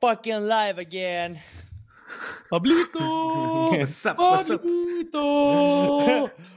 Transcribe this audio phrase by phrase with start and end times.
[0.00, 1.38] Fucking live again!
[2.50, 3.00] Pablito!
[4.16, 5.20] Pablito!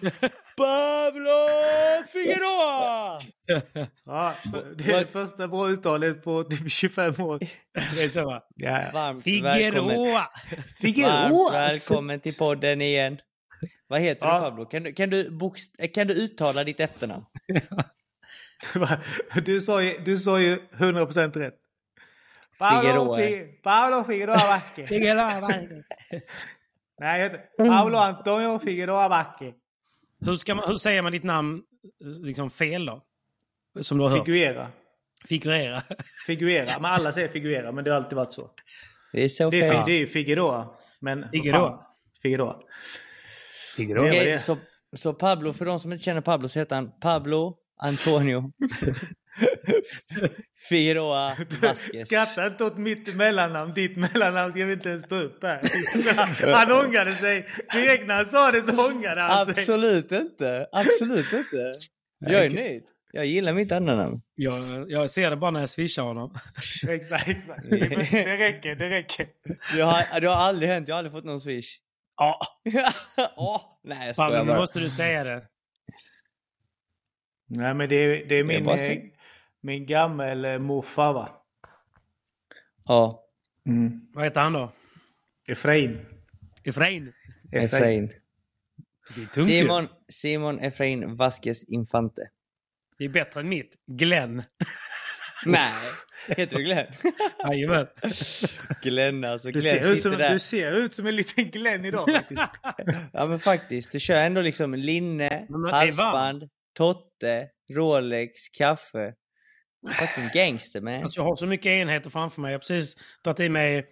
[0.58, 1.30] Pablo
[2.14, 3.20] Figueroa!
[4.06, 4.36] Ja,
[4.78, 7.40] det är det första bra uttalet på typ 25 år.
[7.96, 8.42] Det är så va?
[8.56, 8.92] Ja, ja.
[8.94, 10.14] Varmt välkommen, Figueroa!
[10.14, 11.52] varmt Figueroa!
[11.52, 13.18] välkommen till podden igen.
[13.88, 14.36] Vad heter Ja.
[14.36, 14.66] du Pablo?
[14.66, 17.26] Kan du, kan, du bokst- kan du uttala ditt efternamn?
[19.46, 21.54] Du sa ju, du sa ju 100% rätt.
[22.70, 23.18] Paolo, Figueroa.
[23.18, 24.88] Fi- Paolo Figueroa Backe.
[24.88, 25.40] Figueroa!
[27.00, 29.54] Nej, heter Paolo Antonio Figueroa Backe.
[30.26, 31.62] Hur, ska man, hur säger man ditt namn
[32.24, 33.04] liksom fel då?
[33.82, 34.26] Som du har hört.
[34.26, 34.72] Figuera.
[35.28, 35.82] Figurera.
[36.28, 36.66] Figuera.
[36.80, 38.50] Men alla säger Figuera, men det har alltid varit så.
[39.14, 40.74] Det är så Det är, det är ju Figueroa.
[41.00, 41.86] Men Figueroa.
[42.22, 42.60] Figueroa.
[43.76, 44.10] Figueroa.
[44.10, 44.42] Det.
[44.42, 44.58] så,
[44.96, 48.52] så Pablo, för de som inte känner Pablo så heter han Pablo Antonio
[50.70, 52.08] Figueroa Vasquez.
[52.08, 53.74] Skratta inte åt mitt mellannamn.
[53.74, 55.62] Ditt mellannamn ska vi inte ens ta upp här.
[56.56, 57.48] Han ångrade sig.
[57.74, 59.54] Direkt när han sa det så ångrade han sig.
[59.58, 60.68] Absolut inte.
[60.72, 61.72] Absolut inte.
[62.20, 62.84] Jag är nöjd.
[63.16, 64.22] Jag gillar mitt andra namn.
[64.36, 66.34] Jag, jag ser det bara när jag swishar honom.
[66.90, 67.70] Exakt, exakt.
[67.70, 67.78] Det
[68.38, 69.28] räcker, det räcker.
[69.76, 70.88] Det har, det har aldrig hänt.
[70.88, 71.78] Jag har aldrig fått någon swish.
[72.18, 72.40] Ja,
[73.36, 74.60] Åh, nej jag skojar Pablo, nu bara.
[74.60, 75.44] måste du säga det.
[77.48, 78.78] Nej men det är, det är min, bara
[79.64, 81.30] min gammel morfar va?
[82.86, 83.24] Ja,
[84.14, 84.72] Vad heter han då?
[85.48, 86.06] Efrain?
[86.64, 87.14] Efrain.
[89.16, 89.44] Ju.
[89.46, 92.30] Simon, Simon Efrain Vasquez Infante.
[92.98, 93.74] Det är bättre än mitt.
[93.88, 94.44] Glenn.
[95.46, 95.72] Nej,
[96.28, 96.88] heter du Glenn?
[97.44, 97.88] Jajamän.
[98.82, 99.48] Glenn alltså.
[99.52, 100.34] Du Glenn ser, ut som, där.
[100.34, 102.42] du ser ut som en liten Glenn idag faktiskt.
[103.14, 103.92] Ja men faktiskt.
[103.92, 109.14] Du kör ändå liksom linne, halsband, totte, Rolex, kaffe.
[110.00, 111.04] Fucking gangster man.
[111.04, 112.52] Alltså, jag har så mycket enheter framför mig.
[112.52, 113.86] Jag har precis dragit i mig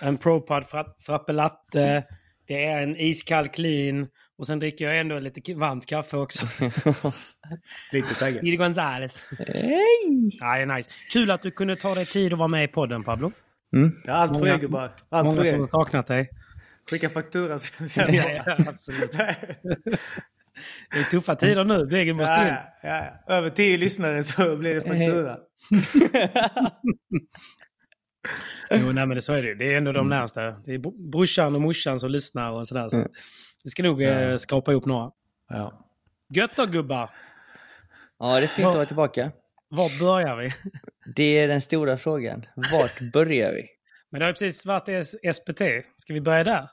[0.00, 2.04] en ProPod fra- frappe latte.
[2.48, 4.08] Det är en iskall clean.
[4.38, 6.46] Och sen dricker jag ändå lite varmt kaffe också.
[7.92, 8.44] Lite taggad.
[8.44, 9.28] Gide Gonzales.
[9.38, 10.30] Hej!
[10.40, 10.90] Ja, det är nice.
[11.12, 13.32] Kul att du kunde ta dig tid att vara med i podden, Pablo.
[14.04, 14.92] Ja, allt för er gubbar.
[15.08, 16.30] Allt Många för som har saknat dig.
[16.90, 17.88] Skicka faktura sen.
[18.14, 19.10] Ja, absolut.
[20.90, 21.86] Det är tuffa tider nu.
[21.86, 22.40] Degen måste in.
[22.46, 23.34] Ja, ja, ja.
[23.34, 25.38] Över tio lyssnare så blir det faktura.
[28.70, 29.54] Jo, nej, men det, så är det.
[29.54, 30.50] Det är ändå de närmsta.
[30.50, 32.88] Det är br- brorsan och morsan som lyssnar och sådär.
[32.88, 33.06] Så
[33.64, 35.10] vi ska nog eh, skapa ihop några.
[35.48, 35.86] Ja.
[36.34, 37.10] Gött då gubbar!
[38.18, 39.32] Ja, det är fint att vara tillbaka.
[39.68, 40.50] Var börjar vi?
[41.16, 42.46] Det är den stora frågan.
[42.72, 43.66] Vart börjar vi?
[44.10, 45.06] Men det har ju precis varit
[45.36, 45.60] SPT.
[45.96, 46.68] Ska vi börja där?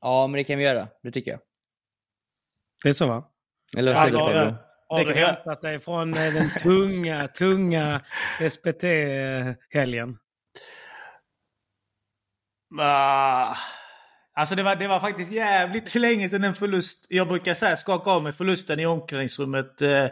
[0.00, 0.88] Ja, men det kan vi göra.
[1.02, 1.40] Det tycker jag.
[2.82, 3.24] Det är så va?
[3.76, 4.66] Eller vad säger du ja.
[4.88, 8.00] Har Det du hämtat dig från eh, den tunga, tunga
[8.50, 10.18] SPT-helgen?
[14.34, 17.06] Alltså det var, det var faktiskt jävligt länge sedan en förlust.
[17.08, 19.82] Jag brukar säga skaka av mig förlusten i omklädningsrummet.
[19.82, 20.06] Eh,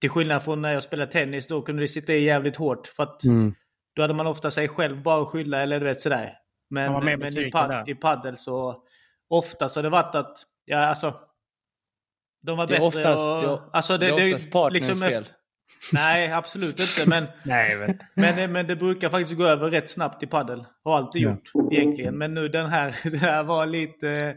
[0.00, 1.46] till skillnad från när jag spelade tennis.
[1.46, 2.86] Då kunde det sitta i jävligt hårt.
[2.86, 3.20] För att
[3.96, 6.32] då hade man ofta sig själv bara att skylla eller du vet sådär.
[6.70, 7.90] Men, men i, pad, där.
[7.90, 8.82] i paddel så
[9.28, 11.14] ofta så har det varit att, ja alltså.
[12.46, 15.26] De var Det är bättre oftast, och, det, alltså det, är oftast partners liksom fel.
[15.92, 17.10] Nej, absolut inte.
[17.10, 17.98] Men, Nej, men...
[18.36, 20.64] men, men det brukar faktiskt gå över rätt snabbt i paddel.
[20.84, 21.30] Har alltid Ja.
[21.30, 22.18] gjort egentligen.
[22.18, 24.34] Men nu den här, det här var lite eh,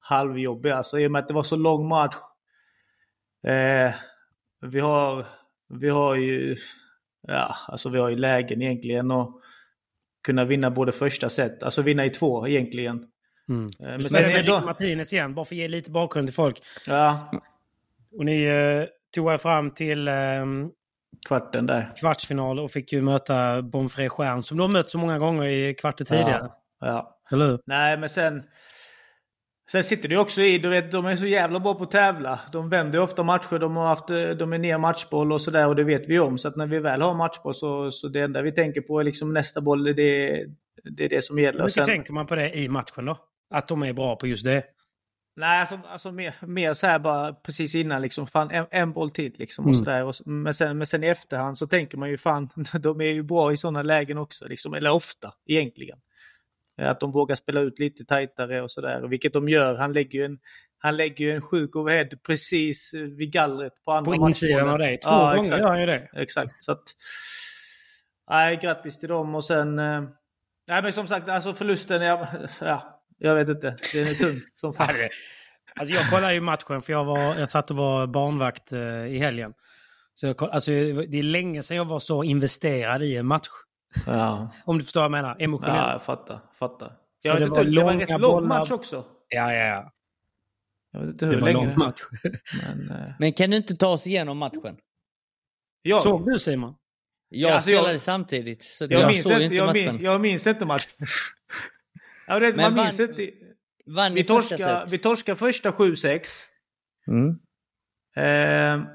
[0.00, 0.98] halvjobbig alltså.
[0.98, 2.14] I och med att det var så lång match.
[3.46, 3.94] Eh,
[4.60, 5.26] vi har,
[5.68, 6.56] vi har ju,
[7.28, 9.40] ja, alltså vi har ju lägen egentligen och
[10.26, 13.06] kunna vinna både första set, alltså vinna i två egentligen.
[13.50, 13.64] Mm.
[13.64, 16.62] Eh, Men sen är då, Martinez igen, bara för att ge lite bakgrund till folk.
[16.86, 17.30] ja,
[18.18, 20.14] Och ni eh, tog er fram till eh,
[21.28, 21.92] kvarten där.
[22.00, 25.74] kvartsfinal och fick ju möta Bonfré Stjärn som du har mött så många gånger i
[25.74, 26.48] kvarter tidigare.
[26.80, 27.16] Ja, ja.
[27.32, 27.60] Eller hur?
[27.66, 28.42] Nej, men sen...
[29.72, 32.40] Sen sitter det också i, du vet, de är så jävla bra på att tävla.
[32.52, 35.66] De vänder ju ofta matcher, de har haft, eh, de är ner matchboll och sådär
[35.68, 36.38] och det vet vi om.
[36.38, 39.04] Så att när vi väl har matchboll så, så det enda vi tänker på är
[39.04, 39.92] liksom nästa boll, det,
[40.96, 41.58] det är det som gäller.
[41.58, 43.18] Hur mycket sen, tänker man på det i matchen då?
[43.50, 44.64] Att de är bra på just det?
[45.36, 49.10] nej, alltså, alltså mer, mer så här bara precis innan liksom, fan en, en boll
[49.10, 49.84] till liksom och Mm.
[49.84, 50.04] sådär.
[50.04, 52.50] Och, men, sen, men sen i efterhand så tänker man ju fan,
[52.80, 55.98] de är ju bra i sådana lägen också liksom, eller ofta egentligen.
[56.76, 59.74] Att de vågar spela ut lite tajtare och sådär, vilket de gör.
[59.74, 60.38] Han lägger ju en,
[60.78, 64.78] han lägger ju en sjuk overhead precis eh, vid gallret på andra På insidan av
[64.78, 64.98] dig?
[64.98, 65.60] Två Ja, gånger exakt.
[65.60, 66.08] gör han ju det.
[66.12, 66.64] Exakt.
[66.64, 66.82] Så att,
[68.30, 69.78] nej, grattis till dem och sen...
[69.78, 70.02] Eh,
[70.68, 72.28] nej, men som sagt, alltså förlusten, ja,
[72.60, 73.76] ja, jag vet inte.
[73.92, 74.86] Den är tung som fan.
[74.90, 75.10] Ja, det-
[75.80, 79.18] Alltså jag kollade ju matchen för jag, var, jag satt och var barnvakt eh, i
[79.18, 79.52] helgen.
[80.14, 83.48] Så jag, alltså, det är länge sedan jag var så investerad i en match.
[84.06, 85.36] Ja, Om du förstår vad jag menar.
[85.38, 85.76] Emotionellt.
[85.76, 86.40] ja Ja, jag fattar.
[86.58, 86.92] fattar.
[87.22, 89.04] Jag vet det inte, var det var en rätt lång match också.
[89.28, 89.92] ja, ja.
[90.92, 91.66] Jag vet inte Det hur var en länge.
[91.68, 92.00] lång match.
[92.62, 94.76] Men, eh, Men kan du inte ta oss igenom matchen?
[95.82, 96.74] jag, Såg du Simon?
[97.28, 99.94] Jag alltså, jag- spelade samtidigt, så jag, jag, minns såg inte, inte jag, matchen.
[99.96, 100.96] min, jag minns inte matchen.
[102.34, 103.30] ja, det, man minns inte.
[104.14, 104.24] Vi
[104.58, 104.92] set.
[104.92, 106.20] vi torskar första 7-6.
[107.08, 107.36] Mm.
[108.16, 108.86] Eh,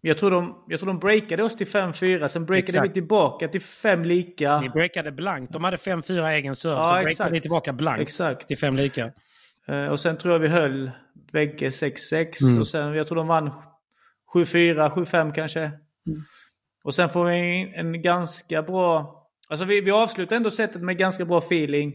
[0.00, 2.90] jag, tror de, jag tror de breakade oss till 5-4, sen breakade Exakt.
[2.90, 4.60] vi tillbaka till 5 lika.
[4.60, 5.52] Ni breakade blankt.
[5.52, 7.32] De hade 5-4 egen serve, Ja, så breakade exakt.
[7.32, 8.46] ni tillbaka blankt Exakt.
[8.48, 9.12] till fem lika.
[9.68, 10.90] Eh, och sen tror jag vi höll
[11.32, 12.60] bägge 6-6 Mm.
[12.60, 13.50] och sen jag tror de vann
[14.34, 15.60] 7-4, 7-5 kanske.
[15.60, 15.74] Mm.
[16.84, 19.14] Och sen får vi en ganska bra...
[19.48, 21.94] Alltså vi, vi avslutar ändå setet med ganska bra feeling.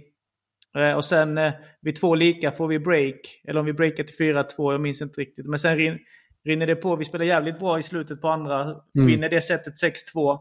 [0.78, 3.42] Eh, och sen eh, vid två lika får vi break.
[3.48, 5.46] Eller om vi breakar till 4-2, jag minns inte riktigt.
[5.46, 6.00] Men sen rin,
[6.46, 6.96] rinner det på.
[6.96, 8.62] Vi spelar jävligt bra i slutet på andra.
[8.62, 9.08] Mm.
[9.08, 9.74] Vinner det setet
[10.16, 10.40] 6-2.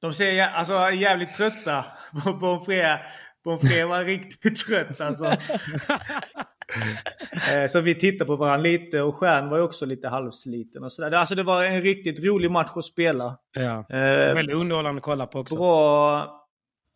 [0.00, 1.84] De ser alltså, jävligt trötta.
[2.40, 2.98] Bonfré,
[3.44, 5.24] Bonfré var riktigt trött alltså.
[7.54, 10.92] Eh, Så vi tittade på varandra lite och Stjärn var ju också lite halvsliten och
[10.92, 11.12] sådär.
[11.12, 13.38] Alltså det var en riktigt rolig match att spela.
[13.58, 13.78] Ja.
[13.96, 15.56] Eh, Väldigt underhållande att kolla på också.
[15.56, 16.46] bra,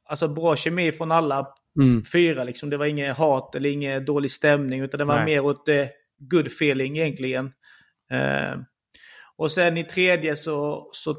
[0.09, 1.47] alltså bra kemi från alla
[1.81, 2.03] Mm.
[2.13, 2.45] fyra.
[2.45, 2.71] Liksom.
[2.71, 5.25] Det var inget hat eller ingen dålig stämning utan det var Nej.
[5.25, 5.87] mer åt eh,
[6.19, 7.47] good feeling egentligen.
[8.13, 8.61] Eh,
[9.37, 11.17] och sen i tredje så, så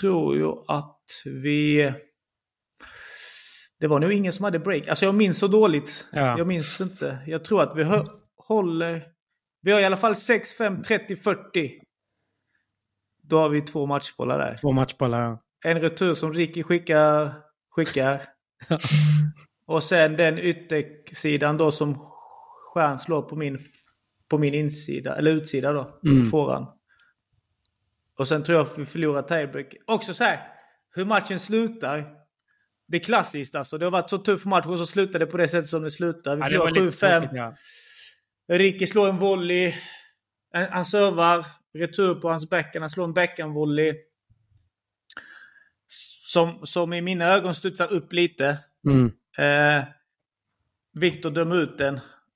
[0.00, 1.92] tror jag att vi...
[3.82, 4.88] Det var nog ingen som hade break.
[4.88, 6.06] Alltså jag minns så dåligt.
[6.12, 6.38] Ja.
[6.38, 7.18] Jag minns inte.
[7.26, 8.04] Jag tror att vi hö-
[8.36, 9.04] håller...
[9.62, 11.80] Vi har i alla fall 6, 5, 30, 40.
[13.22, 14.56] Då har vi två matchbollar där.
[14.56, 15.42] Två matchbollar, ja.
[15.64, 17.34] En retur som Ricky skickar.
[17.70, 18.22] skickar.
[19.66, 21.94] och sen den yttersidan då som
[22.74, 23.58] Stjärn slår på min,
[24.28, 26.00] på min insida, eller utsida då.
[26.06, 26.24] Mm.
[26.24, 26.66] På fåran.
[28.18, 29.74] Och sen tror jag att vi förlorar tiebreak.
[29.86, 30.48] Också så här,
[30.94, 32.21] hur matchen slutar.
[32.92, 33.78] Det är klassiskt alltså.
[33.78, 35.90] Det har varit så tuff match och så slutar det på det sättet som det
[35.90, 36.36] slutar.
[36.36, 37.20] Vi ja förlorar lite 7-5.
[37.20, 37.54] tråkigt, ja.
[38.48, 39.74] Ricky slår en volley.
[40.52, 41.46] Han han servar.
[41.74, 42.82] Retur på hans backhand.
[42.82, 43.94] Han slår en backhandvolley.
[46.26, 48.58] Som, som i mina ögon studsar upp lite.
[48.86, 49.12] Mm.
[49.38, 49.84] Eh,
[50.92, 51.94] Viktor dömer ut den.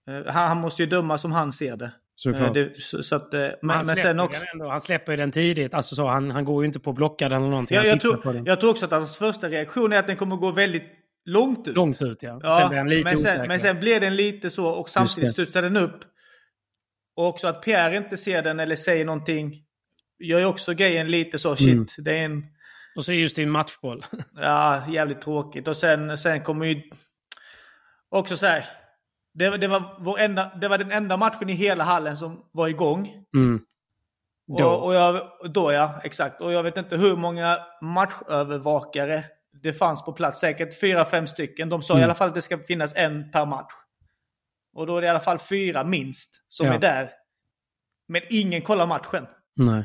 [0.09, 1.93] Eh, han, han måste ju döma som han ser det.
[2.19, 2.57] Såklart.
[2.57, 4.39] Eh, det så, så att, eh, men, han, men släpper sen också...
[4.39, 5.75] den ändå, han släpper ju den tidigt.
[5.75, 7.75] Alltså så, han, han går ju inte på blockad eller någonting.
[7.75, 8.45] Jag, han jag, tror, den.
[8.47, 10.83] jag tror också att hans första reaktion är att den kommer gå väldigt
[11.25, 11.77] långt ut.
[11.77, 12.41] Långt ut ja.
[12.43, 15.33] Ja, sen blir han lite men, sen, men sen blir den lite så och samtidigt
[15.33, 16.01] studsar den upp.
[17.17, 19.63] Och också att Pierre inte ser den eller säger någonting.
[20.19, 21.87] Gör ju också grejen lite så, shit, Mm.
[21.99, 22.45] det är en
[22.97, 24.05] Och så just i en matchboll.
[24.35, 25.69] ja, jävligt tråkigt.
[25.69, 26.83] Och sen, sen kommer ju
[28.09, 28.65] också så här.
[29.39, 33.25] Det, det, var enda, det var den enda matchen i hela hallen som var igång.
[33.37, 33.61] Mm.
[34.59, 34.69] Då.
[34.69, 36.41] Och, och jag, då ja, exakt.
[36.41, 39.25] Och jag vet inte hur många matchövervakare
[39.63, 40.41] det fanns på plats.
[40.41, 41.69] Säkert fyra, fem stycken.
[41.69, 42.05] De sa i Mm.
[42.05, 43.73] alla fall att det ska finnas en per match.
[44.75, 46.75] Och då är det i alla fall fyra minst som Ja.
[46.75, 47.11] är där.
[48.09, 49.27] Men ingen kollar matchen.
[49.57, 49.85] Nej.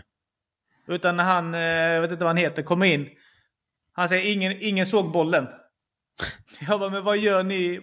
[0.88, 3.10] Utan när han, eh, jag vet inte vad han heter, kommer in.
[3.94, 5.48] Han säger ingen, ingen såg bollen.
[6.68, 7.82] Jag bara, men vad gör ni?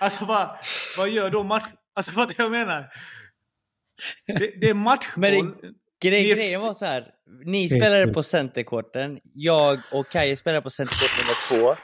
[0.00, 0.52] Alltså vad,
[0.98, 1.64] vad gör då match,
[1.94, 2.88] Alltså vad jag menar?
[4.26, 5.20] Det, det är matchboll.
[5.20, 5.54] Men
[6.00, 7.06] det, grej, är- grejen var så här.
[7.44, 9.18] Ni spelade på centerkorten.
[9.34, 11.76] Jag och Kaj spelade på centerkort nummer två.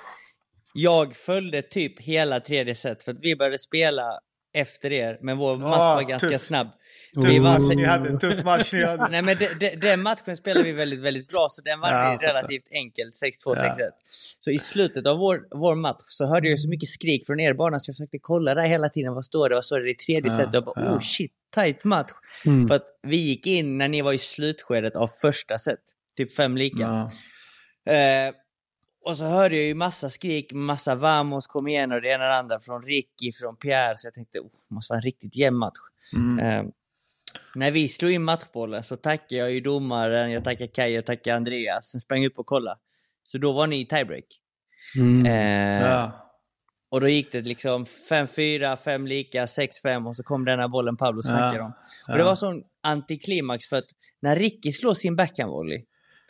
[0.75, 4.19] Jag följde typ hela tredje set för att vi började spela
[4.55, 5.19] efter er.
[5.23, 6.45] Men vår match Ja, var ganska tufft.
[6.45, 6.69] snabb.
[7.15, 8.73] Vi vann, Ni hade en tuff match.
[8.73, 9.09] Ni hade.
[9.09, 12.19] Nej men de, de, den matchen spelade vi väldigt, väldigt bra så den vann Ja,
[12.21, 13.55] relativt enkelt 6-2, Ja.
[13.55, 13.77] 6-1.
[14.41, 17.55] Så i slutet av vår, vår match så hörde jag så mycket skrik från er
[17.55, 19.15] bana så jag försökte kolla där hela tiden.
[19.15, 19.55] Vad står det?
[19.55, 20.49] Vad står det i tredje Ja, set?
[20.53, 20.95] Jag bara ja.
[20.95, 22.11] oh shit, tight match.
[22.47, 22.69] Mm.
[22.69, 25.79] För att vi gick in när ni var i slutskedet av första set.
[26.17, 27.09] Typ fem lika.
[27.85, 27.93] Ja.
[27.93, 28.35] Eh,
[29.05, 32.31] och så hörde jag ju massa skrik, massa vamos, kom igen och det ena och
[32.31, 33.97] det andra från Ricky, från Pierre.
[33.97, 35.79] Så jag tänkte, oh, det måste vara en riktigt jämn match.
[36.15, 36.39] Mm.
[36.39, 36.73] Eh,
[37.55, 41.37] när vi slog in matchbollen så tackade jag ju domaren, jag tackar Kaj, jag tackar
[41.37, 41.91] Andreas.
[41.91, 42.79] Sen sprang jag upp och kollade.
[43.23, 44.25] Så då var ni i tiebreak.
[44.97, 45.27] Mm.
[45.27, 46.25] Eh, Ja.
[46.91, 51.23] Och då gick det liksom 5-4, 5 lika, 6-5 och så kom denna bollen Pablo
[51.23, 51.65] snackade Ja.
[51.65, 51.73] om.
[52.13, 53.85] Och det var sån antiklimax för att
[54.23, 55.85] när Ricky slår sin backhandvolley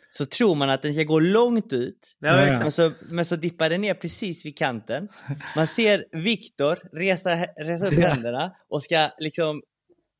[0.09, 2.15] så tror man att den ska gå långt ut.
[2.19, 2.59] Ja, Ja.
[2.59, 5.07] Men så, men så dippar den ner precis vid kanten.
[5.55, 9.61] Man ser Viktor resa, resa upp händerna och ska liksom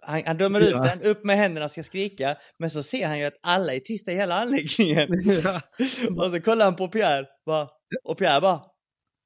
[0.02, 2.36] han, han dömer ut den, upp med händerna och ska skrika.
[2.60, 5.08] Men så ser han ju att alla är tysta i hela anläggningen.
[5.44, 5.62] Ja.
[6.26, 7.68] Och så kollar han på Pierre bara,
[8.04, 8.62] och Pierre bara,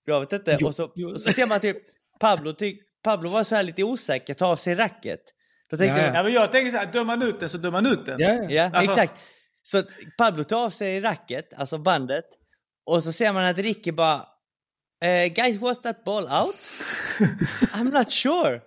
[0.05, 0.57] jag vet inte.
[0.61, 1.77] Jo, Och så, och så ser man typ
[2.19, 5.19] Pablo, ty, Pablo var så här lite osäker, ta av sig racket.
[5.69, 7.57] Då tänkte Ja, jag, Ja, men jag tänker så här, dömer man ut den så
[7.57, 8.19] dömer man ut den.
[8.19, 8.45] Ja, ja.
[8.49, 9.19] Ja, Alltså- exakt.
[9.65, 9.83] Så
[10.17, 12.25] Pablo tar av sig racket, alltså bandet.
[12.85, 14.25] Och så ser man att Ricky bara
[15.05, 16.55] eh, Guys, was that ball out?
[17.73, 18.61] I'm not sure.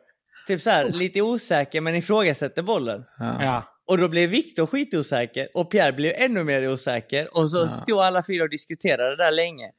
[0.46, 3.04] Typ så här, lite osäker men ifrågasätter bollen.
[3.18, 3.64] Ja.
[3.88, 7.36] Och då blev Viktor skitosäker och Pierre blev ännu mer osäker.
[7.36, 7.68] Och så Ja.
[7.68, 9.70] stod alla fyra och diskuterade där länge.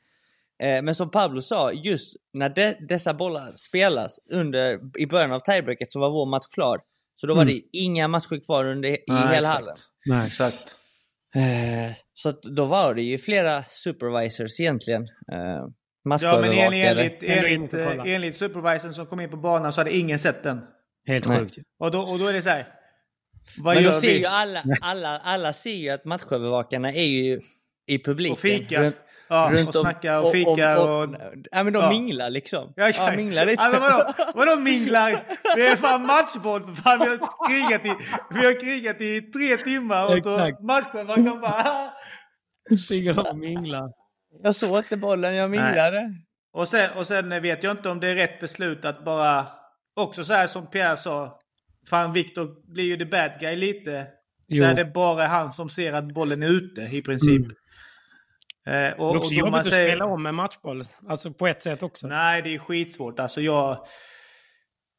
[0.63, 5.39] Eh, men som Pablo sa, just när de, dessa bollar spelas under, i början av
[5.39, 6.79] tiebreaket så var vår match klar.
[7.15, 7.53] Så då var Mm.
[7.55, 9.53] det inga matcher kvar under, i Nej, hela exakt.
[9.59, 9.75] hallen.
[10.05, 10.27] Nej.
[10.27, 10.75] Exakt.
[11.36, 15.01] Eh, så att då var det ju flera supervisors egentligen.
[15.31, 15.65] Eh,
[16.22, 19.98] Ja, men enligt, enligt, enligt, eh, enligt supervisorn som kom in på banan så hade
[19.98, 20.62] ingen sett den.
[21.08, 21.38] Helt Nej.
[21.40, 21.62] sjukt ju.
[21.80, 22.68] Och då, och då är det så här.
[23.58, 24.20] Vad Men då gör ser vi?
[24.20, 27.40] ju alla, alla, alla ser ju att matchövervakarna är ju
[27.88, 28.34] i publiken.
[28.34, 28.82] Och fika.
[28.82, 28.96] Runt-
[29.30, 31.16] Ja, runt och om- snacka och fika och...
[31.52, 31.90] Ja men de Ja.
[31.90, 32.74] minglar liksom.
[32.76, 32.92] Ja.
[32.98, 33.64] Ja, minglar lite.
[33.64, 35.12] Alltså, vadå, vadå minglar?
[35.56, 37.00] Det är fan matchboll för fan.
[37.00, 37.18] Vi har
[37.50, 41.90] krigat i, vi har krigat i tre timmar och kan bara...
[42.86, 43.90] Springer och minglar.
[44.44, 46.13] Jag såg inte bollen, jag minglade.
[46.53, 49.48] Och sen, och sen vet jag inte om det är rätt beslut att bara...
[49.96, 51.39] Också så här som Pierre sa.
[51.89, 54.08] Fan, Viktor blir ju the bad guy lite.
[54.48, 54.63] Jo.
[54.63, 57.41] Där det bara är han som ser att bollen är ute i princip.
[57.46, 57.51] Mm.
[58.67, 60.82] Eh, Det och, är också och jobbigt att säger- spela om med matchboll.
[61.10, 62.08] Alltså på ett sätt också.
[62.08, 63.20] Nej, det är skitsvårt.
[63.20, 63.86] Alltså jag...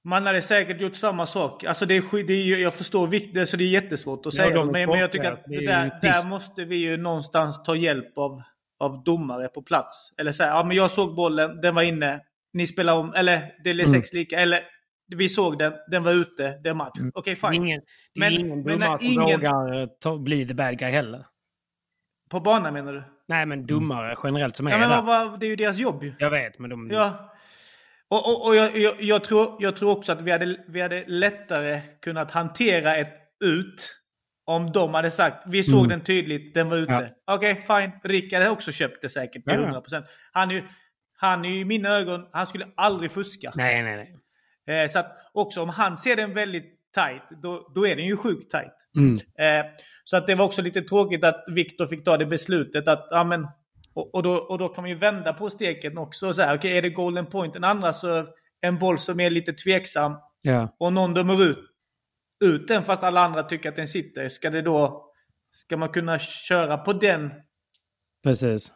[0.05, 1.65] Man hade säkert gjort samma sak.
[1.65, 4.45] Alltså det är, skit- det är jag förstår vikten, så det är jättesvårt att Ja,
[4.45, 4.55] säga.
[4.57, 6.97] de är men, men jag tycker att Det är det där, där måste vi ju
[6.97, 8.43] någonstans ta hjälp av,
[8.79, 10.13] av domare på plats.
[10.19, 12.21] Eller säga, ja men jag såg bollen, den var inne.
[12.53, 13.87] Ni spelar om, eller det är Mm.
[13.87, 14.39] sex lika.
[14.41, 14.61] Eller
[15.17, 16.99] vi såg den, den var ute, det är match.
[16.99, 17.13] Mm.
[17.15, 17.55] Okej, är fine.
[17.65, 17.81] ingen,
[18.15, 21.27] det är Men- ingen domare som ingen- vågar eh, ta, bli the bad guy heller.
[22.31, 23.03] På banan menar du?
[23.29, 25.03] Nej, men domare generellt som är Ja, men där.
[25.03, 26.15] vad, det är ju deras jobb ju.
[26.19, 26.91] Jag vet, men de...
[26.93, 27.35] Ja.
[28.11, 31.05] Och, och, och jag, jag, jag, tror, jag tror också att vi hade, vi hade
[31.07, 33.98] lättare kunnat hantera ett ut
[34.49, 35.89] om de hade sagt vi såg Mm.
[35.89, 36.93] den tydligt, den var ute.
[37.27, 37.35] Ja.
[37.35, 37.93] Okej, fine.
[38.05, 39.83] Rickard hade också köpt det säkert till Ja, ja.
[40.01, 40.05] 100%.
[40.33, 40.63] Han är ju,
[41.17, 43.53] han är i mina ögon, han skulle aldrig fuska.
[43.55, 43.97] Nej, nej,
[44.67, 44.83] nej.
[44.83, 48.17] Eh, så att också om han ser den väldigt tight, då, då är den ju
[48.17, 48.75] sjukt tight.
[48.97, 49.13] Mm.
[49.15, 49.71] Eh,
[50.05, 53.25] så att det var också lite tråkigt att Viktor fick ta det beslutet att, ja
[53.25, 53.47] men,
[53.95, 56.79] och, och, då, och då kan man ju vända på steken också och säga, okej
[56.79, 58.27] är det golden point den andra så
[58.61, 60.77] en boll som är lite tveksam Ja.
[60.79, 61.59] och någon dömer ut,
[62.45, 64.29] ut den fast alla andra tycker att den sitter.
[64.29, 65.05] Ska det då,
[65.53, 67.31] ska man kunna köra på den?
[68.23, 68.73] Precis.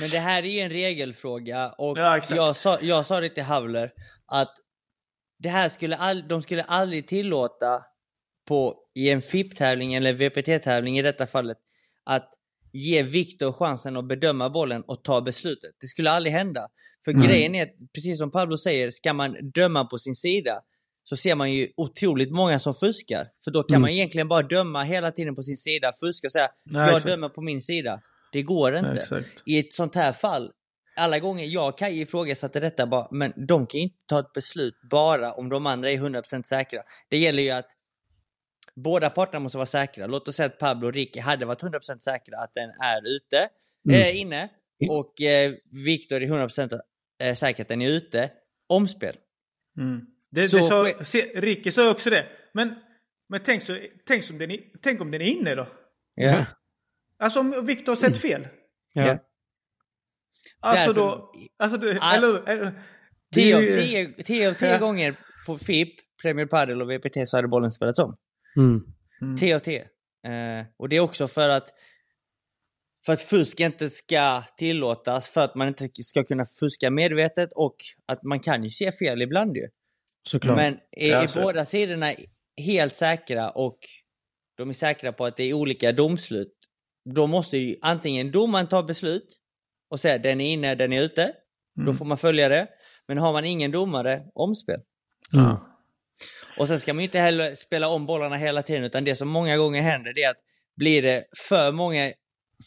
[0.00, 3.42] Men det här är ju en regelfråga och Ja, jag, sa, jag sa det till
[3.42, 3.92] Havler
[4.26, 4.54] att
[5.38, 7.82] det här skulle all, de skulle aldrig tillåta
[8.48, 11.58] på, i en FIP-tävling eller VPT-tävling i detta fallet
[12.04, 12.30] att
[12.72, 15.70] ge Viktor chansen att bedöma bollen och ta beslutet.
[15.80, 16.68] Det skulle aldrig hända.
[17.04, 17.26] För Mm.
[17.26, 20.60] grejen är, att, precis som Pablo säger, ska man döma på sin sida
[21.04, 23.28] så ser man ju otroligt många som fuskar.
[23.44, 23.80] För då kan Mm.
[23.82, 27.06] man egentligen bara döma hela tiden på sin sida, fuska och säga Nej, jag exakt.
[27.06, 28.00] dömer på min sida.
[28.32, 29.42] Det går inte exakt.
[29.46, 30.52] i ett sånt här fall,
[30.96, 34.32] alla gånger jag och Kaj ifrågasatte detta bara, men de kan ju inte ta ett
[34.32, 36.82] beslut bara om de andra är 100% säkra.
[37.08, 37.68] Det gäller ju att
[38.74, 40.06] båda parterna måste vara säkra.
[40.06, 43.48] Låt oss säga att Pablo och Ricky hade varit 100% säkra att den är ute,
[43.88, 44.00] Mm.
[44.02, 44.48] eh, inne,
[44.90, 45.52] och eh,
[45.84, 46.80] Viktor är 100%
[47.22, 48.30] eh, säker att den är ute.
[48.68, 49.16] Omspel.
[49.78, 50.00] Mm.
[50.32, 52.26] Det, Så det sa, se, Ricky sa också det.
[52.54, 52.74] Men,
[53.28, 55.68] men tänk, så, tänk, som den, är- tänk om den är inne då?
[56.14, 56.46] Ja.
[57.18, 58.48] Alltså om Viktor har sett fel?
[58.94, 59.06] Ja.
[59.06, 59.18] Ja.
[60.60, 61.32] Alltså Därför- då...
[61.58, 62.64] Alltså du, eller, eller,
[63.30, 64.78] det 10 är av ju- 10, 10 av 10 Ja.
[64.78, 65.88] gånger på FIP,
[66.22, 68.16] Premier Padel och VPT så hade bollen spelats om.
[68.56, 69.36] Mm.
[69.36, 69.80] 10 av 10.
[70.26, 71.68] Eh, och det är också för att
[73.06, 77.76] för att fusk inte ska tillåtas, för att man inte ska kunna fuska medvetet och
[78.06, 79.68] att man kan ju se fel ibland ju.
[80.28, 80.56] Såklart.
[80.56, 82.12] Men är, är båda sidorna
[82.60, 83.78] helt säkra och
[84.56, 86.52] de är säkra på att det är olika domslut,
[87.14, 89.28] då måste ju antingen domaren ta beslut
[89.90, 91.32] och säga den är inne, den är ute.
[91.76, 91.94] Då Mm.
[91.94, 92.68] får man följa det.
[93.08, 94.80] Men har man ingen domare, omspel.
[95.34, 95.56] Mm.
[96.58, 99.28] Och sen ska man ju inte heller spela om bollarna hela tiden, utan det som
[99.28, 100.40] många gånger händer det är att
[100.76, 102.12] blir det för många,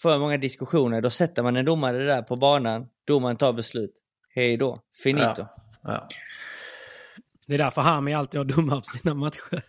[0.01, 3.91] för många diskussioner, då sätter man en domare där på banan, domaren tar beslut.
[4.35, 5.35] Hej då, finito.
[5.37, 5.55] Ja.
[5.83, 6.07] Ja.
[7.47, 9.61] Det är därför Hami alltid har domar på sina matcher.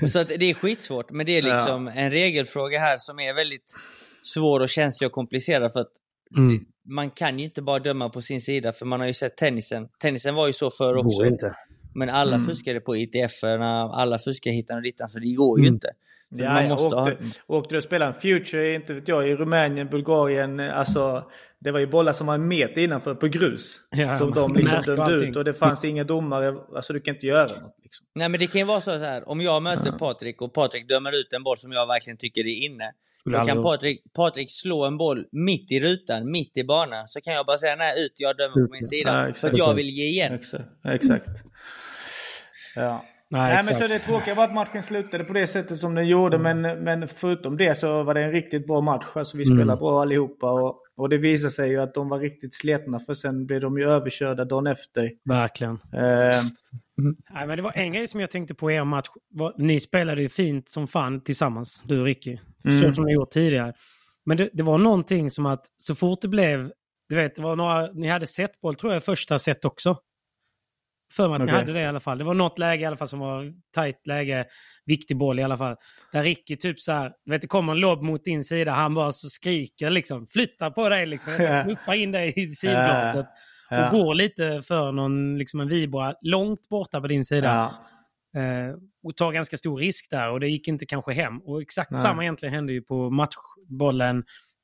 [0.08, 3.74] Så att det är skitsvårt, men det är liksom en regelfråga här som är väldigt
[4.22, 5.92] svår och känslig och komplicerad för att
[6.38, 6.64] Mm.
[6.88, 9.88] man kan ju inte bara döma på sin sida för man har ju sett tennisen.
[10.00, 11.18] Tennisen var ju så förr också.
[11.18, 11.54] Går inte.
[11.94, 12.48] Men alla Mm.
[12.48, 15.74] fuskade på ITF-erna, alla fuskade hitan och ditan, så det går ju Mm.
[15.74, 15.88] inte.
[16.30, 19.36] Ja, man jag måste åkte, åkte du och spelade en Future, inte vet jag, i
[19.36, 20.60] Rumänien, Bulgarien.
[20.60, 23.80] Alltså, det var ju bollar som var en meter innanför på grus.
[23.90, 25.36] Ja, som de liksom dömde ut.
[25.36, 26.54] Och det fanns inga domare.
[26.76, 27.78] Alltså du kan inte göra något.
[27.82, 28.06] Liksom.
[28.14, 31.20] Nej men det kan ju vara så här, om jag möter Patrik och Patrik dömer
[31.20, 32.92] ut en boll som jag verkligen tycker är inne.
[33.24, 33.62] Då kan.
[33.62, 37.08] Patrik, Patrik slå en boll mitt i rutan, mitt i banan.
[37.08, 39.26] Så kan jag bara säga nej, ut, jag dömer på min sida.
[39.28, 40.34] Ja, för att jag vill ge igen.
[40.34, 40.64] Exakt.
[40.84, 41.28] Exakt.
[42.74, 43.04] Ja.
[43.32, 46.08] Nej, Nej, men så det tråkiga var att matchen slutade på det sättet som den
[46.08, 46.38] gjorde.
[46.38, 49.06] Men, men förutom det så var det en riktigt bra match.
[49.14, 49.58] Alltså vi Mm.
[49.58, 50.50] spelade bra allihopa.
[50.50, 53.00] Och, och det visade sig ju att de var riktigt sletna.
[53.00, 55.10] För sen blev de ju överkörda dagen efter.
[55.24, 55.74] Verkligen.
[55.74, 56.42] Eh,
[57.30, 59.08] Nej, men det var en grej som jag tänkte på i er match.
[59.34, 62.38] Var, ni spelade ju fint som fan tillsammans, du och Ricky.
[62.80, 63.72] Så som ni gjort tidigare.
[64.26, 66.72] Men det, det var någonting som att så fort det blev...
[67.08, 69.96] Du vet, det var några, ni hade setboll tror jag första set också.
[71.16, 71.58] För mig att ni Okej.
[71.58, 72.18] hade det i alla fall.
[72.18, 74.44] Det var något läge i alla fall som var tajt läge,
[74.86, 75.76] viktig boll i alla fall.
[76.12, 79.12] Där Ricky typ så här, vet det kommer en lobb mot din sida, han bara
[79.12, 83.26] så skriker liksom, flytta på dig liksom, knuffa in dig i sidglaset.
[83.70, 83.86] Ja.
[83.86, 87.48] Och går lite för någon, liksom en vibra långt borta på din sida.
[87.48, 87.86] ja.
[88.36, 91.38] Eh, och tar ganska stor risk där och det gick inte kanske hem.
[91.38, 92.00] Och exakt Nej.
[92.00, 94.16] samma egentligen hände ju på matchbollen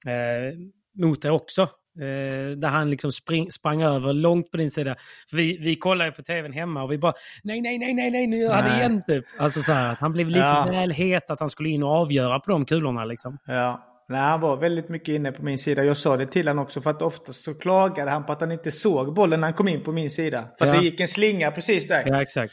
[0.07, 0.59] eh,
[1.03, 1.69] mot er också.
[2.01, 4.95] Eh, där han liksom spring, sprang över långt på din sida.
[5.31, 7.13] För vi, vi kollade på tvn hemma och vi bara
[7.45, 9.25] nej, nej, nej, nej, nej, nu gör han igen typ.
[9.39, 10.67] Alltså så här, att han blev lite Ja.
[10.71, 13.39] väl het att han skulle in och avgöra på de kulorna liksom.
[13.47, 13.93] Ja.
[14.09, 15.85] Nej, han var väldigt mycket inne på min sida.
[15.85, 18.53] Jag sa det till honom också för att oftast så klagade han på att han
[18.53, 20.49] inte såg bollen när han kom in på min sida.
[20.59, 20.81] För att Ja.
[20.81, 22.05] det gick en slinga precis där.
[22.07, 22.53] Ja, exakt.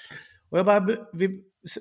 [0.52, 0.80] Och jag bara,
[1.14, 1.28] vi,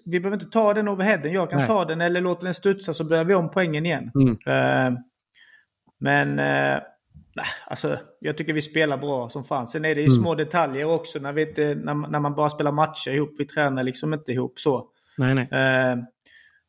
[0.06, 1.32] vi behöver inte ta den overheaden.
[1.32, 1.66] Jag kan Nej.
[1.68, 4.10] ta den eller låta den studsa så börjar vi om poängen igen.
[4.14, 4.36] Mm.
[4.46, 4.98] Eh,
[6.00, 6.80] men eh,
[7.34, 9.68] nej, alltså, jag tycker vi spelar bra som fan.
[9.68, 10.22] Sen är det ju Mm.
[10.22, 13.34] små detaljer också när, vi inte, när, när man bara spelar matcher ihop.
[13.38, 14.88] Vi tränar liksom inte ihop så.
[15.18, 15.48] Nej, nej.
[15.52, 15.96] Eh,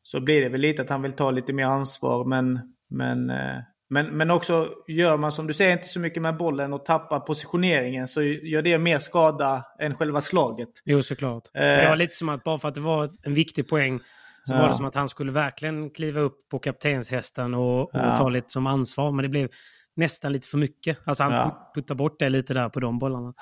[0.02, 2.24] så blir det väl lite att han vill ta lite mer ansvar.
[2.24, 3.56] Men, men, eh,
[3.90, 7.20] men, men också gör man som du säger inte så mycket med bollen och tappar
[7.20, 10.68] positioneringen så gör det mer skada än själva slaget.
[10.84, 11.42] Jo, såklart.
[11.54, 11.60] Eh.
[11.60, 14.00] Det var lite som att bara för att det var en viktig poäng
[14.44, 14.60] så Ja.
[14.60, 18.16] var det som att han skulle verkligen kliva upp på kaptenshästen och, och Ja.
[18.16, 19.10] ta lite som ansvar.
[19.12, 19.48] Men det blev
[19.96, 20.98] nästan lite för mycket.
[21.04, 21.42] Alltså han Ja.
[21.44, 23.34] put- puttade bort det lite där på de bollarna.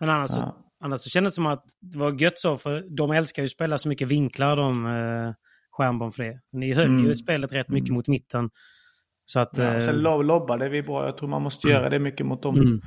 [0.00, 0.56] Men annars, så, Ja.
[0.84, 3.50] annars så kändes det som att det var gött så, för de älskar ju att
[3.50, 5.32] spela så mycket vinklar de eh,
[5.76, 6.38] Stjernborn för det.
[6.52, 7.04] Ni höll Mm.
[7.04, 8.50] ju spelet rätt mycket mot mitten.
[9.24, 9.58] Så att...
[9.58, 11.04] Ja, eh, sen lob- lobbade vi bra.
[11.06, 12.54] Jag tror man måste göra det mycket mot dem.
[12.56, 12.80] Mm.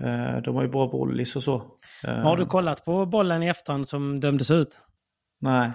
[0.00, 1.76] Eh, de har ju bra volleys och så.
[2.06, 4.82] Eh, har du kollat på bollen i efterhand som dömdes ut?
[5.40, 5.72] Nej.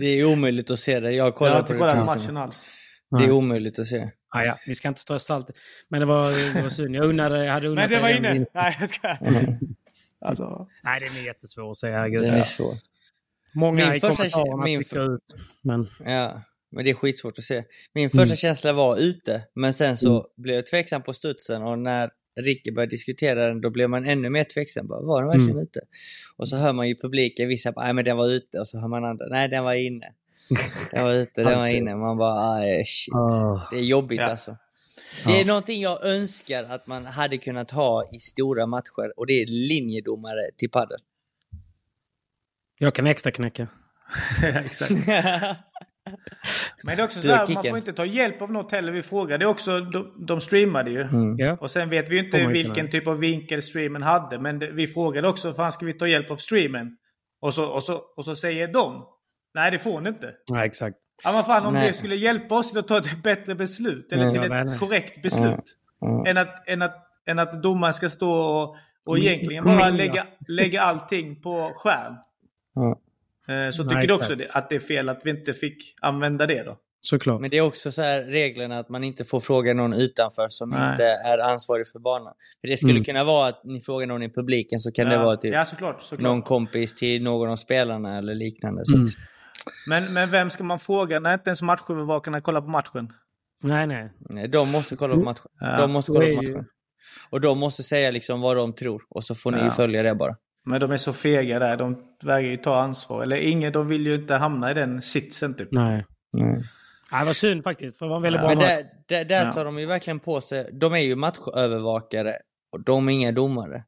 [0.00, 1.12] Det är omöjligt att se det.
[1.12, 2.20] Jag har Jag kollat har på inte kollat reprisen.
[2.20, 2.68] matchen alls.
[3.18, 4.10] Det är omöjligt att se.
[4.34, 5.50] Ah, ja, vi ska inte strö salt.
[5.88, 6.94] Men det var, det var synd.
[6.96, 8.46] Jag unnade, jag hade unnat Nej, det var inne.
[8.54, 9.16] Nej, jag ska...
[10.20, 10.68] Alltså...
[10.84, 11.96] Nej, den är jättesvår att säga.
[11.96, 12.22] Herregud.
[12.22, 12.74] Den är svår.
[13.54, 15.34] Många Min i första- kommentarerna min tycker ut.
[15.62, 16.42] Men Ja,
[16.72, 17.64] men det är skitsvårt att se.
[17.94, 18.36] Min första Mm.
[18.36, 22.90] känsla var ute, men sen så blev jag tveksam på studsen och när Ricky började
[22.90, 24.86] diskutera den, då blev man ännu mer tveksam.
[24.86, 25.62] Bara, var den verkligen Mm.
[25.62, 25.80] ute?
[26.36, 28.78] Och så hör man ju publiken, vissa bara, nej men den var ute, och så
[28.80, 30.06] hör man andra, nej den var inne.
[30.92, 31.94] Den var ute, den var inne.
[31.96, 33.14] Man bara, aj shit.
[33.14, 33.68] Ah.
[33.70, 34.26] Det är jobbigt Ja.
[34.26, 34.56] alltså.
[35.26, 39.32] Det är någonting jag önskar att man hade kunnat ha i stora matcher och det
[39.42, 40.98] är linjedomare till padel.
[42.78, 43.68] jag kan extra knäcka.
[44.64, 44.90] Exakt.
[46.82, 48.92] Men det är också så här, man får inte ta hjälp av något heller.
[48.92, 51.06] Vi frågade också, de, de streamade ju.
[51.38, 51.56] Ja.
[51.60, 52.92] Och sen vet vi inte inte vilken med.
[52.92, 54.38] typ av vinkel streamen hade.
[54.38, 56.96] Men det, vi frågade också, fan ska vi ta hjälp av streamen?
[57.40, 59.06] Och så, och så, och så säger de,
[59.54, 60.34] nej det får ni inte.
[60.50, 60.96] Nej, exakt.
[61.24, 61.88] Ja men fan om Nej.
[61.88, 64.12] det skulle hjälpa oss till att ta ett bättre beslut.
[64.12, 64.78] Eller till Ja, ett nej, nej.
[64.78, 65.76] korrekt beslut.
[66.26, 69.28] Än, att, än, att, än att domaren ska stå och, och Mm.
[69.28, 69.96] egentligen bara Mm.
[69.96, 72.14] lägga, lägga allting på skärm.
[72.74, 73.00] Ja.
[73.54, 75.94] Eh, Så Nej, tycker du också det, att det är fel att vi inte fick
[76.00, 76.76] använda det då?
[77.00, 77.40] Såklart.
[77.40, 80.70] Men det är också så här reglerna att man inte får fråga någon utanför som
[80.70, 80.90] Nej.
[80.90, 82.34] inte är ansvarig för banan.
[82.60, 83.04] För det skulle Mm.
[83.04, 86.02] kunna vara att ni frågar någon i publiken så kan det vara typ ja såklart.
[86.02, 86.20] såklart.
[86.22, 88.82] någon kompis till någon av spelarna eller liknande.
[88.84, 89.08] Så Mm.
[89.86, 93.12] Men, men vem ska man fråga när inte ens matchövervakarna kollar på matchen?
[93.62, 94.12] Nej, nej.
[94.18, 95.46] nej, de måste kolla på matchen.
[95.60, 95.76] Ja.
[95.80, 96.66] De måste kolla på ju- matchen.
[97.30, 99.70] Och de måste säga liksom vad de tror och så får ni Ja.
[99.70, 100.36] följa det bara.
[100.66, 101.76] Men de är så fega där.
[101.76, 103.22] De vägrar ju ta ansvar.
[103.22, 105.68] Eller ingen, de vill ju inte hamna i den sitsen typ.
[105.72, 106.04] Nej.
[106.38, 106.52] Mm.
[107.12, 107.98] Nej, det var synd faktiskt.
[107.98, 109.52] För det var väldigt bra Men där, där, där Ja.
[109.52, 112.36] tar de ju verkligen på sig, de är ju matchövervakare
[112.72, 113.84] och de är inga domare.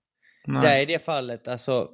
[0.47, 0.63] Nej.
[0.63, 1.89] Där i det fallet, alltså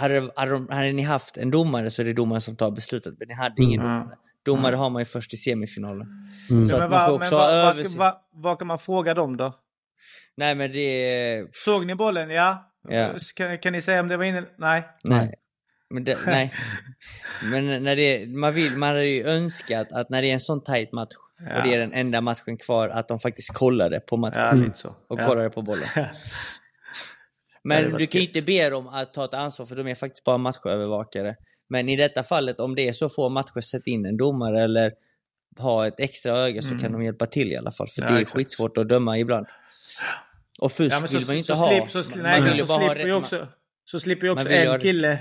[0.00, 3.14] hade, hade, de, hade ni haft en domare så är det domaren som tar beslutet,
[3.18, 3.92] men ni hade ingen Mm.
[4.00, 4.16] domare.
[4.42, 6.06] Domare har man ju först i semifinalen.
[6.50, 6.66] Mm.
[6.66, 8.00] Så men att man vad- får men också vad- ha vad ska- översikt.
[8.32, 9.54] vad- kan man fråga dem då?
[10.36, 11.46] Nej men det.
[11.52, 12.30] Såg ni bollen?
[12.30, 12.70] Ja.
[12.88, 13.08] Ja.
[13.36, 14.44] Kan, kan ni säga om det var inne?
[14.58, 14.88] Nej.
[15.04, 15.34] Nej.
[15.90, 16.52] Men det, nej.
[17.52, 20.62] Men när det, man, vill, man hade ju önskat att när det är en sån
[20.64, 21.12] tight match
[21.48, 21.56] Ja.
[21.58, 24.62] och det är den enda matchen kvar, att de faktiskt kollade på matchen.
[24.66, 24.88] Ja, så.
[25.08, 25.26] och ja.
[25.26, 25.88] kollade på bollen.
[27.64, 30.24] Men du kan ju inte be dem att ta ett ansvar för de är faktiskt
[30.24, 31.36] bara matchövervakare.
[31.68, 34.92] Men i detta fallet, om det är så få matcher, sätt in en domare eller
[35.58, 37.88] ha ett extra öga så kan de hjälpa till i alla fall.
[37.88, 38.08] För Mm.
[38.12, 38.36] Ja, det är exakt.
[38.36, 39.46] skitsvårt att döma ibland.
[40.60, 41.68] Och fusk Ja, men så, vill man ju inte så, ha.
[41.90, 43.48] Slip, så, Man nej, ha slipper ju också,
[43.84, 45.18] så slipper ju också en kille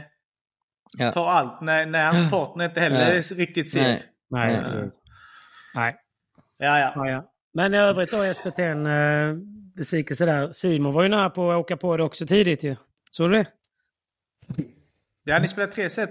[0.97, 1.11] Ja.
[1.11, 3.05] ta allt när, när hans partner inte heller Ja.
[3.17, 3.81] är riktigt ser.
[3.81, 4.03] Nej.
[4.29, 4.59] Nej, Ja.
[4.59, 4.99] precis.
[5.75, 5.95] Nej.
[6.57, 6.91] Ja, ja.
[6.95, 7.31] Ja, ja.
[7.53, 8.85] Men i övrigt då SPT, en
[9.79, 10.51] besvikelse där.
[10.51, 12.75] Simon var ju nära på att åka på det också tidigt ju.
[13.11, 13.45] Såg du det?
[15.23, 16.09] Ja, ni spelar tre set.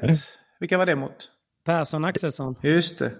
[0.60, 1.30] Vilka var det mot?
[1.64, 2.54] Persson Axelsson.
[2.62, 3.12] Just det.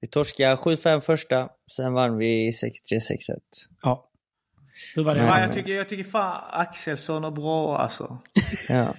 [0.00, 3.38] Vi torskade 7-5 första, sen vann vi 6-3, 6-1.
[3.82, 4.10] Ja.
[4.94, 5.20] Hur var det?
[5.20, 5.28] Nej.
[5.28, 8.18] Ja, men- jag, tycker, jag tycker fan Axelsson är bra alltså.
[8.68, 8.94] Ja.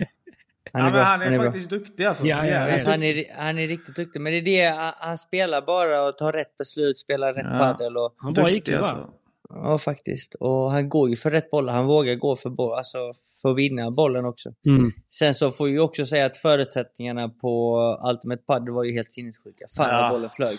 [0.74, 0.92] Han är ja, bra.
[0.92, 1.46] men han är, han är bra.
[1.48, 2.26] faktiskt duktig alltså.
[2.26, 2.74] Ja, ja, ja.
[2.74, 6.18] Alltså, han, är, han är riktigt duktig, men det är det, han, spelar bara och
[6.18, 7.60] tar rätt beslut, spelar rätt Ja.
[7.60, 8.80] padel och Han Duktig, va?
[8.80, 9.14] alltså.
[9.54, 10.36] Ja, faktiskt.
[10.36, 11.74] Och han går ju för rätt bollar.
[11.74, 12.98] Han vågar gå för, boll, alltså,
[13.42, 14.54] för att vinna bollen också.
[14.68, 14.92] Mm.
[15.14, 17.78] Sen så får vi ju också säga att förutsättningarna på
[18.12, 19.66] Ultimate Padel var ju helt sinnessjuka.
[19.78, 20.10] Fan Ja.
[20.10, 20.58] bollen flög.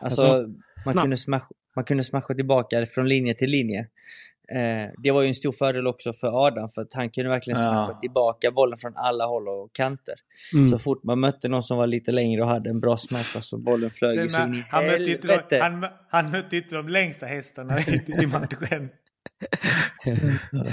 [0.00, 1.00] Alltså, Alltså, man, snabbt.
[1.00, 3.86] kunde smash, man kunde smasha tillbaka från linje till linje.
[4.54, 7.60] Eh, det var ju en stor fördel också för Adam för att han kunde verkligen
[7.60, 7.62] Ja.
[7.62, 10.14] smasha tillbaka bollen från alla håll och kanter.
[10.54, 10.68] Mm.
[10.70, 13.58] Så fort man mötte någon som var lite längre och hade en bra smash så
[13.58, 16.74] bollen flög ju Sen, så in i han, mötte inte de, han, han mötte inte
[16.74, 17.80] de längsta hästarna
[18.22, 18.88] i matchen.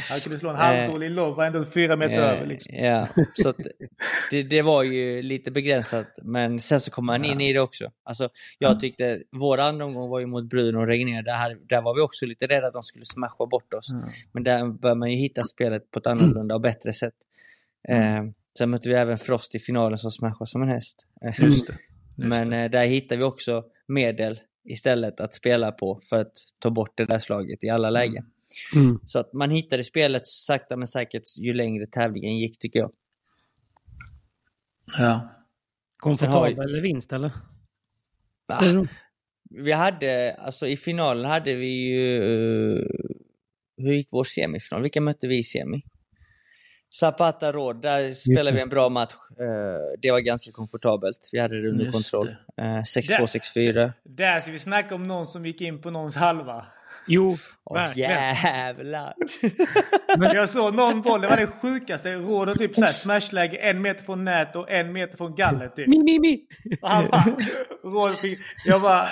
[0.09, 2.45] Han kunde slå en halvdålig lobb, var ändå fyra meter Eh, över.
[2.45, 2.75] Liksom.
[2.75, 3.53] Ja, så
[4.31, 6.07] det, det var ju lite begränsat.
[6.21, 7.91] Men sen så kom han in i det också.
[8.03, 8.29] Alltså,
[8.59, 11.21] jag tyckte vår andra omgång var ju mot Bruno och Regnér.
[11.21, 13.87] Där, där var vi också lite rädda att de skulle smasha bort oss.
[14.31, 17.13] Men där bör man ju hitta spelet på ett annorlunda och bättre sätt.
[17.89, 18.23] Eh,
[18.57, 21.07] sen mötte vi även Frost i finalen som smashade som en häst.
[21.25, 21.73] Eh, Just det.
[21.73, 26.69] Just men eh, där hittar vi också medel istället att spela på för att ta
[26.69, 28.17] bort det där slaget i alla lägen.
[28.17, 28.31] Mm.
[29.05, 32.91] Så att man hittade spelet sakta men säkert ju längre tävlingen gick tycker jag.
[34.97, 35.35] Ja.
[35.97, 37.31] Komfortabel vinst eller?
[38.47, 38.59] Va?
[39.49, 42.15] Vi hade, alltså i finalen hade vi ju...
[42.77, 42.85] eh,
[43.77, 44.81] hur gick vår semifinal?
[44.81, 45.81] Vilka mötte vi i semi?
[46.93, 49.13] Zapata Råd, där spelade vi en bra match.
[49.39, 51.29] Eh, Det var ganska komfortabelt.
[51.31, 52.35] Vi hade det under Just kontroll.
[52.55, 52.63] det.
[52.63, 53.91] Eh, 6-2, 6-4.
[54.03, 56.65] Där ska vi snacka om någon som gick in på någons halva.
[57.07, 58.11] Jo, Åh verkligen.
[58.11, 59.13] jävlar!
[60.33, 62.13] Jag såg någon boll, det var det sjukaste.
[62.13, 65.87] Råd och typ såhär smashläge en meter från nät och en meter från galler typ.
[65.87, 66.39] Mi, mi, mi.
[66.81, 67.25] Och han bara,
[67.83, 69.09] Råd fick, jag bara,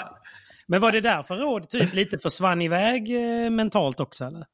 [0.67, 4.45] Men var det därför Råd typ lite försvann iväg eh, mentalt också eller?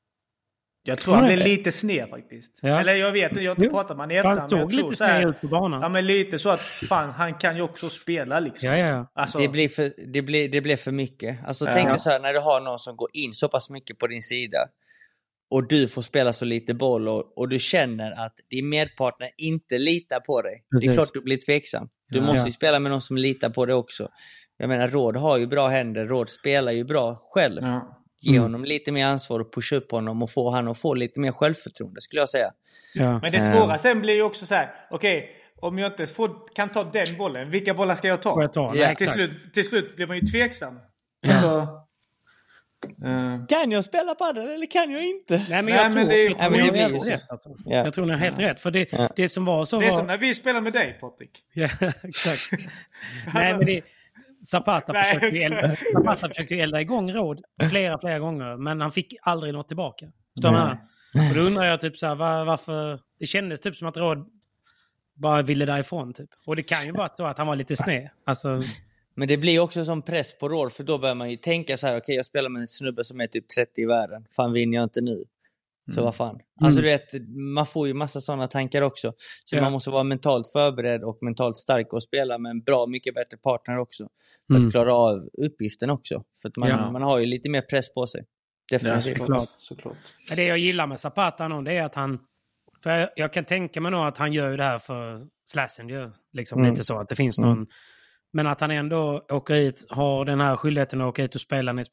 [0.85, 2.59] Jag tror han blev lite sned faktiskt.
[2.61, 2.79] Ja.
[2.79, 3.71] Eller jag vet inte, jag har inte Jo.
[3.71, 4.39] pratat med honom i efterhand.
[4.39, 5.81] Han såg lite sned ut på banan.
[5.81, 8.69] Ja men lite så att fan han kan ju också spela liksom.
[8.69, 9.11] Ja, ja, ja.
[9.13, 11.37] Alltså, Det blir, för, det, blir, det blir för mycket.
[11.47, 11.73] Alltså Ja.
[11.73, 14.07] tänk dig så här när du har någon som går in så pass mycket på
[14.07, 14.57] din sida
[15.51, 19.77] och du får spela så lite boll och, och du känner att din medpartner inte
[19.77, 20.63] litar på dig.
[20.71, 20.95] Det är Precis.
[20.95, 21.89] klart du blir tveksam.
[22.09, 22.23] Du Ja.
[22.25, 22.51] måste ju Ja.
[22.51, 24.09] spela med någon som litar på dig också.
[24.57, 27.57] Jag menar Råd har ju bra händer, Råd spelar ju bra själv.
[27.61, 27.99] ja.
[28.25, 28.41] Ge Mm.
[28.43, 31.31] honom lite mer ansvar och pusha upp honom och få han att få lite mer
[31.31, 32.51] självförtroende skulle jag säga.
[32.93, 33.19] ja.
[33.19, 35.29] Men det svåra sen blir ju också så här, okej,
[35.61, 38.41] om jag inte får, kan ta den bollen, vilka bollar ska jag ta?
[38.41, 38.71] Jag ta?
[38.75, 40.79] Ja, Nej, till, slut, till slut blir man ju tveksam.
[41.27, 41.67] Alltså,
[43.05, 45.37] eh, Kan jag spela padel eller kan jag inte?
[45.37, 47.03] Nej, men Nej, jag men tror, det är- jag men ni det har blir helt
[47.03, 47.09] så.
[47.09, 47.25] rätt.
[47.29, 47.49] Alltså.
[47.65, 47.75] Ja.
[47.77, 48.59] Jag tror ni har helt rätt.
[48.59, 49.09] För det, Ja.
[49.15, 49.97] det som var så det är var...
[49.97, 51.31] som när vi spelar med dig Patrik.
[51.53, 51.69] Ja,
[52.03, 52.41] exakt.
[53.33, 53.81] Nej, men det,
[54.45, 59.15] Zapata, Nej, försökte elda, Zapata försökte elda igång Råd flera, flera gånger, men han fick
[59.21, 60.05] aldrig något tillbaka.
[60.35, 61.29] Förstår du?
[61.29, 62.99] Och då undrar jag typ så här, var, varför...
[63.19, 64.25] Det kändes typ som att Råd
[65.15, 66.29] bara ville därifrån typ.
[66.45, 68.09] Och det kan ju vara så att han var lite sned.
[68.25, 68.61] Alltså,
[69.15, 71.87] Men det blir också som press på Råd för då börjar man ju tänka så
[71.87, 74.25] här, okej jag spelar med en snubbe som är typ 30 i världen.
[74.35, 75.23] Fan vinner jag inte nu?
[75.91, 76.39] Så vad fan.
[76.61, 77.03] Alltså du vet,
[77.55, 79.13] man får ju massa sådana tankar också.
[79.45, 79.61] Så Ja.
[79.61, 83.37] man måste vara mentalt förberedd och mentalt stark och spela med en bra, mycket bättre
[83.37, 84.07] partner också.
[84.47, 84.67] För Mm.
[84.67, 86.23] att klara av uppgiften också.
[86.41, 86.91] För att man, Ja.
[86.91, 88.25] man har ju lite mer press på sig.
[88.71, 89.17] Definitivt.
[89.17, 89.49] såklart.
[89.59, 89.97] såklart.
[90.29, 92.19] Men Det jag gillar med Zapata nog, det är att han...
[92.83, 96.11] För jag, jag kan tänka mig nog att han gör ju det här för Slazenger.
[96.33, 96.71] Liksom Mm.
[96.71, 97.67] lite så att det finns någon...
[98.35, 101.73] Men att han ändå åker hit, har den här skyldigheten att åka hit och spela.
[101.73, 101.85] Men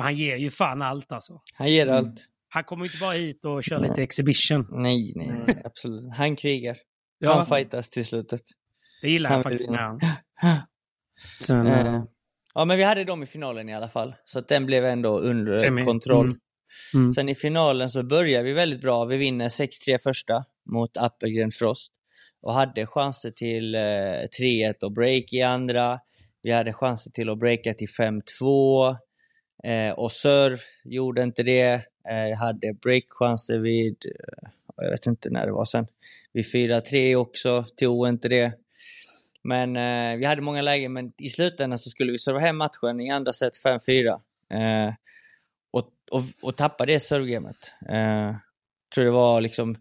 [0.00, 1.40] han ger ju fan allt alltså.
[1.54, 2.26] Han ger allt.
[2.54, 4.66] Han kommer inte bara hit och kör lite exhibition.
[4.70, 6.04] Nej, nej, nej, absolut.
[6.16, 6.76] Han krigar.
[7.18, 8.40] Ja, Han fightas till slutet.
[9.02, 10.00] det gillar jag han faktiskt vill- med han.
[11.40, 12.02] Sen, eh,
[12.54, 14.14] Ja, men vi hade dem i finalen i alla fall.
[14.24, 15.84] Så att den blev ändå under Semi.
[15.84, 16.26] kontroll.
[16.26, 16.38] Mm.
[16.94, 17.12] Mm.
[17.12, 19.04] Sen i finalen så börjar vi väldigt bra.
[19.04, 21.92] Vi vinner 6-3 första mot Appelgren Frost.
[22.42, 23.80] Och hade chanser till eh,
[24.40, 25.98] 3-1 och break i andra.
[26.42, 28.96] Vi hade chanser till att breaka till 5-2.
[29.64, 31.82] Eh, och serve gjorde inte det.
[32.08, 35.86] Eh, jag hade breakchanser vid, eh, jag vet inte när det var sen,
[36.32, 37.64] vid 4-3 också.
[37.76, 38.52] Tog inte det.
[39.44, 43.00] Men eh, vi hade många lägen, men i slutändan så skulle vi serva hem matchen
[43.00, 44.20] i andra set 5-4.
[44.50, 44.94] Eh,
[45.70, 47.74] och, och, och tappa det servegamet.
[47.88, 48.34] Eh,
[48.94, 49.76] tror det var liksom,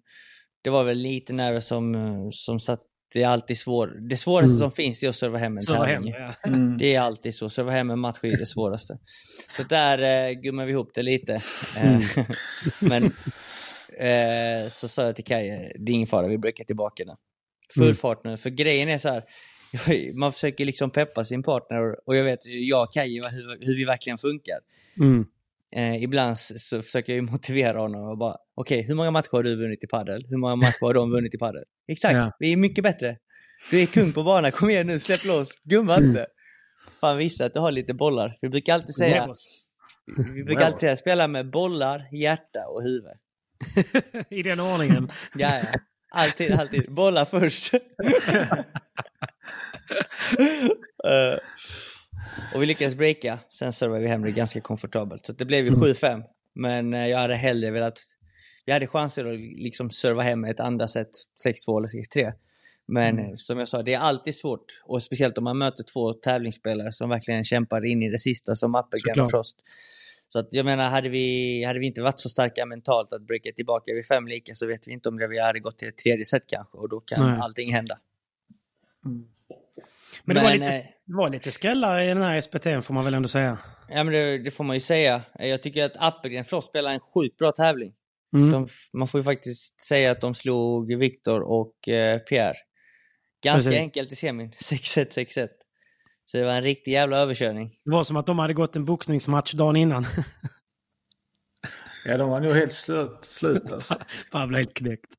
[0.62, 2.82] det var väl lite nerver som, eh, som satt,
[3.14, 4.60] det är alltid svår, det svåraste Mm.
[4.60, 6.34] som finns är att serva hem en serva hem, ja.
[6.80, 8.98] Det är alltid så, serva hem en match är det svåraste.
[9.58, 11.34] Så där eh, gummar vi ihop det lite.
[11.84, 12.00] Eh,
[12.80, 13.04] men
[14.00, 17.16] eh, så sa jag till Kaj, det är ingen fara, vi breakar tillbaka den.
[17.74, 17.96] Full Mm.
[17.96, 19.24] fart nu, för grejen är så här,
[20.14, 23.86] man försöker liksom peppa sin partner och jag vet, jag och Kaj, hur, hur vi
[23.86, 24.58] verkligen funkar.
[25.76, 25.94] Mm.
[25.94, 29.44] Eh, ibland så försöker jag ju motivera honom och bara, okej, hur många matcher har
[29.44, 30.26] du vunnit i padel?
[30.30, 31.64] Hur många matcher har de vunnit i padel?
[31.88, 32.32] Exakt, Ja.
[32.40, 33.18] vi är mycket bättre.
[33.72, 36.10] Du är kung på banan, kom igen nu, släpp loss, gumma Mm.
[36.10, 36.26] inte.
[37.02, 38.38] Fan visa att du har lite bollar.
[38.42, 39.36] Vi brukar alltid säga,
[40.36, 43.12] vi brukar alltid säga spela med bollar, hjärta och huvud.
[44.30, 45.12] I den ordningen.
[45.36, 45.80] Ja, ja.
[46.14, 46.94] Alltid, alltid.
[46.94, 47.74] Bollar först.
[51.04, 51.38] Eh,
[52.56, 53.40] och vi lyckades breaka.
[53.50, 55.26] Sen servade vi hem det ganska komfortabelt.
[55.26, 56.24] Så det blev ju 7-5.
[56.56, 58.00] Men eh, jag hade hellre velat...
[58.66, 61.10] Vi hade chanser att liksom serva hem ett andra set
[61.46, 61.88] 6-2 eller
[62.28, 62.34] 6-3.
[62.88, 64.66] Men eh, som jag sa, det är alltid svårt.
[64.84, 68.76] Och speciellt om man möter två tävlingsspelare som verkligen kämpar in i det sista som
[68.76, 69.32] Appelgren och.
[69.32, 69.58] Frost.
[70.28, 73.52] Så att jag menar, hade vi, hade vi inte varit så starka mentalt att breaka
[73.52, 75.98] tillbaka vid fem lika så vet vi inte om det, vi hade gått till ett
[75.98, 77.40] tredje set kanske och då kan Nej.
[77.42, 78.00] allting hända.
[80.24, 83.06] Men det var, lite, eh, det var lite skrällar i den här SPT får man
[83.06, 83.58] väl ändå säga.
[83.90, 85.22] Ja men det, det får man ju säga.
[85.40, 87.94] Jag tycker att Appelgren Frost spelar en sjukt bra tävling.
[88.36, 88.52] Mm.
[88.52, 92.58] De, man får ju faktiskt säga att de slog Viktor och eh, Pierre.
[93.44, 93.80] Ganska Precis.
[93.80, 94.52] enkelt i semin.
[94.62, 95.48] 6-1, 6-1.
[96.26, 97.70] Så det var en riktig jävla överkörning.
[97.86, 100.06] Det var som att de hade gått en boxningsmatch dagen innan.
[102.06, 104.00] Ja, de var nog helt slut, slut alltså.
[104.32, 105.16] Fan, blev helt knäckt.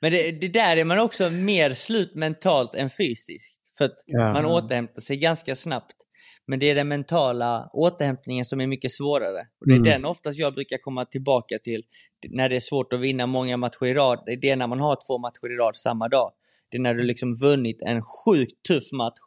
[0.00, 3.61] Men det, det där är man också mer slut mentalt än fysiskt.
[3.78, 4.32] För att Ja.
[4.32, 5.96] man återhämtar sig ganska snabbt.
[6.46, 9.46] Men det är den mentala återhämtningen som är mycket svårare.
[9.60, 9.90] Och det är Mm.
[9.90, 11.82] den oftast jag brukar komma tillbaka till
[12.28, 14.22] när det är svårt att vinna många matcher i rad.
[14.40, 16.32] Det är när man har två matcher i rad samma dag.
[16.70, 19.18] Det är när du liksom vunnit en sjukt tuff match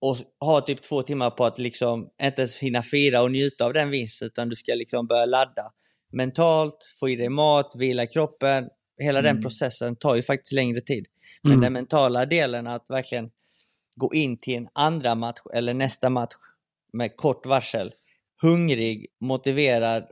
[0.00, 3.72] och har typ två timmar på att liksom inte ens hinna fira och njuta av
[3.72, 5.72] den vinsten utan du ska liksom börja ladda
[6.12, 8.68] mentalt, få i dig mat, vila kroppen.
[8.98, 11.06] Hela den processen tar ju faktiskt längre tid.
[11.42, 11.60] Men Mm.
[11.60, 13.30] den mentala delen att verkligen
[13.96, 16.34] gå in till en andra match eller nästa match
[16.92, 17.92] med kort varsel,
[18.42, 20.04] hungrig, motiverad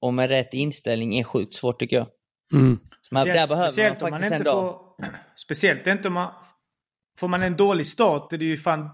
[0.00, 2.06] och med rätt inställning är sjukt svårt tycker jag.
[2.52, 2.78] Mm.
[3.10, 4.62] Men där behöver man speciellt om faktiskt en inte dag.
[4.62, 5.06] får...
[5.36, 6.32] Speciellt inte om man...
[7.18, 8.90] Får man en dålig start är det ju fan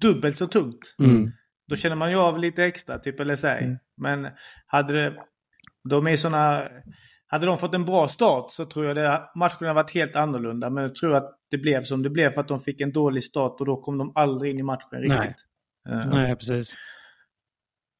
[0.00, 0.94] dubbelt så tungt.
[0.98, 1.30] Mm.
[1.68, 3.58] Då känner man ju av lite extra, typ LSA.
[3.96, 4.28] Men
[4.66, 5.16] hade det...
[5.88, 6.68] De är såna...
[7.32, 10.70] Hade de fått en bra start så tror jag det, matchen hade varit helt annorlunda.
[10.70, 13.24] Men jag tror att det blev som det blev för att de fick en dålig
[13.24, 15.18] start och då kom de aldrig in i matchen riktigt.
[15.88, 15.98] Nej.
[16.00, 16.74] Eh, Nej, precis.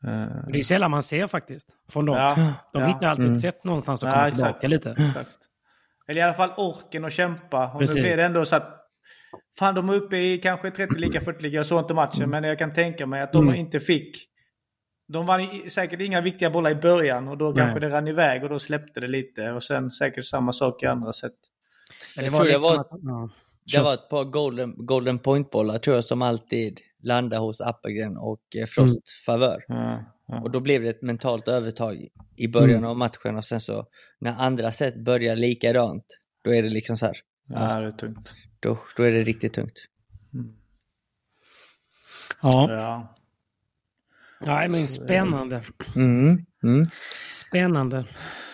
[0.07, 2.17] eh, Det är sällan man ser faktiskt från dem.
[2.17, 2.87] ja, De ja.
[2.89, 4.61] hittar alltid ett sätt någonstans att Ja, komma exakt.
[4.61, 5.03] tillbaka lite.
[5.03, 5.39] Exakt.
[6.09, 7.73] Eller i alla fall orken att kämpa.
[7.73, 7.97] Och Precis.
[7.97, 8.77] nu blir det ändå så att
[9.59, 11.57] Fan, de är uppe i kanske 30 lika 40 lika.
[11.57, 13.55] Jag såg inte matchen, men jag kan tänka mig att de Mm.
[13.61, 14.17] inte fick...
[15.13, 17.89] De vann säkert inga viktiga bollar i början och då kanske Nej.
[17.91, 19.51] det rann iväg och då släppte det lite.
[19.51, 21.33] Och sen säkert samma sak i andra sätt.
[22.17, 23.31] Men Jag det var det liksom var- att, ja.
[23.73, 28.41] Det var ett par golden, golden point-bollar tror jag som alltid landade hos Appelgren och
[28.57, 29.03] eh, Frost Mm.
[29.27, 29.65] favör.
[29.69, 30.41] Ja, ja.
[30.41, 32.91] Och då blev det ett mentalt övertag i början Mm.
[32.91, 33.87] av matchen och sen så
[34.19, 36.05] när andra set börjar likadant,
[36.45, 37.17] då är det liksom så här.
[37.49, 38.35] ja, det är tungt.
[38.61, 39.85] Då, då är det riktigt tungt.
[42.43, 42.67] ja.
[42.73, 43.15] Ja.
[44.41, 45.63] Nej, men spännande.
[45.97, 46.47] Mm.
[46.63, 46.87] Mm.
[47.33, 48.05] Spännande.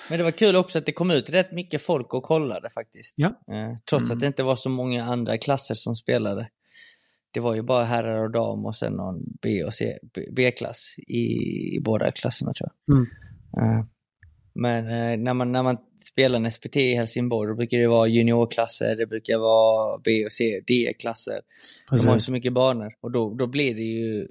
[0.09, 3.15] Men det var kul också att det kom ut rätt mycket folk och kollade faktiskt.
[3.17, 3.29] Ja.
[3.29, 6.49] Eh, trots att det inte var så många andra klasser som spelade.
[7.31, 9.99] Det var ju bara herrar och dam och sen någon B och C,
[10.33, 11.25] B-klass i,
[11.77, 12.97] i båda klasserna tror jag.
[12.97, 13.09] Mm.
[13.57, 13.85] Eh,
[14.55, 15.77] men eh, när, man, när man
[16.11, 20.33] spelar en SPT i Helsingborg då brukar det vara juniorklasser, det brukar vara B och
[20.33, 21.41] C, D-klasser.
[21.91, 24.29] De har ju så mycket banor och då, då blir det ju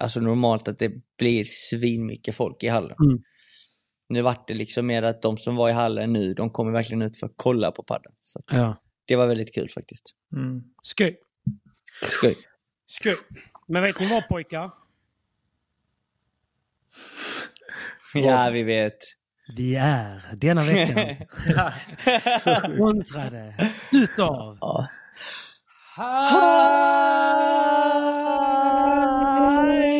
[0.00, 2.96] alltså normalt att det blir svinmycket folk i hallen.
[3.04, 3.22] Mm.
[4.08, 7.02] Nu vart det liksom mer att de som var i hallen nu, de kommer verkligen
[7.02, 8.12] ut för att kolla på padden.
[8.22, 8.82] Så att Ja.
[9.04, 10.04] det var väldigt kul faktiskt.
[10.36, 10.62] Mm.
[10.82, 11.16] Skoj.
[12.08, 12.36] Skoj.
[12.86, 13.16] Skoj.
[13.68, 14.70] Men vet ni vad pojkar?
[18.14, 18.98] Ja, vi vet.
[19.56, 21.16] Vi är denna veckan
[22.74, 23.54] sponsrade
[23.92, 24.88] utav Ja.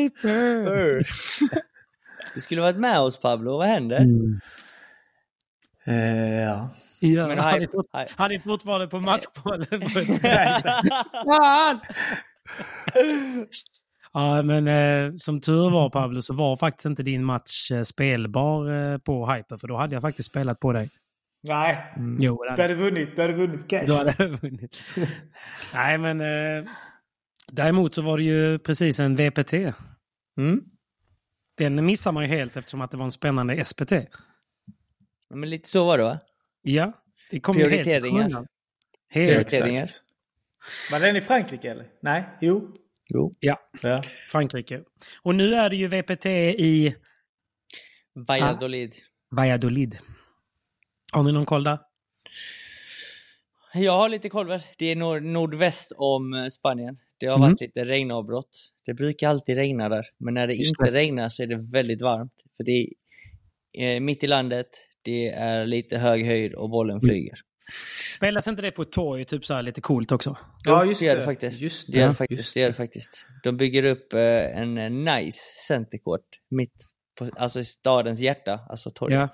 [0.03, 1.07] Hyper.
[2.35, 4.01] Du skulle varit med oss Pablo, vad händer?
[4.01, 4.41] Mm.
[5.87, 6.71] Eh, ja.
[7.01, 7.87] Ja, Men han, är fort,
[8.17, 9.67] han är fortfarande på matchbollen.
[11.25, 11.81] Fan!
[14.13, 18.73] ja, men eh, som tur var Pablo så var faktiskt inte din match eh, spelbar
[18.93, 20.91] eh, på Hyper för då hade jag faktiskt spelat på dig.
[21.49, 23.17] Nej, Jo, det du hade, hade vunnit.
[23.17, 23.85] Du hade vunnit cash.
[23.87, 24.83] då hade vunnit.
[25.75, 26.71] Nej, men eh,
[27.53, 29.53] däremot så var det ju precis en VPT.
[30.39, 30.61] Mm.
[31.57, 33.93] Den missar man ju helt eftersom att det var en spännande SPT.
[35.31, 36.19] Men lite så var det va?
[36.63, 36.93] Ja,
[37.31, 38.17] det kom helt Prioriteringar.
[38.19, 38.47] skymundan.
[39.09, 39.29] Helt.
[39.29, 39.83] Prioriteringar.
[39.83, 40.05] Exakt.
[40.93, 41.87] Var den i Frankrike eller?
[42.03, 42.25] Nej?
[42.41, 42.75] Jo.
[43.09, 43.37] Jo.
[43.41, 44.03] Ja, Ja.
[44.29, 44.83] Frankrike.
[45.23, 46.95] Och nu är det ju VPT i
[48.15, 48.95] Valladolid.
[49.31, 49.99] Valladolid.
[51.13, 51.79] Har ni någon koll där?
[53.75, 54.59] Jag har lite koll.
[54.79, 56.99] Det är nord nordväst om eh, Spanien.
[57.23, 57.51] Det har Mm.
[57.51, 58.51] varit lite regnavbrott.
[58.87, 60.07] Det brukar alltid regna där.
[60.19, 60.99] Men när det Just inte det.
[60.99, 62.33] regnar så är det väldigt varmt.
[62.57, 62.89] För det
[63.79, 64.67] är eh, mitt i landet,
[65.03, 67.01] det är lite hög höjd och bollen Mm.
[67.09, 67.35] flyger.
[68.17, 70.37] Spelas inte det på ett torg, typ så här lite coolt också?
[70.65, 71.25] Ja, just det gör det det.
[71.25, 71.61] faktiskt.
[71.63, 72.11] Just det, gör det.
[72.11, 72.39] det faktiskt.
[72.39, 73.27] Just Det gör det faktiskt.
[73.43, 76.75] De bygger upp eh, en eh, nice centercourt mitt
[77.19, 79.19] på, alltså i stadens hjärta, alltså torget.
[79.19, 79.29] Ja.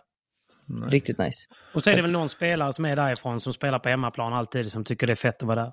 [0.91, 1.39] Riktigt nice.
[1.75, 4.73] Och så är det väl någon spelare som är därifrån som spelar på hemmaplan alltid
[4.73, 5.73] som tycker det är fett att vara där.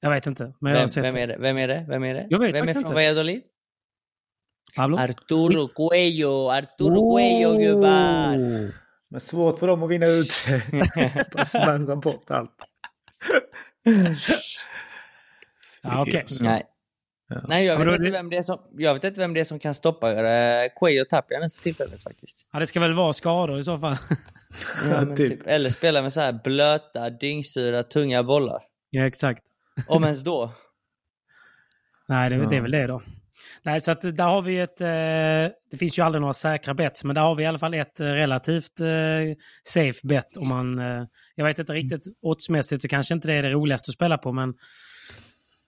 [0.00, 1.36] Jag vet inte, men jag har Vem, sett vem är det?
[1.38, 1.84] Vem är det?
[1.88, 2.26] Vem är det?
[2.30, 2.94] Jag vet Vem är från inte.
[2.94, 3.42] Valladolid?
[4.76, 4.96] Pablo?
[4.98, 6.50] Arturo Cuello!
[6.50, 8.36] Arturo Cuello gubbar!
[9.10, 10.32] Men svårt för dem att vinna ut.
[11.32, 12.56] Bara smälla bort allt.
[15.82, 16.24] Ja, okej.
[16.40, 16.62] Nej.
[17.48, 19.58] Nej, jag vet, inte vem det är som, jag vet inte vem det är som
[19.58, 22.46] kan stoppa uh, Cuello Tapia för tillfället faktiskt.
[22.52, 23.96] Ja, det ska väl vara skador i så fall.
[24.90, 25.16] Ja, typ.
[25.16, 25.40] typ.
[25.46, 28.62] Eller spela med så här blöta, dyngsura, tunga bollar.
[28.90, 29.42] ja, exakt.
[29.88, 30.52] Om ens då.
[32.08, 33.02] Nej, det, det är väl det då.
[33.62, 34.80] Nej, så att där har vi ett...
[34.80, 37.74] Eh, det finns ju aldrig några säkra bets, men där har vi i alla fall
[37.74, 38.86] ett eh, relativt eh,
[39.62, 40.36] safe bet.
[40.36, 43.90] Om man, eh, jag vet inte riktigt, oddsmässigt så kanske inte det är det roligaste
[43.90, 44.54] att spela på, men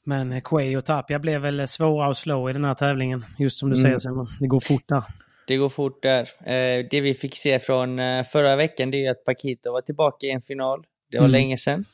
[0.06, 3.24] men Quay och Tapia blev väl svåra att slå i den här tävlingen.
[3.38, 3.82] Just som du Mm.
[3.82, 5.02] säger Simon, det går fort där.
[5.46, 6.20] Det går fort där.
[6.44, 10.26] Eh, det vi fick se från eh, förra veckan det är att Paquito var tillbaka
[10.26, 10.84] i en final.
[11.10, 11.32] Det var Mm.
[11.32, 11.84] länge sedan.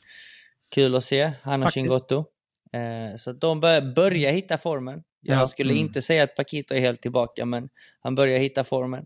[0.69, 1.71] Kul att se, han och.
[1.73, 2.25] Chingotto.
[2.73, 5.03] Eh, så de bör, börjar hitta formen.
[5.21, 5.47] Jag Ja.
[5.47, 5.85] skulle Mm.
[5.85, 7.69] inte säga att Paquito är helt tillbaka, men
[8.01, 9.05] han börjar hitta formen.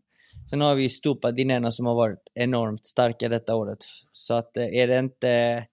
[0.49, 3.77] Sen har vi ju Stupa Dinena som har varit enormt starka detta året.
[4.11, 5.65] Så att eh, är det inte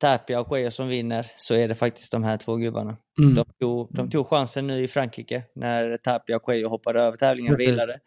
[0.00, 2.96] Tapia och Cuello som vinner så är det faktiskt de här två gubbarna.
[3.18, 3.34] Mm.
[3.34, 7.54] De, tog, de tog chansen nu i Frankrike när Tapia och Cuello hoppade över tävlingen
[7.54, 8.00] och vilade.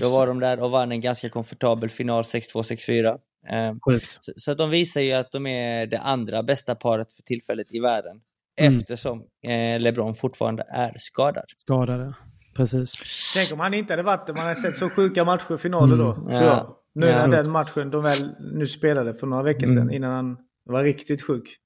[0.00, 3.18] Då var de där och vann en ganska komfortabel final 6-2, 6-4.
[3.48, 4.18] Eh, Sjukt.
[4.20, 7.66] så, så att de visar ju att de är det andra bästa paret för tillfället
[7.74, 8.16] i världen.
[8.60, 8.78] Mm.
[8.78, 11.44] Eftersom eh, LeBron fortfarande är skadad.
[11.56, 12.14] Skadade.
[12.56, 12.94] Precis.
[13.36, 14.32] Tänk om han inte hade varit det.
[14.32, 16.12] Man hade sett så sjuka matcher i finaler då.
[16.12, 16.24] Mm.
[16.26, 16.44] Tror Ja.
[16.56, 16.76] jag.
[16.94, 17.26] Nu Ja.
[17.26, 19.94] när den matchen de väl nu spelade för några veckor sedan Mm.
[19.94, 20.36] innan han
[20.70, 21.56] var riktigt sjuk.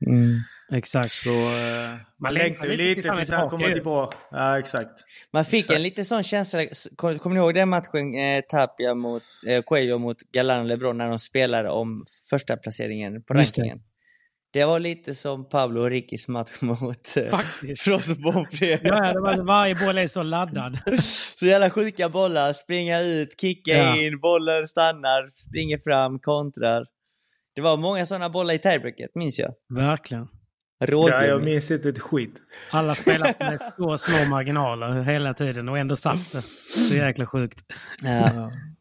[0.73, 1.13] Exakt.
[1.13, 4.17] Så eh, man längtar längtar ju lite lite tills han kommer tillbaka.
[4.31, 5.05] Ja, exakt.
[5.33, 5.77] Man fick Exakt.
[5.77, 6.61] en lite sån känsla,
[6.97, 10.99] kommer kommer ni ihåg den matchen eh, Tapia mot eh, Cuello mot Galan och LeBron
[10.99, 13.81] när de spelade om första placeringen på Just rankingen?
[14.53, 17.39] Det var lite som Pablo och Rickis match mot eh.
[17.79, 18.79] Frost Bonfré.
[18.83, 20.79] Ja, det var, varje boll är så laddad.
[21.37, 23.97] Så jävla sjuka bollar, springa ut, kicka Ja.
[24.03, 26.87] in, bollar stannar, springer fram, kontrar.
[27.55, 29.55] Det var många sådana bollar i tiebreaket, minns jag.
[29.75, 30.29] Verkligen.
[30.79, 31.27] Ja, Rågummi.
[31.27, 32.35] jag minns inte ett skit.
[32.71, 36.43] Alla spelat med så små marginaler hela tiden och ändå satt det.
[36.89, 37.61] Så jäkla sjukt.
[38.03, 38.53] Ja.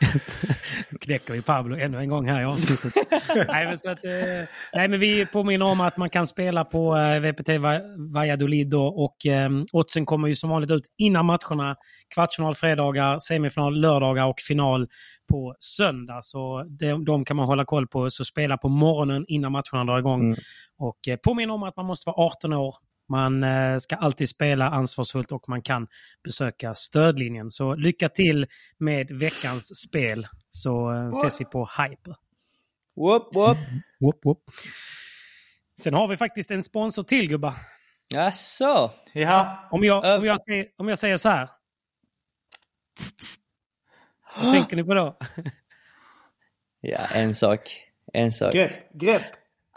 [1.00, 2.94] knäcker vi Pablo ännu en gång här i avsnittet.
[3.48, 6.96] nej, men så att, eh, nej, men vi påminner om att man kan spela på
[6.96, 7.80] eh, VPT Va-
[8.14, 11.76] Valladolid då, och eh, oddsen kommer ju som vanligt ut innan matcherna.
[12.14, 14.88] Kvartsfinal fredagar, semifinal lördagar och final
[15.30, 16.20] på söndag.
[16.22, 18.10] Så de, de kan man hålla koll på.
[18.10, 20.20] Så spela på morgonen innan matcherna drar igång.
[20.20, 20.36] Mm.
[20.78, 22.74] Och eh, påminner om att man måste vara 18 år.
[23.08, 25.86] Man eh, ska alltid spela ansvarsfullt och man kan
[26.24, 27.50] besöka stödlinjen.
[27.50, 28.46] Så lycka till
[28.78, 32.16] med veckans spel så eh, ses vi på Hyper.
[32.96, 33.58] Whoop, whoop.
[34.00, 34.38] Whoop, whoop.
[35.80, 37.52] Sen har vi faktiskt en sponsor till gubbar.
[38.08, 38.90] Jaså?
[39.12, 41.48] Ja, Om jag, om jag, säger, om jag säger så här.
[42.96, 43.36] Tss, tss.
[44.42, 45.18] Vad tänker ni på då?
[46.80, 47.82] Ja, en sak.
[48.12, 48.52] En sak.
[48.52, 49.22] grepp, grepp.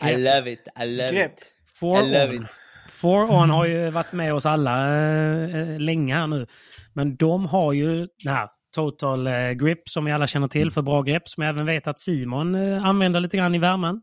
[0.04, 1.34] I love it, I love Grepp.
[1.34, 1.54] it.
[1.82, 2.42] I love it.
[3.02, 6.48] For On har ju varit med oss alla eh, eh, länge här nu.
[6.94, 10.82] Men de har ju den här Total eh, Grip som vi alla känner till för
[10.82, 11.28] bra grepp.
[11.28, 14.02] Som jag även vet att Simon eh, använder lite grann i värmen.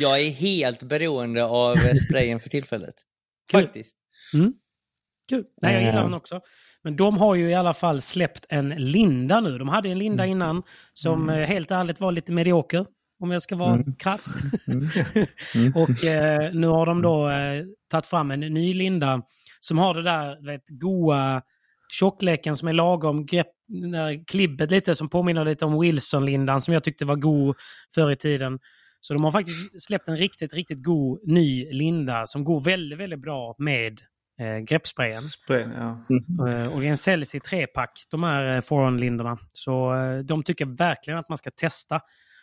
[0.00, 2.94] Jag är helt beroende av eh, sprayen för tillfället.
[3.50, 3.60] Kul.
[3.62, 3.94] Faktiskt.
[4.34, 4.52] Mm.
[5.28, 5.44] Kul.
[5.62, 6.40] Nej, jag gillar den också.
[6.82, 9.58] Men de har ju i alla fall släppt en Linda nu.
[9.58, 10.32] De hade en Linda Mm.
[10.36, 10.62] innan
[10.92, 12.86] som eh, helt ärligt var lite medioker.
[13.20, 13.94] Om jag ska vara Mm.
[13.94, 14.34] krass.
[15.74, 19.22] och eh, nu har de då eh, tagit fram en ny Linda
[19.60, 21.42] som har det där du vet, goa
[21.92, 23.46] tjockleken som är lagom, grepp,
[24.26, 27.56] klibbet lite som påminner lite om Wilson-lindan som jag tyckte var god
[27.94, 28.58] förr i tiden.
[29.00, 33.20] Så de har faktiskt släppt en riktigt, riktigt god ny linda som går väldigt, väldigt
[33.20, 34.00] bra med
[34.40, 35.22] eh, greppsprayen.
[35.22, 36.06] Spray, ja.
[36.48, 39.38] Eh, och den säljs i trepack, de här eh, Foron-lindorna.
[39.52, 42.00] Så eh, de tycker verkligen att man ska testa.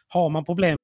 [0.08, 0.78] Har man problem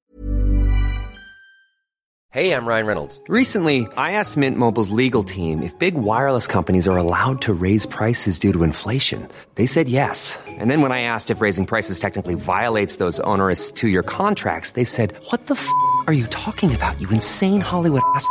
[2.32, 3.20] Hey, I'm Ryan Reynolds.
[3.26, 7.86] Recently, I asked Mint Mobile's legal team if big wireless companies are allowed to raise
[7.86, 9.26] prices due to inflation.
[9.56, 10.38] They said yes.
[10.46, 14.72] And then when I asked if raising prices technically violates those onerous two year contracts,
[14.72, 15.68] they said, What the f
[16.06, 18.30] are you talking about, you insane Hollywood ass?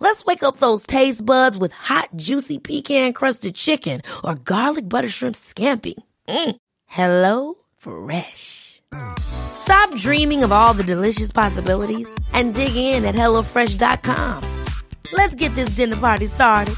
[0.00, 5.36] Let's wake up those taste buds with hot, juicy pecan-crusted chicken or garlic butter shrimp
[5.36, 5.94] scampi.
[6.28, 6.56] Mm.
[6.86, 8.80] Hello Fresh.
[9.20, 14.42] Stop dreaming of all the delicious possibilities and dig in at HelloFresh.com.
[15.12, 16.74] Let's get this dinner party started.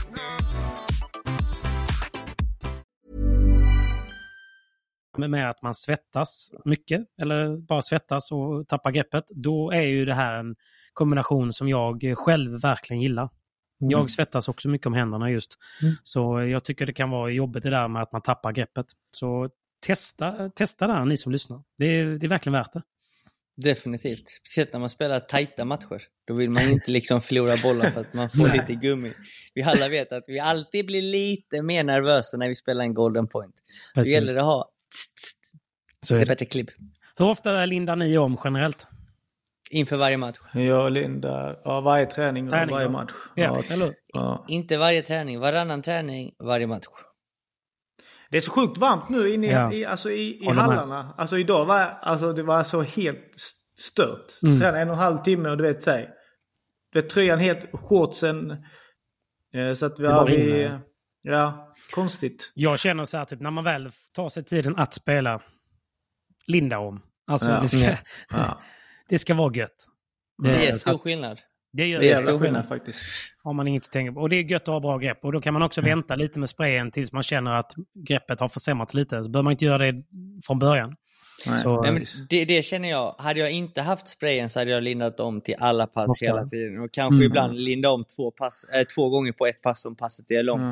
[5.19, 10.15] med att man svettas mycket eller bara svettas och tappar greppet, då är ju det
[10.15, 10.57] här en
[10.93, 13.29] kombination som jag själv verkligen gillar.
[13.79, 15.59] Jag svettas också mycket om händerna just.
[16.03, 18.87] Så jag tycker det kan vara jobbigt det där med att man tappar greppet.
[19.11, 19.51] Så
[19.87, 21.63] testa, testa det här ni som lyssnar.
[21.79, 22.83] Det är, det är verkligen värt det.
[23.57, 24.31] Definitivt.
[24.31, 26.03] Speciellt när man spelar tajta matcher.
[26.27, 29.13] Då vill man inte liksom förlora bollen för att man får lite gummi.
[29.55, 33.29] Vi alla vet att vi alltid blir lite mer nervösa när vi spelar en golden
[33.29, 33.55] point.
[33.55, 34.13] Då Precis.
[34.13, 35.53] gäller det att ha tst, tst,
[36.01, 36.27] Så är det.
[36.27, 36.71] bättre klibb
[37.17, 38.87] Hur ofta lindar ni om generellt?
[39.73, 40.39] Inför varje match.
[40.53, 42.91] Jag och Linda, ja, varje träning och Träning, varje ja.
[42.91, 43.13] match.
[43.35, 43.95] Ja, eller hur?
[44.07, 44.45] ja.
[44.49, 46.87] Inte varje träning, varannan träning, varje match.
[48.31, 49.73] Det är så sjukt varmt nu inne i, Ja.
[49.73, 50.65] i, alltså i, i Håller med.
[50.77, 51.15] hallarna.
[51.19, 53.59] Alltså idag var alltså, det var så helt st-
[53.93, 54.43] stört.
[54.43, 54.61] Mm.
[54.61, 56.09] Träna en och en halv timme och du vet, säg.
[56.93, 58.51] Du vet tröjan helt, shortsen.
[59.55, 60.27] Eh, så att vi har...
[60.27, 60.71] Vi,
[61.23, 62.53] ja, konstigt.
[62.55, 65.41] Jag känner så här, typ, när man väl tar sig tiden att spela
[66.47, 67.03] linda om.
[67.27, 67.61] Alltså Ja.
[67.61, 67.91] det, ska,
[68.31, 68.61] Ja.
[69.13, 69.87] det ska vara gött.
[70.43, 71.41] Det är så stor skillnad.
[71.73, 73.03] Det gör Det är stor skillnad faktiskt.
[73.43, 74.21] har man inget att tänka på.
[74.21, 75.25] Och det är gött att ha bra grepp.
[75.25, 78.49] Och då kan man också vänta lite med sprayen tills man känner att greppet har
[78.49, 79.25] försämrats lite.
[79.25, 80.03] Så behöver man inte göra det
[80.47, 80.97] från början.
[81.47, 81.57] Nej.
[81.57, 83.15] Så, Nej, det, det känner jag.
[83.19, 86.25] Hade jag inte haft sprayen så hade jag lindat om till alla pass Ofta.
[86.27, 86.81] hela tiden.
[86.81, 87.27] Och kanske Mm.
[87.27, 90.63] ibland linda om två, pass, äh, två gånger på ett pass om passet är långt.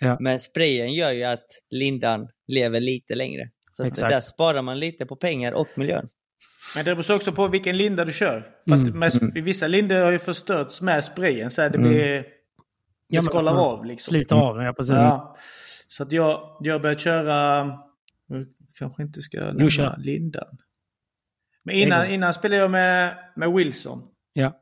[0.00, 0.08] Ja.
[0.08, 0.16] Ja.
[0.20, 3.50] Men sprayen gör ju att lindan lever lite längre.
[3.70, 6.08] Så där sparar man lite på pengar och miljön.
[6.76, 8.40] Men det beror också på vilken linda du kör.
[8.68, 8.98] För Mm.
[8.98, 11.50] med, Vissa lindor har ju förstörts med sprayen.
[11.50, 12.02] Så det blir...
[12.08, 12.24] det
[13.08, 13.58] men- skalar ja.
[13.60, 14.10] av liksom.
[14.10, 14.90] Sliter av ja precis.
[14.94, 15.36] Ja.
[15.88, 17.66] Så att jag, jag börjar köra...
[18.26, 18.46] jag
[18.78, 19.96] Kanske inte ska nämna.
[19.96, 20.58] Lindan.
[21.62, 24.02] Men innan, innan spelade jag med, med Wilson.
[24.32, 24.52] Ja.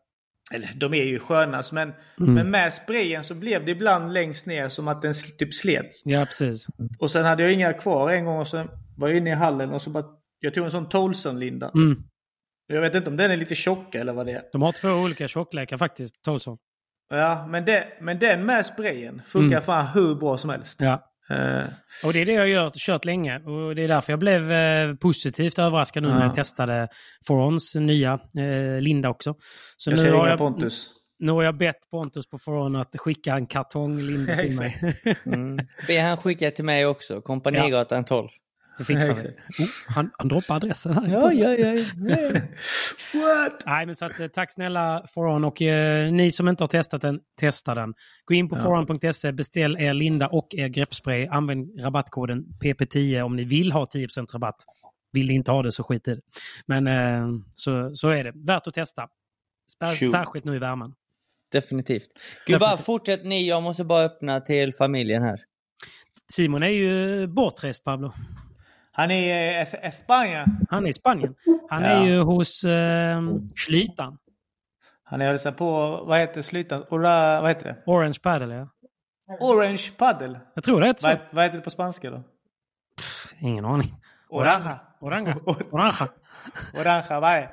[0.53, 2.35] Eller de är ju skönast men, Mm.
[2.35, 6.03] men med sprayen så blev det ibland längst ner som att den typ slets.
[6.05, 6.67] ja, precis.
[6.99, 9.71] Och sen hade jag inga kvar en gång och sen var jag inne i hallen
[9.71, 10.05] och så bara...
[10.41, 11.71] Jag tog en sån Tolson-linda.
[11.75, 12.03] Mm.
[12.67, 14.43] Jag vet inte om den är lite tjockare eller vad det är.
[14.53, 16.59] De har två olika tjocklekar faktiskt, Tolson.
[17.11, 19.63] Ja, men, det, men den med sprayen funkar Mm.
[19.63, 20.81] fan hur bra som helst.
[20.81, 21.13] Ja.
[21.31, 21.65] Eh,
[22.05, 23.39] Och det är det jag gör, kört länge.
[23.39, 26.15] Och det är därför jag blev eh, positivt överraskad nu Ja.
[26.15, 26.89] när jag testade
[27.27, 29.35] Forons nya eh, Linda också.
[29.77, 30.89] Så jag nu ser har jag, Pontus.
[31.19, 34.95] nu har jag bett Pontus på Foron att skicka en kartong Linda till mig.
[35.27, 35.59] Mm.
[35.87, 37.21] Be han skicka till mig också.
[37.21, 38.29] Kompanigatan 12.
[38.79, 39.29] Det fixar vi.
[39.65, 41.13] Oh, han, han droppar adressen här.
[41.13, 41.75] Ja, ja, ja.
[41.97, 42.17] ja.
[43.21, 43.63] What?
[43.67, 47.03] Nej, men så att, eh, tack snälla Foron och eh, ni som inte har testat
[47.03, 47.95] den, testa den.
[48.25, 51.27] Gå in på foron.se, beställ er Linda och er greppspray.
[51.27, 54.57] Använd rabattkoden PP10 om ni vill ha 10% rabatt.
[55.13, 56.21] Vill ni inte ha det så skit i det.
[56.67, 58.33] Men eh, så, så är det.
[58.35, 59.09] Värt att testa.
[60.13, 60.93] Särskilt nu i värmen.
[61.53, 62.09] Definitivt.
[62.47, 63.49] Gud, bara fortsätt ni.
[63.49, 65.41] Jag måste bara öppna till familjen här.
[66.33, 68.13] Simon är ju bortrest Pablo.
[68.97, 70.47] Han är F- F-Spanien.
[70.71, 71.35] Han är i Spanien.
[71.71, 71.89] Han Ja.
[71.89, 73.21] är ju hos eh,
[73.67, 74.19] Schlytan.
[75.05, 75.71] Han är alltså på,
[76.07, 76.85] vad heter slutan?
[76.91, 77.83] Ora, vad heter det?
[77.87, 78.69] Orange Paddle, ja.
[79.41, 80.41] Orange paddle.
[80.55, 81.09] Jag tror det heter så.
[81.09, 82.23] Vad, vad heter det på spanska då?
[83.41, 83.89] Ingen aning.
[84.29, 84.81] Oranga.
[85.01, 85.37] Oranga.
[85.71, 86.09] Oranga.
[86.75, 87.51] Oranga, vad är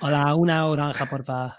[0.00, 1.52] Hola, una oranja por favor.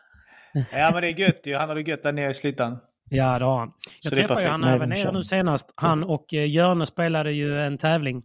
[0.74, 1.56] Ja men det är gött ju.
[1.56, 2.78] Han har det gött där nere i slutan.
[3.10, 3.72] Ja, det har han.
[4.02, 5.72] Jag träffade ju han även nere nu senast.
[5.76, 8.24] Han och eh, Jörne spelade ju en tävling.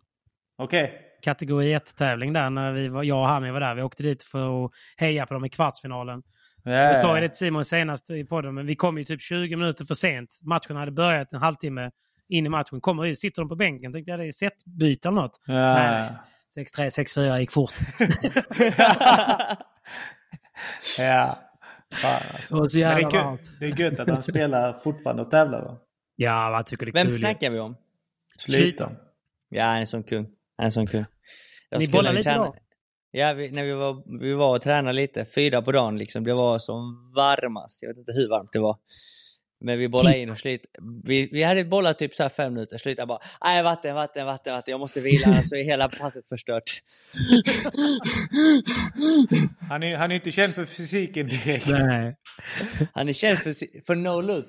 [0.59, 1.04] Okej.
[1.22, 3.74] Kategori 1-tävling där när vi var, jag och Hami var där.
[3.74, 6.22] Vi åkte dit för att heja på dem i kvartsfinalen.
[6.64, 9.56] Jag sa ja, det till Simon senast i podden, men vi kom ju typ 20
[9.56, 10.38] minuter för sent.
[10.42, 11.90] Matchen hade börjat en halvtimme
[12.28, 12.80] in i matchen.
[12.80, 13.92] Kommer ut, sitter de på bänken.
[13.92, 15.40] Tänkte jag det är setbyte eller något.
[15.46, 15.74] Ja.
[15.74, 16.09] Nej,
[16.56, 16.88] 6-3,
[17.18, 17.70] 6-4 gick fort.
[20.98, 21.38] ja.
[21.94, 22.54] Fan, alltså.
[22.54, 23.50] Det var så det, jävla är varmt.
[23.61, 25.80] det är gött att han spelar fortfarande och tävlar då.
[26.16, 27.12] Ja, jag tycker det är Vem kul.
[27.12, 27.18] ju.
[27.18, 27.76] snackar vi om?
[28.38, 28.90] Sluta.
[29.48, 30.26] Ja, han är en sån kung.
[30.59, 31.04] Han är en sån kung.
[31.70, 32.54] Jag Ni bollar lite träna- då?
[33.11, 35.24] Ja, vi, när vi var, vi var och tränade lite.
[35.24, 36.24] Fyra på dagen liksom.
[36.24, 37.82] Det var som varmast.
[37.82, 38.76] Jag vet inte hur varmt det var.
[39.61, 40.66] Men vi bollade in och slit.
[41.04, 42.78] Vi, vi hade bollat typ så här fem minuter.
[42.78, 44.72] Slutade bara, nej vatten, vatten, vatten, vatten.
[44.72, 46.62] Jag måste vila annars så är hela passet förstört.
[49.68, 51.66] Han är, han är inte känd för fysiken direkt.
[51.68, 52.16] Nej.
[52.92, 54.46] Han är känd för, för no look.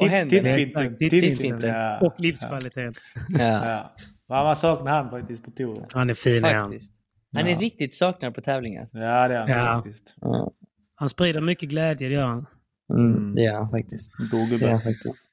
[0.00, 0.56] Och händerna.
[0.98, 1.74] Tittfinten.
[2.00, 2.94] Och livskvaliteten.
[3.38, 3.94] Ja,
[4.28, 4.44] Ja.
[4.44, 5.86] Man saknar han faktiskt på touren.
[5.92, 6.64] Han är fin är han.
[6.70, 6.92] faktiskt.
[7.32, 7.58] Han är Ja.
[7.58, 8.88] riktigt saknad på tävlingar.
[8.92, 9.82] Ja, det är han Ja.
[9.84, 10.14] faktiskt.
[10.20, 10.52] Ja.
[10.94, 12.46] Han sprider mycket glädje, det gör han.
[12.94, 14.10] Mm, det är han faktiskt.
[14.30, 15.30] God Det är han faktiskt.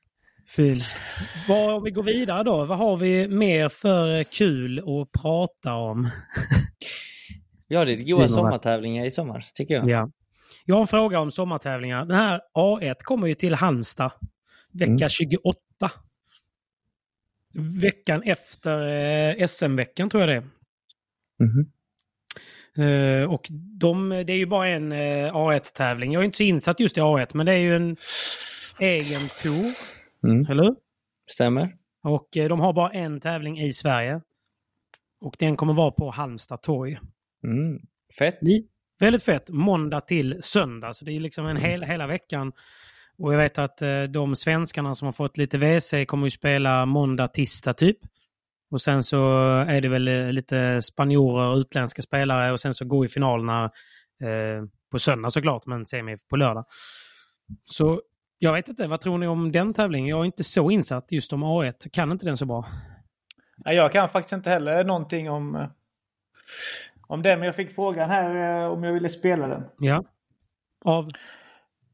[0.48, 0.76] Fin.
[1.48, 6.10] Vad, om vi går vidare då, vad har vi mer för kul att prata om?
[7.68, 9.90] Vi har lite goda sommartävlingar i sommar, tycker jag.
[9.90, 10.10] Ja.
[10.66, 12.06] Jag har en fråga om sommartävlingar.
[12.06, 14.12] Den här A1 kommer ju till Halmstad
[14.72, 15.10] vecka Mm.
[15.10, 15.60] 28.
[17.56, 18.82] Veckan efter
[19.40, 20.44] eh, SM-veckan tror jag det är.
[21.44, 21.72] Mhm.
[22.78, 23.48] Eh, och
[23.80, 26.14] de, det är ju bara en eh, A1-tävling.
[26.14, 27.98] Jag är inte så insatt just i A1, men det är ju en
[28.80, 29.72] egen tour.
[30.24, 30.46] Mm.
[30.50, 30.76] Eller hur?
[31.30, 31.70] Stämmer.
[32.04, 34.22] Och eh, de har bara en tävling i Sverige.
[35.22, 37.00] Och den kommer vara på Halmstad torg.
[37.44, 37.80] Mm.
[38.20, 38.40] Fett.
[39.00, 39.50] Väldigt fett.
[39.50, 40.94] Måndag till söndag.
[40.94, 42.52] Så det är liksom en hel, hela veckan.
[43.18, 46.86] Och jag vet att eh, de svenskarna som har fått lite WC kommer ju spela
[46.86, 47.98] måndag, tisdag typ.
[48.72, 49.38] Och sen så
[49.68, 53.64] är det väl eh, lite spanjorer, utländska spelare och sen så går ju finalerna
[54.22, 56.66] eh, på söndag såklart, men semi på lördag.
[57.66, 58.02] Så
[58.40, 60.10] jag vet inte, vad tror ni om den tävlingen?
[60.10, 62.66] Jag är inte så insatt just om A1, kan inte den så bra.
[63.58, 65.68] Ja, jag kan faktiskt inte heller någonting om,
[67.08, 69.64] om det, men jag fick frågan här om jag ville spela den.
[69.78, 70.04] Ja.
[70.86, 71.10] Av?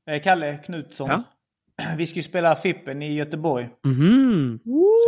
[0.09, 1.09] Eh, Kalle Knutsson.
[1.09, 1.23] Ja.
[1.97, 3.69] Vi ska ju spela Fippen i Göteborg.
[3.85, 4.59] Mhm.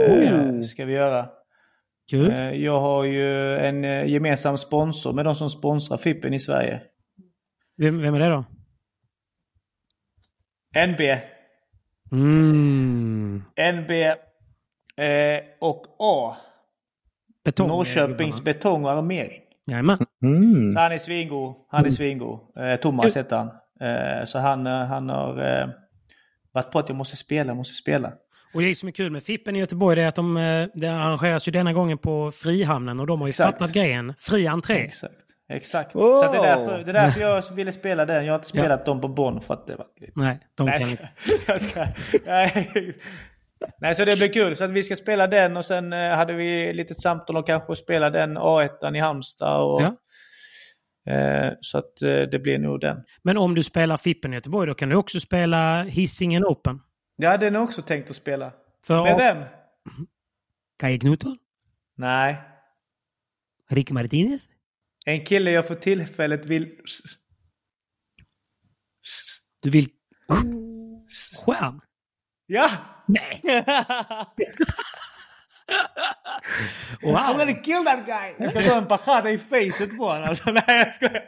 [0.08, 1.30] Eh, ska vi göra.
[2.12, 2.32] Kul.
[2.32, 6.82] Eh, Jag har ju en gemensam sponsor med de som sponsrar Fippen i Sverige.
[7.78, 8.46] Vem, vem är det då?
[10.88, 11.02] NB.
[12.12, 13.44] Mm.
[13.74, 13.92] NB
[14.98, 16.36] eh, och A.
[17.46, 17.68] Betong.
[17.68, 19.42] Norrköpings betong och armering.
[19.68, 19.98] Jajamän.
[20.24, 20.72] Mm.
[20.72, 21.56] Så han är svingod.
[21.70, 22.40] Han är svingod.
[22.58, 23.50] Eh, Thomas heter han.
[23.82, 25.68] Eh, så han, eh, han har eh,
[26.52, 28.14] varit på att jag måste spela, jag måste spela.
[28.54, 30.34] Och det som är kul med Fippen i Göteborg det är att de,
[30.74, 33.52] det arrangeras ju denna gången på Frihamnen och de har ju Exakt.
[33.60, 34.14] fattat grejen.
[34.20, 34.76] Fri entré.
[34.76, 35.14] Exakt.
[35.50, 35.96] Exakt.
[35.96, 36.20] Oh!
[36.20, 38.26] Så att det, är därför, det är därför jag ville spela den.
[38.26, 40.14] Jag har inte spelat dem på Bonn för att det var lite...
[40.16, 41.10] Nej, de Nej, kan jag inte.
[41.16, 42.98] ska, jag ska, nej.
[43.82, 44.56] nej, så det blir kul.
[44.56, 47.78] Så att vi ska spela den och sen hade vi lite samtal om kanske att
[47.78, 49.64] spela den A1 i Halmstad.
[49.64, 49.96] Och, Ja.
[51.06, 53.04] Eh, så att eh, det blir nog den.
[53.22, 56.82] Men om du spelar Fippen i Göteborg, då kan du också spela Hisingen Open.
[57.16, 58.54] Jag hade nog också tänkt att spela.
[58.86, 59.38] För Med vem?
[60.80, 61.38] Kaje Knutsson,
[61.96, 62.42] Nej.
[63.70, 64.42] Ricky Martinez,
[65.06, 66.78] En kille jag för tillfället vill...
[69.64, 69.90] du vill...
[71.46, 71.82] Stjärn?
[72.46, 72.70] Ja!
[73.08, 73.42] Nej!
[77.02, 77.64] I'm gonna wow!
[77.64, 78.34] kill that guy!
[78.38, 80.24] Jag ska ta en bachata i facet på honom.
[80.30, 81.24] Alltså, nej, jag skojar.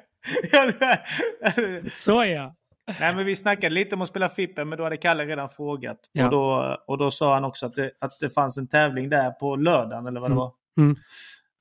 [1.98, 2.56] Så ja.
[3.00, 5.98] Nej men vi snackade lite om att spela Fippen men då hade Kalle redan frågat.
[6.12, 6.26] Ja.
[6.26, 9.32] Och, då, och då sa han också att det, att det fanns en tävling där
[9.32, 10.38] på lördagen eller vad det Mm.
[10.38, 10.52] var.
[10.80, 10.96] Mm.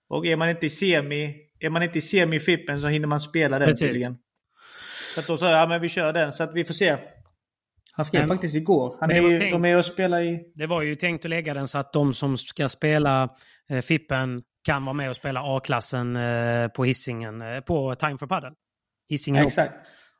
[0.08, 3.20] Och är man inte i semi, är man inte i semi Fippen så hinner man
[3.20, 3.80] spela den Precis.
[3.88, 4.16] tydligen.
[5.14, 6.96] Så då sa jag ja men vi kör den så att vi får se.
[7.96, 8.96] Han skrev Men- faktiskt igår.
[9.00, 10.52] Han är det var ju, tänkt- de är och spelar i...
[10.54, 13.28] Det var ju tänkt att lägga den så att de som ska spela
[13.70, 18.26] eh, Fippen kan vara med och spela A-klassen eh, på Hisingen eh, på Time for
[18.26, 18.52] Padel.
[19.08, 19.46] Hisingen Open.
[19.46, 19.74] Exakt.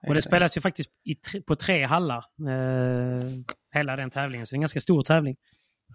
[0.07, 0.31] Och det Exakt.
[0.31, 2.25] spelas ju faktiskt i tre, på tre hallar.
[2.49, 3.25] Eh,
[3.75, 4.47] hela den tävlingen.
[4.47, 5.37] Så det är en ganska stor tävling.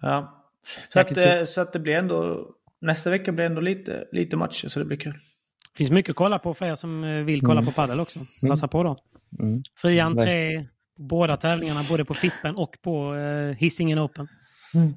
[0.01, 0.45] Ja.
[0.89, 2.47] Så, att, eh, så att det blir ändå...
[2.82, 5.13] Nästa vecka blir ändå lite, lite matcher så det blir kul.
[5.77, 8.19] finns mycket att kolla på för er som eh, vill kolla på padel också.
[8.47, 8.97] Passa på då.
[9.39, 9.63] Mm.
[9.82, 10.65] Fri entré
[11.00, 14.28] båda tävlingarna, både på Fippen och på eh, Hisingen Open.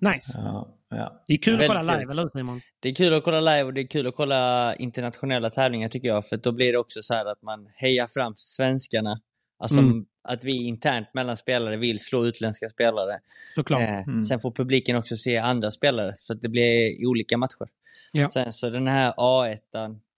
[0.01, 0.33] Nice.
[0.39, 1.23] Ja, ja.
[1.27, 2.61] Det är kul att kolla live, eller hur Simon?
[2.81, 6.09] Det är kul att kolla live och det är kul att kolla internationella tävlingar tycker
[6.09, 6.27] jag.
[6.29, 9.21] För då blir det också så här att man hejar fram svenskarna.
[9.59, 10.05] Alltså Mm.
[10.29, 13.21] att vi internt mellan spelare vill slå utländska spelare.
[13.55, 13.81] Såklart.
[13.81, 14.25] Eh, Mm.
[14.25, 16.17] Sen får publiken också se andra spelare.
[16.19, 17.69] Så att det blir olika matcher.
[18.13, 18.31] Ja.
[18.31, 19.59] Sen så den här A1,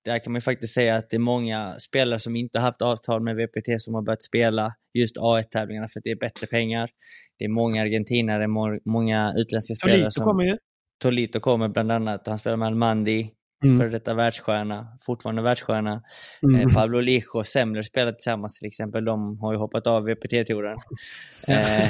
[0.04, 2.82] där kan man ju faktiskt säga att det är många spelare som inte har haft
[2.82, 6.90] avtal med VPT som har börjat spela just A1-tävlingarna för att det är bättre pengar.
[7.38, 10.24] Det är många argentinare, må- många utländska spelare Tolito som...
[10.24, 10.56] kommer ju.
[11.02, 12.26] Tolito kommer bland annat.
[12.26, 13.30] Han spelar med Almandi,
[13.64, 13.78] Mm.
[13.78, 16.02] före detta världsstjärna, fortfarande världsstjärna.
[16.42, 16.60] Mm.
[16.60, 19.04] Eh, Pablo Lijo och Semler spelar tillsammans till exempel.
[19.04, 20.76] De har ju hoppat av VPT-touren.
[21.48, 21.88] Eh,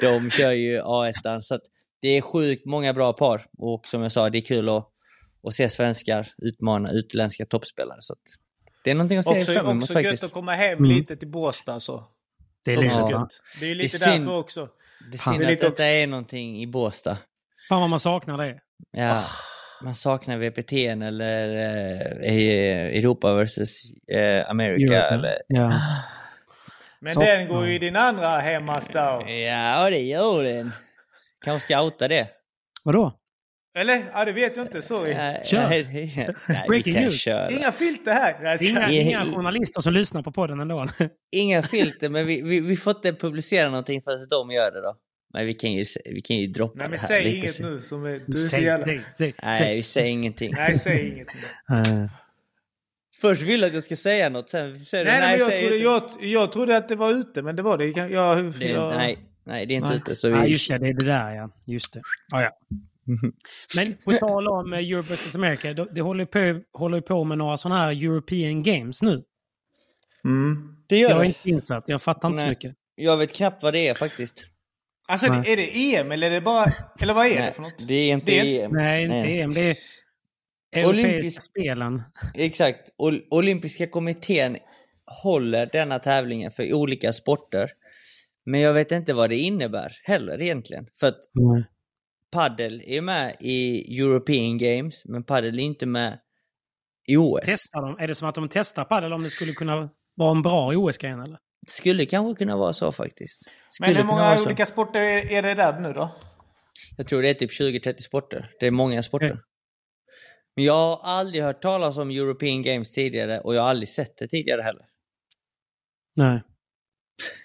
[0.00, 1.40] de kör ju A1.
[1.42, 1.60] Så att
[2.02, 3.46] det är sjukt många bra par.
[3.58, 4.88] Och som jag sa, det är kul att,
[5.46, 7.98] att se svenskar utmana utländska toppspelare.
[8.00, 8.18] Så att
[8.84, 10.24] det är någonting att se Också, fram emot också gött faktiskt.
[10.24, 10.90] att komma hem Mm.
[10.90, 12.04] lite till Båstad så.
[12.64, 13.10] Det är Också lätt.
[13.10, 13.20] Ja.
[13.20, 13.40] gött.
[13.60, 14.24] Det är ju lite Det är synd.
[14.26, 14.68] därför också.
[15.10, 17.18] Det är synd Det är att lite detta är någonting i Båstad.
[17.68, 18.60] Fan vad man saknar det.
[18.90, 19.24] Ja, Ah.
[19.84, 21.56] man saknar VPT eller
[22.22, 24.94] eh, Europa versus eh, America.
[24.94, 25.80] Europe, Eller, Ja.
[27.00, 29.30] Men Så- den går ju i din andra hemmastad.
[29.30, 30.72] Ja, det gör den.
[31.44, 32.28] Kanske ska outa det.
[32.84, 33.12] Vadå?
[33.76, 34.10] Eller?
[34.12, 34.82] Ja, det vet jag inte.
[34.82, 35.12] Sorry.
[35.44, 35.68] Kör.
[35.68, 37.20] Nej, vi Breaking kan news.
[37.20, 37.50] köra.
[37.50, 38.38] Inga filter här.
[38.42, 40.86] Nej, ska- Inga, inga journalister som lyssnar på podden ändå.
[41.32, 44.96] Inga filter, men vi, vi, vi får inte publicera någonting förrän de gör det då.
[45.32, 47.70] Men vi kan ju, vi kan ju droppa Nej, men det här säg inget sen.
[47.74, 47.82] nu.
[47.82, 48.84] Som är, du är Säg, jävla...
[48.86, 49.76] säg, säg, Nej, säg.
[49.76, 50.52] vi säger ingenting.
[50.56, 51.28] Nej, säg inget.
[51.70, 52.04] Eh,
[53.20, 55.40] Först vill du att jag ska säga något, sen säger du Nej, nej, nej, men
[55.40, 56.02] jag, säg trodde, jag,
[56.32, 57.84] jag trodde att det var ute, men det var det.
[57.86, 59.96] Jag, jag, det, nej, nej, det är inte Nej.
[59.96, 60.16] ute.
[60.16, 60.78] Så Ja, vi, just det.
[60.78, 61.50] Det är det där, ja.
[61.66, 62.00] Just det.
[62.32, 62.50] Ja, ja.
[63.76, 65.74] Men på tal om eh, Europe vs America.
[65.74, 69.22] Det, det håller, på, håller på med några sådana här European Games nu.
[70.24, 70.76] Mm.
[70.88, 71.26] det gör Jag är det.
[71.26, 71.84] inte insatt.
[71.86, 72.50] Jag fattar inte så Nej.
[72.50, 72.74] mycket.
[72.94, 74.46] Jag vet knappt vad det är faktiskt.
[75.08, 75.52] Alltså, Nej.
[75.52, 76.66] är det EM eller är det bara...
[77.00, 77.88] Eller vad är det Nej, för något?
[77.88, 78.70] det är inte Det är- EM.
[78.72, 79.40] Nej, inte Nej.
[79.40, 79.54] EM.
[79.54, 79.76] Det är
[80.72, 82.02] Europeiska Olympisk- spelen.
[82.34, 82.80] Exakt.
[82.98, 84.56] Ol- Olympiska kommittén
[85.22, 87.70] håller denna tävlingen för olika sporter.
[88.46, 90.86] Men jag vet inte vad det innebär heller egentligen.
[91.00, 91.18] För att
[92.34, 96.18] paddel är med i European Games, men paddel är inte med
[97.08, 97.40] i OS.
[97.44, 97.98] Testar de?
[97.98, 101.20] Är det som att de testar padel om det skulle kunna vara en bra OS-gren
[101.20, 101.38] eller?
[101.66, 103.42] Skulle kanske kunna vara så faktiskt.
[103.68, 106.16] Skulle Men hur många olika sporter är, det där nu då?
[106.96, 108.50] Jag tror det är typ 20-30 sporter.
[108.60, 109.26] Det är många sporter.
[109.26, 109.38] Mm.
[110.56, 114.18] Men jag har aldrig hört talas om European Games tidigare och jag har aldrig sett
[114.18, 114.84] det tidigare heller.
[116.16, 116.42] Nej.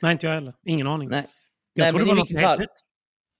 [0.01, 0.53] Nej, inte jag heller.
[0.67, 1.09] Ingen aning.
[1.09, 1.25] Nej.
[1.73, 2.69] Jag Nej, tror det var något helt nytt.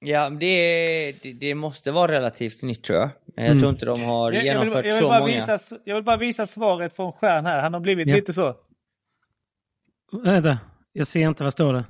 [0.06, 3.10] Ja, det, det, det måste vara relativt nytt tror jag.
[3.36, 3.60] Jag Mm.
[3.60, 5.36] tror inte de har Jag, jag, vill, genomfört jag, vill så bara många.
[5.36, 7.62] visa, jag vill bara visa svaret från Stjärn här.
[7.62, 8.16] Han har blivit Ja.
[8.16, 8.56] lite så.
[10.24, 10.60] Vänta,
[10.93, 11.43] jag ser inte.
[11.43, 11.86] Vad står det?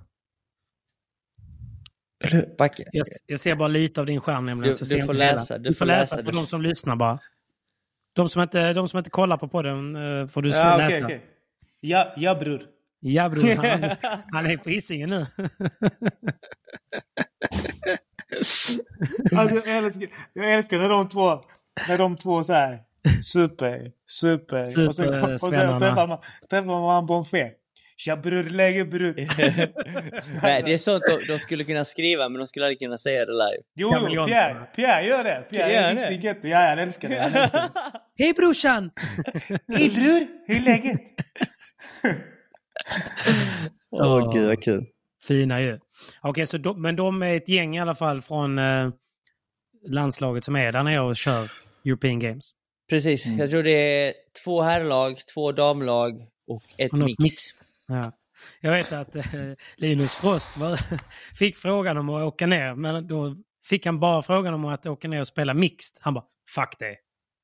[2.58, 2.84] Backa.
[2.92, 4.74] Jag, jag ser bara lite av din skärm nämligen.
[4.80, 6.62] Du- så du får läsa, du Du får får läsa läsa, för du- de som
[6.62, 7.20] lyssnar bara.
[8.16, 10.86] De som inte, de som inte kollar på podden eh, får du Ja, läsa.
[10.86, 11.26] okej, okej.
[11.80, 12.66] Ja, ja, bror.
[13.00, 13.96] Ja bror, han,
[14.32, 15.26] han är på Hisingen nu.
[19.38, 21.44] Alltså, jag, älskar, jag älskar när de två,
[21.88, 22.80] när de två så här
[23.24, 24.64] Super, super.
[24.64, 26.18] Super, och sen, och sen träffar man,
[26.50, 27.52] träffar man fe.
[27.98, 29.14] Tja bror, läge bror.
[30.44, 33.26] Nej, det är sånt de, de skulle kunna skriva men de skulle aldrig kunna säga
[33.26, 33.64] det live.
[33.76, 34.68] Jo, Jag jo, Pierre.
[34.76, 35.48] Pierre gör det.
[35.52, 36.10] Pierre Gör det?
[36.10, 36.38] riktigt gött.
[36.42, 37.50] Ja, han älskar det.
[38.20, 38.92] Hej brorsan!
[39.68, 41.02] Hej bror, hur är läget?
[43.92, 44.86] Åh gud vad kul.
[45.28, 45.80] Fina ju.
[46.22, 48.90] Okej, så de, men de är ett gäng i alla fall från eh,
[49.88, 51.52] landslaget som är där nere och kör
[51.86, 52.52] European Games.
[52.90, 53.40] Precis, Mm.
[53.40, 53.72] jag tror det
[54.08, 57.20] är två herrlag, två damlag och ett Och mix.
[57.20, 57.36] mix.
[57.88, 58.12] Ja.
[58.62, 59.24] Jag vet att eh,
[59.76, 60.80] Linus Frost var,
[61.38, 63.36] fick frågan om att åka ner, men då
[63.66, 65.98] fick han bara frågan om att åka ner och spela mixed.
[66.02, 66.24] Han bara,
[66.56, 66.96] fuck det.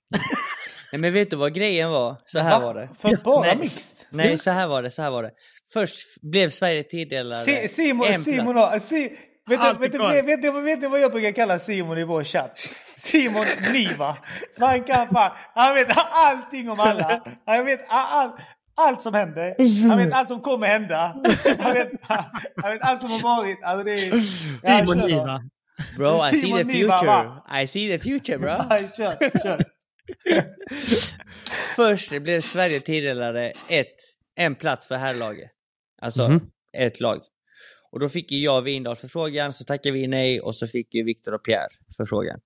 [0.91, 2.15] Nej, men vet du vad grejen var?
[2.25, 2.65] Så här Va?
[2.65, 2.89] var det.
[2.99, 3.57] För bara Nej.
[3.57, 3.97] mixed?
[4.09, 5.31] Nej, så här var det, så här var det.
[5.75, 8.71] Först blev Sverige tilldelade Si- Simon, en Simon, plats.
[8.71, 9.03] har- si,
[9.49, 12.23] vet, du, vet, du, vet, du- vet du vad jag brukar kalla Simon i vår
[12.23, 12.59] chatt?
[12.97, 14.17] Simon Niva.
[14.59, 17.21] Han kan fan, han vet allting om alla.
[17.45, 18.31] Han vet all,
[18.75, 19.55] allt som händer.
[19.89, 21.15] Han vet allt som kommer hända.
[21.59, 21.91] Han vet,
[22.61, 23.59] han vet allt som har varit.
[23.63, 24.19] Alltså det är,
[24.61, 24.97] Simon.
[25.07, 25.41] Niva.
[25.97, 27.61] Bro, I see the future.
[27.63, 28.49] I see the future bro.
[28.49, 29.61] Ja, kör, kör.
[31.75, 33.95] Först blev Sverige tilldelade ett,
[34.35, 35.51] en plats för herrlaget.
[36.05, 36.39] Alltså Mhm.
[36.77, 37.21] ett lag.
[37.91, 41.03] Och då fick ju jag Vindal förfrågan, så tackade vi nej och så fick ju
[41.03, 42.39] Viktor och Pierre förfrågan.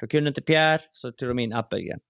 [0.00, 2.00] Då kunde inte Pierre, så tog de in Appelgren.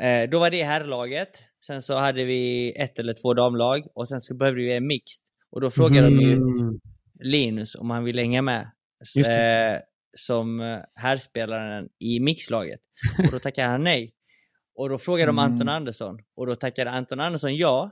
[0.00, 1.42] Eh, då var det herrlaget.
[1.66, 5.24] Sen så hade vi ett eller två damlag och sen så behövde vi en mixed.
[5.50, 6.80] Och då frågade de ju Mm.
[7.20, 8.70] Linus om han ville hänga med.
[9.26, 9.80] Eh,
[10.16, 12.80] som eh, herrspelaren i mixlaget.
[13.18, 14.12] Och då tackade han nej.
[14.78, 15.52] Och då frågade de Mm.
[15.52, 16.18] Anton Andersson.
[16.36, 17.90] Och då tackade Anton Andersson ja.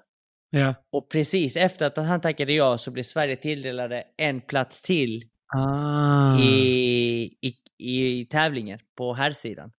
[0.58, 0.74] Ja.
[0.92, 5.22] Och precis efter att han tackade ja så blev Sverige tilldelade en plats till
[5.56, 6.38] Ah.
[6.38, 9.72] i, i, i tävlingen på herrsidan.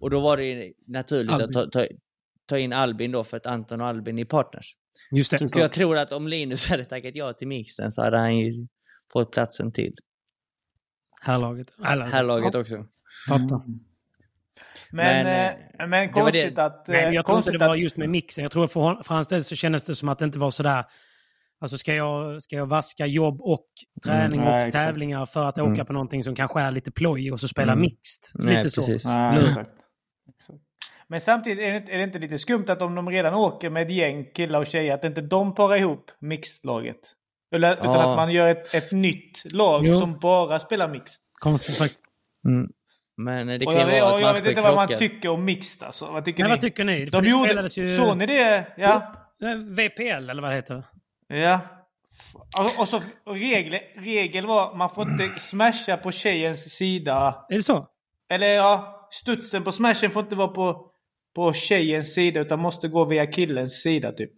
[0.00, 1.58] Och då var det naturligt Albin.
[1.58, 1.86] att ta, ta,
[2.46, 4.76] ta in Albin då för att Anton och Albin är partners.
[5.10, 5.48] Just det.
[5.48, 8.66] Så jag tror att om Linus hade tackat ja till mixen så hade han ju
[9.12, 9.94] fått platsen till
[11.20, 11.72] Herrlaget.
[11.78, 12.86] Eller, alltså, herrlaget ja, också.
[13.28, 13.62] Fattar.
[14.92, 16.64] Men, Men, eh, men det var konstigt det.
[16.64, 16.88] att...
[16.88, 18.42] Nej, eh, men jag tror inte det var just med mixen.
[18.42, 20.50] Jag tror för, hon, för hans del så kändes det som att det inte var
[20.50, 20.84] sådär...
[21.60, 23.66] Alltså ska jag, ska jag vaska jobb och
[24.06, 24.74] träning Mm, och nej, exakt.
[24.86, 25.86] tävlingar för att åka Mm.
[25.86, 27.80] på någonting som kanske är lite ploj och så spela Mm.
[27.82, 28.22] mixed?
[28.44, 28.80] Nej, lite så.
[28.80, 29.04] precis.
[29.06, 29.40] Nej, Nu.
[29.46, 29.70] exakt.
[30.38, 30.58] exakt.
[31.08, 33.70] Men samtidigt är det, inte, är det inte lite skumt att om de redan åker
[33.70, 37.00] med ett gäng killar och tjejer att inte de parar ihop mixed-laget?
[37.54, 38.10] Eller, Utan Ja.
[38.10, 39.94] att man gör ett, ett nytt lag Jo.
[39.94, 41.20] som bara spelar mixed.
[41.40, 42.04] Konstigt faktiskt.
[42.48, 42.68] Mm.
[43.18, 45.44] Men det kan jag, ju vara och att jag vet inte vad man tycker om
[45.44, 46.06] mixed alltså.
[46.06, 46.54] Vad tycker Men ni?
[46.54, 47.04] vad tycker ni?
[47.04, 47.48] De det gjorde...
[47.48, 47.96] spelades ju...
[47.96, 48.66] Såg ni det?
[48.76, 49.12] Ja.
[49.42, 50.84] Eh, VPL eller vad det heter.
[51.28, 51.60] Ja.
[52.58, 57.46] Och, och så regel, regel var man får inte smasha på tjejens sida.
[57.48, 57.86] Är det så?
[58.30, 60.90] Eller ja, studsen på smashen får inte vara på,
[61.34, 64.32] på tjejens sida utan måste gå via killens sida typ.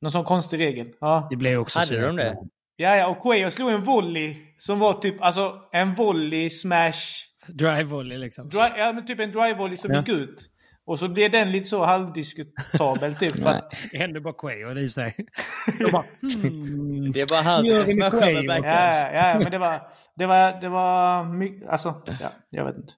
[0.00, 0.86] Någon sån konstig regel.
[1.00, 1.26] Ja.
[1.30, 2.36] Det blev också Hade de det?
[2.76, 7.31] Ja, ja, och Quayo slog en volley som var typ, alltså en volley smash.
[7.46, 8.48] Drive volley liksom.
[8.48, 9.98] Dri, ja, men typ en drive volley som Ja.
[9.98, 10.48] gick ut.
[10.84, 13.32] Och så blev den lite så halvdiskutabel typ.
[13.32, 15.14] för att, Det hände bara Quayo i sig.
[15.78, 16.04] De bara,
[16.42, 17.10] hmm.
[17.12, 18.46] Det är bara han som smashar med Quayo?
[18.48, 18.66] backhand.
[18.66, 22.92] ja, ja, men det var, det var, det var mycket, alltså, ja, jag vet inte.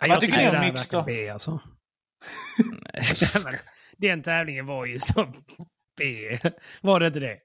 [0.00, 1.02] Ja, Vad jag tycker ni om mix då?
[1.02, 1.60] B alltså.
[3.98, 5.26] Den tävlingen var ju så
[5.98, 6.04] B.
[6.82, 7.38] Var det inte det?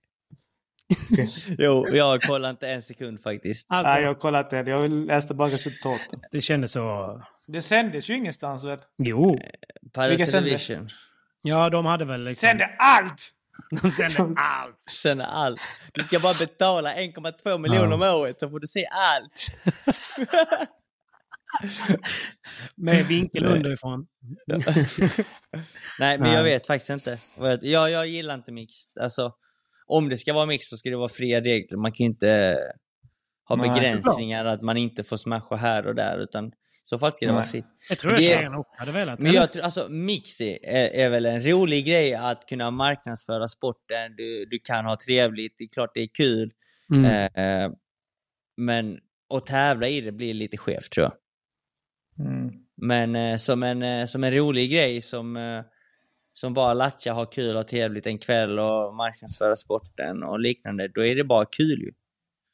[1.58, 3.68] Jo, jag kollar inte en sekund faktiskt.
[3.70, 4.70] Alltså, Nej, jag har kollat det.
[4.70, 6.20] Jag läste bara resultaten.
[6.32, 7.22] Det kändes så...
[7.48, 8.80] Det sändes ju ingenstans väl?
[8.98, 9.38] Jo.
[9.94, 10.58] Pirate Vilka sänder?
[10.58, 10.90] Television.
[11.42, 12.48] Ja, de hade väl liksom...
[12.48, 13.32] Sände allt!
[13.82, 14.80] De sände allt.
[14.90, 15.62] Sen är allt.
[15.94, 19.52] Du ska bara betala 1,2 miljoner om året så får du se allt.
[22.76, 24.08] Med vinkel underifrån.
[26.00, 27.20] Nej, men jag vet faktiskt inte.
[27.62, 29.04] Jag, jag gillar inte mixed.
[29.04, 29.34] Alltså,
[29.90, 31.78] om det ska vara mixed så ska det vara fria regler.
[31.78, 32.58] Man kan ju inte
[33.50, 33.70] ha Nej.
[33.70, 36.18] begränsningar att man inte får smasha här och där.
[36.24, 36.52] Utan
[36.84, 37.52] så fall ska det vara Nej.
[37.52, 37.66] fritt.
[37.90, 39.20] Jag tror Det- tjejerna också hade velat.
[39.20, 40.58] Men jag tror, alltså mix är,
[40.94, 44.16] är väl en rolig grej att kunna marknadsföra sporten.
[44.18, 46.52] Du, du kan ha trevligt, det är klart det är kul.
[46.94, 47.30] Mm.
[47.34, 47.72] Eh,
[48.58, 49.00] men
[49.34, 51.14] att tävla i det blir lite skevt tror jag.
[52.28, 52.52] Mm.
[52.82, 55.64] Men eh, som, en, eh, som en rolig grej som, eh,
[56.34, 61.05] som bara latcha, ha kul och trevligt en kväll och marknadsföra sporten och liknande, då
[61.05, 61.91] är det bara kul ju.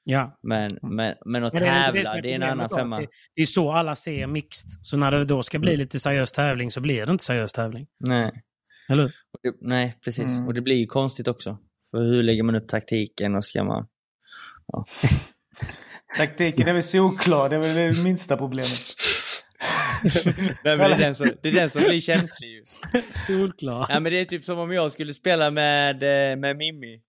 [0.04, 0.40] Ja.
[0.44, 2.76] Men, men, men att Men det är inte tävla, som det är en annan då,
[2.76, 3.00] femma.
[3.00, 4.72] Det, det är så alla ser mixed.
[4.82, 7.88] Så när det då ska bli lite seriös tävling så blir det inte seriös tävling.
[8.00, 8.32] Nej.
[8.90, 10.32] Eller det, nej, precis.
[10.32, 10.48] Mm.
[10.48, 11.58] Och det blir ju konstigt också.
[11.92, 13.88] För hur lägger man upp taktiken och ska man...
[16.18, 18.96] Taktiken är väl solklar, det är väl det minsta problemet.
[20.64, 22.64] Nej, men det, är den som, det är den som blir känslig ju.
[23.28, 23.86] Solklar.
[23.90, 27.02] Ja, men det är typ som om jag skulle spela med, eh, med Mimmi.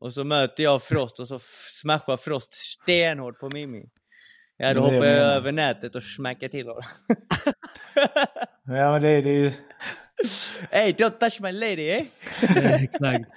[0.00, 1.38] Och så möter jag Frost och så
[1.82, 3.82] smashar Frost stenhårt på Mimmi.
[4.56, 5.34] Ja, då är hoppar jag menar.
[5.36, 6.82] över nätet och smackar till honom.
[8.66, 9.52] Ja, men det, det är ju...
[10.70, 12.04] Hey, don't touch my lady, eh?
[12.82, 13.28] Exakt.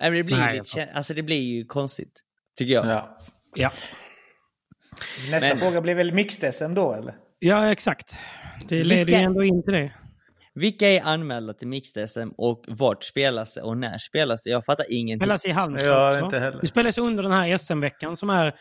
[0.00, 2.20] Nej, men det blir, Nej, lite, alltså, det blir ju konstigt.
[2.58, 2.86] Tycker jag.
[2.86, 3.18] Ja.
[3.54, 3.72] Ja.
[5.30, 7.14] Nästa Men- fråga blir väl mixed-SM då, eller?
[7.38, 8.16] ja, exakt.
[8.68, 9.92] Det leder Vilka- ju ändå in till det.
[10.54, 14.50] Vilka är anmälda till Mixed-SM och vart spelas det och när spelas det?
[14.50, 15.20] Jag fattar ingenting.
[15.26, 16.24] spelas i Halmstad Ja, också.
[16.24, 16.60] inte heller.
[16.60, 18.54] Det spelas under den här SM-veckan som är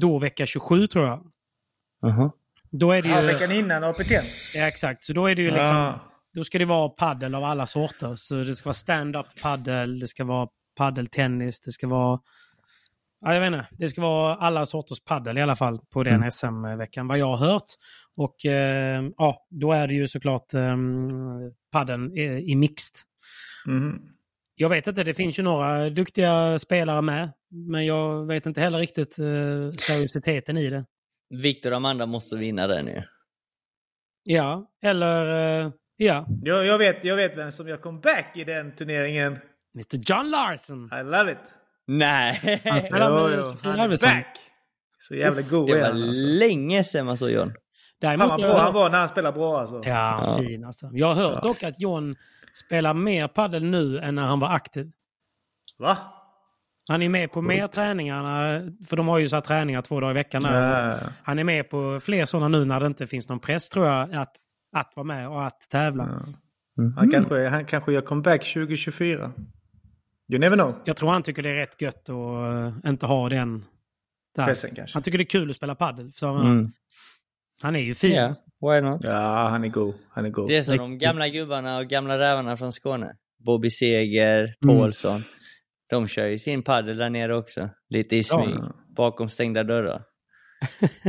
[0.00, 1.18] då vecka 27 tror jag.
[2.02, 2.30] Mhm.
[2.70, 3.14] Då är det ju...
[3.14, 4.10] Ja, veckan innan APT.
[4.54, 5.04] Ja, exakt.
[5.04, 5.76] Så då är det ju liksom...
[5.76, 6.04] Ja.
[6.34, 8.12] Då ska det vara paddel av alla sorter.
[8.16, 12.18] Så det ska vara stand-up paddel, det ska vara paddeltennis, det ska vara...
[13.20, 13.66] Ja, jag vet inte.
[13.70, 16.30] Det ska vara alla sorters paddel i alla fall på den Mm.
[16.30, 17.66] SM-veckan, vad jag har hört.
[18.16, 20.76] Och eh, ja, då är det ju såklart eh,
[21.72, 22.96] paddeln i, i mixed.
[23.66, 23.98] Mhm.
[24.54, 27.32] Jag vet inte, det finns ju några duktiga spelare med.
[27.50, 30.84] Men jag vet inte heller riktigt eh, seriositeten i det.
[31.30, 33.04] Victor och Amanda måste vinna den nu.
[34.22, 35.26] Ja, eller
[35.64, 39.32] eh, ja, Jag, jag, vet, jag vet vem som gör comeback i den turneringen.
[39.74, 40.90] Mr John Larson.
[41.00, 41.38] I love it.
[41.88, 42.60] Nej!
[42.64, 44.10] Han spelar med han är Arvidsson.
[44.10, 44.26] back.
[45.00, 46.22] Så jävla god Det är var han alltså.
[46.24, 47.52] länge sedan man såg John.
[48.00, 49.80] Däremot, Fan vad bra han var när han spelade bra alltså.
[49.84, 50.42] Ja, Ja.
[50.42, 50.90] fin alltså.
[50.92, 52.16] Jag har hört dock att John
[52.66, 54.90] spelar mer paddel nu än när han var aktiv.
[55.78, 55.98] Va?
[56.88, 60.10] Han är med på mer träningar, för de har ju så här träningar två dagar
[60.10, 60.42] i veckan.
[60.42, 60.88] Där.
[60.88, 60.96] Ja.
[61.22, 64.14] Han är med på fler sådana nu när det inte finns någon press tror jag
[64.14, 64.36] att,
[64.76, 66.04] att vara med och att tävla.
[66.78, 66.96] Mm.
[66.96, 69.32] Han, kanske, han kanske gör comeback 2024.
[70.32, 70.74] You never know.
[70.84, 73.64] Jag tror han tycker det är rätt gött att uh, inte ha den
[74.36, 74.46] där.
[74.46, 74.96] Pressen kanske.
[74.96, 76.12] Han tycker det är kul att spela paddel.
[76.12, 76.66] Så Mm.
[77.62, 78.14] Han är ju fin.
[78.14, 79.04] Ja, why not?
[79.04, 79.94] Ja, han är god.
[80.10, 80.48] Han är god.
[80.48, 83.12] Det är som de gamla gubbarna och gamla rävarna från Skåne.
[83.44, 85.20] Bobby Seger, Paulsson.
[85.90, 87.70] De kör ju sin paddel där nere också.
[87.88, 88.48] Lite i smyg.
[88.48, 88.74] Ja.
[88.96, 90.02] Bakom stängda dörrar.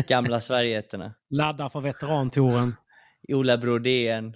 [0.07, 1.13] Gamla Sverigeätterna.
[1.29, 2.75] Laddar för veterantouren.
[3.33, 4.35] Ola Brodén,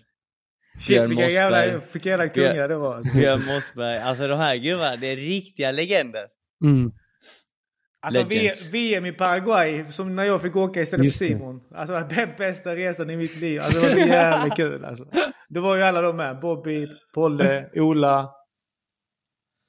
[0.79, 1.81] Shit, Björn vilka jävla, Mossberg.
[1.93, 2.95] vilka jävla kungar det var.
[2.95, 3.97] Alltså, Björn Mossberg.
[3.97, 6.27] Alltså de här gubbarna, det är riktiga legender.
[6.63, 6.91] Mm.
[8.01, 8.69] alltså v, Legends.
[8.73, 11.27] VM i Paraguay, som när jag fick åka istället för Just det.
[11.27, 11.61] Simon.
[11.75, 13.61] Alltså den bästa resan i mitt liv.
[13.61, 15.05] Alltså det var så jävla kul alltså.
[15.49, 16.39] Det var ju alla de med.
[16.39, 18.31] Bobby, Polle, Ola.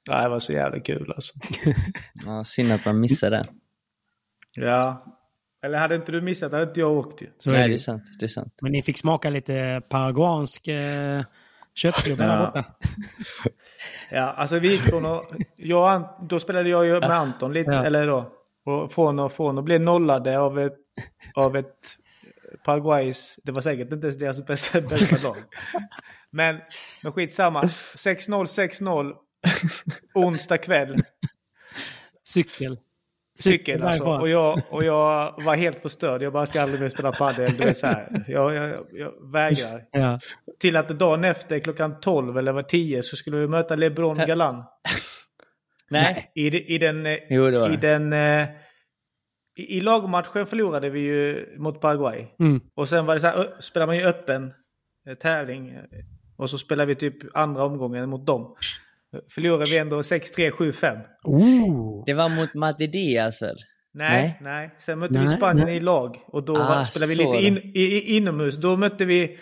[0.09, 1.33] Ja, det var så jävla kul alltså.
[2.25, 3.45] Ja, synd att man missade den.
[4.55, 5.05] Ja.
[5.65, 7.27] Eller hade inte du missat hade inte jag åkt ju.
[7.37, 7.67] Så är Nej, det.
[7.67, 8.03] det är sant.
[8.19, 8.53] Det är sant.
[8.61, 11.21] Men ni fick smaka lite paraguansk eh,
[11.75, 12.45] köttklubba där Ja.
[12.45, 12.65] borta.
[14.11, 15.03] Ja, alltså vi gick från.
[15.55, 17.85] Jag, och Ant- då spelade jag ju med Anton lite, Ja.
[17.85, 18.31] eller då.
[18.65, 20.77] Och från och från och blev nollade av ett,
[21.35, 21.75] av ett
[22.65, 23.39] Paraguays...
[23.43, 25.37] Det var säkert inte ens deras bästa, bästa lag.
[26.31, 26.59] Men,
[27.03, 27.61] men skitsamma.
[27.61, 29.13] 6-0, 6-0.
[30.13, 30.95] Onsdag kväll.
[32.27, 32.77] Cykel.
[33.39, 34.03] Cykel alltså.
[34.03, 36.21] Och jag, och jag var helt förstörd.
[36.21, 37.47] Jag bara ska aldrig mer spela padel.
[37.57, 38.23] Du vet, så här.
[38.27, 39.83] Jag, jag, jag vägrar.
[39.91, 40.19] Ja.
[40.59, 44.63] Till att dagen efter klockan 12 eller var 10 så skulle vi möta LeBron Galan.
[45.89, 46.31] Nej.
[46.35, 47.05] I, i den...
[47.05, 48.13] eh, Jo, det var I den...
[48.13, 48.47] eh,
[49.57, 52.27] I, I lagmatchen förlorade vi ju mot Paraguay.
[52.39, 52.61] Mm.
[52.75, 54.53] Och sen var det så här, spelar man ju öppen
[55.09, 55.79] eh, tävling.
[56.37, 58.55] Och så spelar vi typ andra omgången mot dem.
[59.29, 61.01] Förlorade vi ändå 6-3, 7-5.
[61.23, 62.03] Oh.
[62.05, 63.55] Det var mot Matti Diaz väl?
[63.93, 64.37] Nej, Nej.
[64.41, 64.75] nej.
[64.79, 65.77] Sen mötte Nej, vi Spanien nej.
[65.77, 66.17] i lag.
[66.27, 68.61] Och då Ah, spelade vi lite in, i, i, inomhus.
[68.61, 69.37] Då mötte vi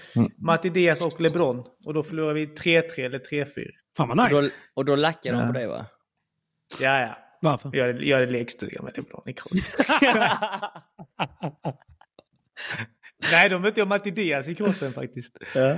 [0.45, 1.63] Matti Diaz och LeBron.
[1.86, 3.45] Och då förlorade vi 3-3 eller 3-4.
[3.97, 4.41] Fan vad Och nice.
[4.41, 5.47] då, och då lackade de Ja.
[5.47, 5.86] på dig va?
[6.82, 7.17] Ja, ja.
[7.41, 7.69] Varför?
[7.74, 9.78] Jag hade, jag hade lekstuga med LeBron i cross.
[13.32, 15.38] nej, då mötte jag Matti Diaz i crossen faktiskt.
[15.55, 15.78] Ja.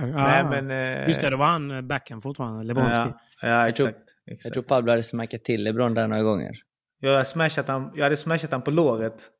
[0.00, 0.70] Nej, men...
[0.70, 2.64] eh, Just det, då var han eh, backen fortfarande.
[2.64, 3.02] Lebronski.
[3.40, 4.10] Ja, ja Jag tror- exakt.
[4.26, 4.44] exakt.
[4.44, 6.52] Jag tror Pablo hade smackat till LeBron där några gånger.
[7.00, 9.30] Jag, hade smashat han, jag hade smashat han på låret.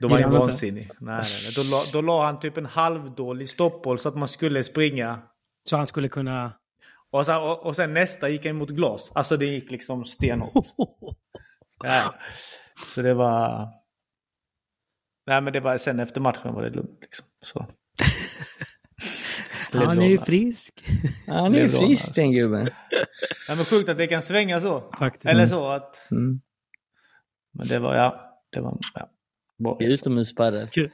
[0.00, 0.90] Då var han han vansinnig.
[1.00, 1.52] Nej, nej, nej.
[1.56, 5.22] Då, la, då la han typ en halvdålig stoppboll så att man skulle springa.
[5.68, 6.52] Så han skulle kunna...
[7.10, 9.12] Och sen, och, och sen nästa gick han mot glas.
[9.14, 10.66] Alltså det gick liksom stenhårt.
[11.84, 12.14] ja.
[12.94, 13.68] Så det var...
[15.26, 17.26] Nej men det var sen efter matchen var det lugnt liksom.
[17.44, 17.58] Så.
[19.72, 20.84] Han är ju frisk.
[21.26, 22.20] Han är ju frisk alltså.
[22.20, 22.68] den gubben.
[23.48, 24.90] Ja, men sjukt att det kan svänga så.
[24.98, 25.26] Faktiskt.
[25.26, 26.10] Eller så att...
[26.10, 26.40] Mm.
[27.54, 28.38] Men det var ja.
[28.52, 29.10] Det var ja.
[29.58, 30.68] Bra utomhuspadel.
[30.68, 30.90] Kul.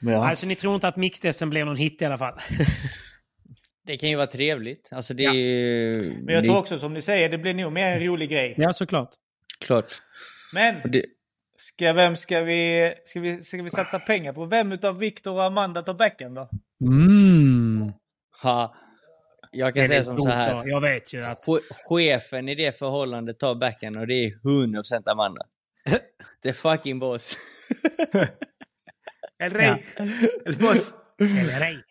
[0.00, 0.28] Ja.
[0.28, 2.40] Alltså ni tror inte att mixed blev någon hit i alla fall?
[3.86, 4.88] Det kan ju vara trevligt.
[4.92, 5.30] Alltså det Ja.
[5.30, 5.94] är ju...
[6.24, 8.54] Men jag det tror också som ni säger, det blir nog mer en rolig grej.
[8.56, 9.10] ja, såklart.
[9.60, 9.86] klart.
[10.52, 11.04] Men det,
[11.58, 14.44] Ska, vem ska vi, ska vi, ska vi satsa pengar på?
[14.44, 16.48] Vem utav Viktor och Amanda tar backen då?
[16.84, 17.92] Mm.
[18.42, 18.74] Ha.
[19.52, 20.66] Jag kan säga som så här.
[20.66, 21.46] Jag vet ju att...
[21.46, 25.40] che- Chefen i det förhållandet tar backen och det är 100% Amanda.
[26.42, 27.38] The fucking boss.
[29.38, 29.84] El Rey!
[30.46, 30.94] El Boss!
[31.20, 31.82] Eller ej.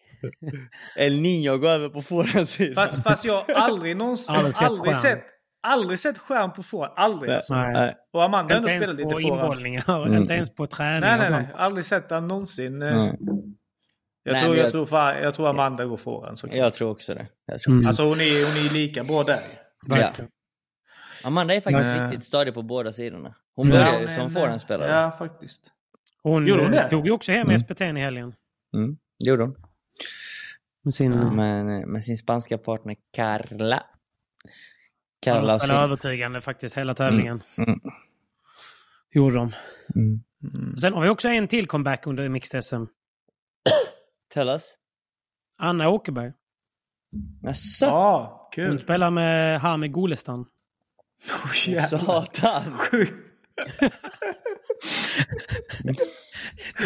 [0.97, 2.75] El Niño går över på forehandsidan.
[2.87, 5.23] Fast, fast jag har aldrig någonsin, Aldrig aldrig sett sett, stjärn.
[5.63, 6.85] aldrig sett stjärn på får.
[6.99, 7.29] Aldrig.
[7.29, 7.37] Nej.
[7.37, 7.53] Alltså.
[7.55, 7.95] Nej.
[8.13, 9.43] Och Amanda har Inte ändå ens spelat på lite forehand.
[9.53, 10.21] inbollningar, Mm.
[10.21, 10.99] inte ens på träning.
[11.01, 11.47] Nej, nej, nej.
[11.55, 12.81] Aldrig sett han någonsin.
[12.81, 13.15] Mm.
[14.27, 16.35] Jag, Nej, tror, jag, jag- tror fan, jag tror Amanda går.
[16.35, 16.47] Så.
[16.51, 17.27] Jag tror också det.
[17.45, 17.79] Jag tror Mm.
[17.79, 17.89] också.
[17.89, 19.39] Alltså hon är, hon är lika bra där.
[19.89, 20.31] Verkligen.
[21.25, 22.03] Amanda är faktiskt Nej.
[22.05, 23.35] riktigt stadig på båda sidorna.
[23.55, 24.91] Hon Ja, började hon är som en- forehandspelare.
[24.91, 25.71] Ja, faktiskt.
[26.23, 26.89] Hon, Gjorde hon eh, det?
[26.89, 27.59] tog ju också hem Mm.
[27.59, 28.33] SPT i helgen.
[28.75, 29.55] Mm, gjorde hon.
[30.83, 31.11] Med sin...
[31.35, 33.83] Men, med sin spanska partner Carla.
[35.25, 37.41] Ja, Carla och spelade övertygande faktiskt hela tävlingen.
[37.57, 37.79] Mm.
[39.11, 39.51] Gjorde de.
[39.95, 40.77] Mm.
[40.77, 42.83] Sen har vi också en till comeback under Mixed SM.
[44.35, 44.73] Tell us.
[45.57, 46.33] Anna Åkerberg.
[47.43, 47.85] Jaså?
[47.85, 48.79] Ja, Hon kul.
[48.81, 50.45] spelar med Hami Golestan.
[51.45, 51.99] Oh, jävlar.
[51.99, 52.77] Satan!
[52.77, 53.13] Sjukt.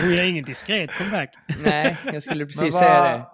[0.01, 1.29] Hon gör ingen diskret comeback.
[1.63, 3.25] Nej, jag skulle precis vad- säga det.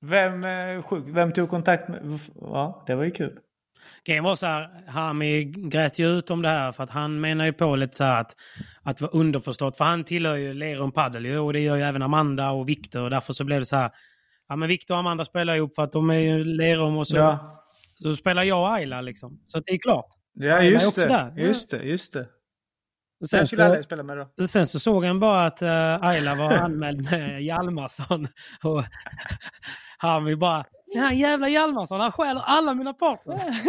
[0.00, 1.08] Vem, eh, sjukt.
[1.08, 2.18] Vem tog kontakt med...
[2.40, 3.38] Ja, det var ju kul.
[4.04, 7.44] Grejen var så här, Hami grät ju ut om det här för att han menar
[7.44, 8.36] ju på lite så här att,
[8.82, 9.76] att det var underförstått.
[9.76, 13.02] För han tillhör ju Lerum Padel ju och det gör ju även Amanda och Viktor.
[13.02, 13.90] Och därför så blev det så här,
[14.48, 17.16] ja men Viktor och Amanda spelar ihop för att de är ju Lerum och så,
[17.16, 19.40] Ja, så spelar jag och Ayla liksom.
[19.44, 20.08] Så det är klart.
[20.34, 21.08] ja just också det.
[21.08, 21.32] där.
[21.36, 22.26] Just det, just det.
[23.20, 24.46] Och Sen så, spela med då.
[24.46, 28.28] sen så såg han bara att uh, Ayla var anmäld med Hjalmarsson.
[28.64, 28.84] Och
[29.98, 33.42] Hami bara, den här jävla Hjalmarsson, han stjäler alla mina partners.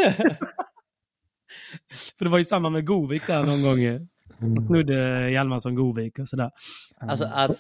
[2.17, 3.77] För det var ju samma med Govik där någon gång.
[3.77, 3.99] ju.
[4.39, 6.51] Han snodde Hjalmarsson Govik och sådär.
[6.99, 7.51] Alltså att,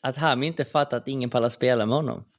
[0.00, 2.24] att Hami inte fattar att ingen pallar spela med honom.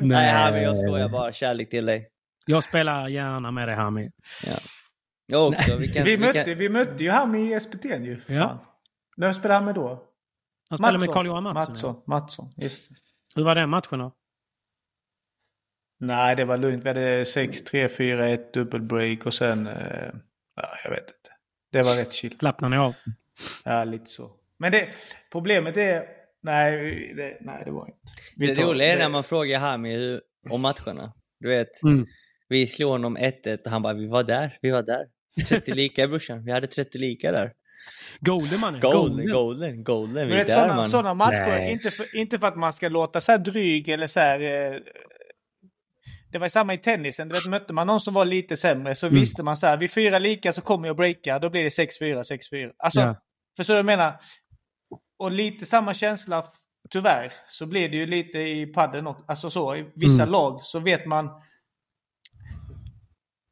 [0.00, 1.32] Nej, Hami, jag skojar bara.
[1.32, 2.08] Kärlek till dig.
[2.46, 4.10] Jag spelar gärna med dig Hami.
[5.26, 5.76] Jag också.
[5.76, 8.20] Vi kan, Vi vi mötte, kan, vi mötte ju han i SPT ju.
[8.26, 8.64] Ja.
[9.16, 10.02] Vem spelade han med då?
[10.70, 11.72] Han spelar med Carl-Johan Mattsson.
[11.72, 12.02] Mattsson.
[12.06, 12.52] Mattsson.
[12.56, 12.94] Just det.
[13.36, 14.12] Hur var den matchen då?
[16.00, 16.84] Nej, det var lugnt.
[16.84, 19.66] Vi hade 6-3-4-1 dubbelbreak och sen...
[19.66, 20.10] Eh,
[20.56, 21.30] ja, jag vet inte.
[21.72, 22.38] Det var rätt chill.
[22.38, 22.94] Slappnade ni av?
[23.64, 24.30] Ja, lite så.
[24.58, 24.88] Men det,
[25.32, 26.04] problemet är...
[26.42, 27.98] Nej, det, nej, det var inte.
[28.36, 31.12] Vi det tar- roliga är det- när man frågar Hami om matcherna.
[31.40, 32.06] Du vet, Mm.
[32.48, 35.06] vi slog honom 1-1 och han bara vi var där, vi var där.
[35.48, 37.52] 30 lika brorsan, vi hade 30 lika där.
[38.20, 38.80] Golden mannen.
[38.80, 41.72] Golden, golden, golden, vi är där sådana, matcher, Nej.
[41.72, 44.40] inte för, inte för att man ska låta så här dryg eller så här...
[44.40, 44.80] Eh,
[46.32, 47.28] det var samma i tennisen.
[47.28, 49.20] Du vet, mötte man någon som var lite sämre så Mm.
[49.20, 52.22] visste man så här, vid fyra lika så kommer jag breaka, då blir det 6-4,
[52.22, 52.72] 6-4.
[52.78, 53.16] Alltså, Ja.
[53.56, 54.20] förstår du vad jag menar?
[55.18, 56.46] Och lite samma känsla,
[56.90, 59.24] tyvärr, så blir det ju lite i padden också.
[59.28, 60.32] Alltså så, i vissa Mm.
[60.32, 61.30] lag så vet man...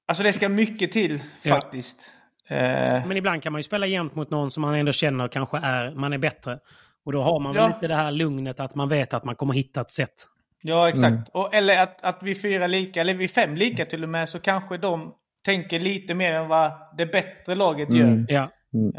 [0.08, 1.54] Alltså det ska mycket till Ja.
[1.54, 1.98] faktiskt.
[1.98, 5.58] Eh, Men ibland kan man ju spela jämt mot någon som man ändå känner kanske
[5.62, 6.58] är, man är bättre.
[7.04, 7.62] Och då har man Ja.
[7.62, 10.14] väl lite det här lugnet att man vet att man kommer hitta ett sätt.
[10.62, 11.28] Ja, exakt.
[11.32, 14.40] Och, eller att, att vi fyra lika, eller vi fem lika till och med, så
[14.40, 15.14] kanske de
[15.44, 18.24] tänker lite mer än vad det bättre laget gör.
[18.28, 18.50] Ja.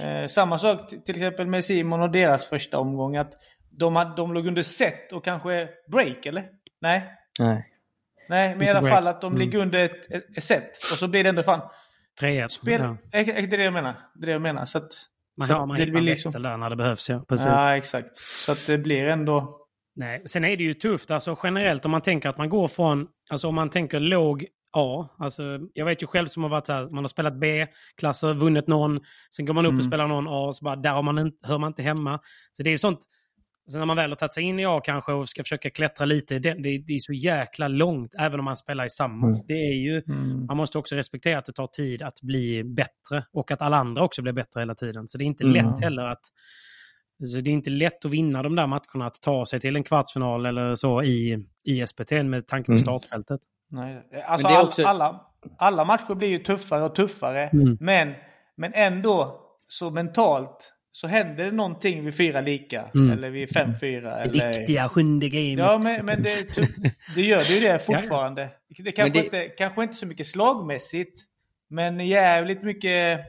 [0.04, 3.16] Eh, samma sak till exempel med Simon och deras första omgång.
[3.18, 3.34] Att
[3.72, 6.43] de, hade- de låg under set och kanske break, eller?
[6.82, 7.04] Nej?
[7.39, 7.66] Nej.
[8.30, 10.70] Nej, men i alla fall att de ligger under ett, ett, ett set.
[10.91, 11.62] Och så blir det ändå fan...
[12.22, 12.47] 3-1.
[12.47, 12.97] Spel, Ja.
[13.11, 13.95] är, är det det jag menar?
[14.16, 14.66] Det är det jag menar.
[14.66, 14.91] Så att,
[15.38, 17.09] Man så att man det en liksom, växel där när det behövs.
[17.09, 17.24] Ja.
[17.28, 17.45] Precis.
[17.45, 18.18] Ja, exakt.
[18.18, 19.61] Så att det blir ändå...
[19.95, 20.22] Nej.
[20.26, 23.47] Sen är det ju tufft alltså generellt om man tänker att man går från, alltså
[23.47, 24.45] om man tänker låg
[24.78, 25.07] A.
[25.20, 25.43] Alltså,
[25.74, 28.99] jag vet ju själv som har varit så här, man har spelat B-klasser, vunnit någon,
[29.36, 29.80] sen går man upp Mm.
[29.80, 32.20] och spelar någon A så bara där man hör man inte hemma.
[32.53, 32.99] Så det är sånt,
[33.72, 36.05] sen när man väl har tagit sig in i A kanske och ska försöka klättra
[36.05, 39.28] lite, det, det, det är så jäkla långt även om man spelar i samma.
[39.47, 40.45] Det är ju, Mm.
[40.45, 44.03] man måste också respektera att det tar tid att bli bättre och att alla andra
[44.03, 45.07] också blir bättre hela tiden.
[45.07, 45.55] Så det är inte Mm.
[45.66, 46.22] lätt heller att
[47.26, 49.84] så det är inte lätt att vinna de där matcherna, att ta sig till en
[49.84, 52.80] kvartsfinal eller så i, i SPT med tanke på Mm.
[52.80, 53.41] startfältet.
[53.70, 54.03] Nej.
[54.28, 55.22] Alltså Men det är all, också- alla,
[55.57, 57.47] alla matcher blir ju tuffare och tuffare.
[57.47, 57.78] Mm.
[57.80, 58.13] Men,
[58.57, 62.89] men ändå så mentalt så händer det någonting vid fyra lika.
[62.96, 63.12] Mm.
[63.12, 64.18] Eller vid fem fyra.
[64.18, 64.48] Det Eller...
[64.48, 65.58] viktiga sjunde gamet.
[65.58, 66.56] Ja, men, men det,
[67.16, 68.50] det gör det ju det fortfarande.
[68.78, 71.22] Det kanske, det- Inte, kanske inte så mycket slagmässigt.
[71.70, 73.20] Men jävligt mycket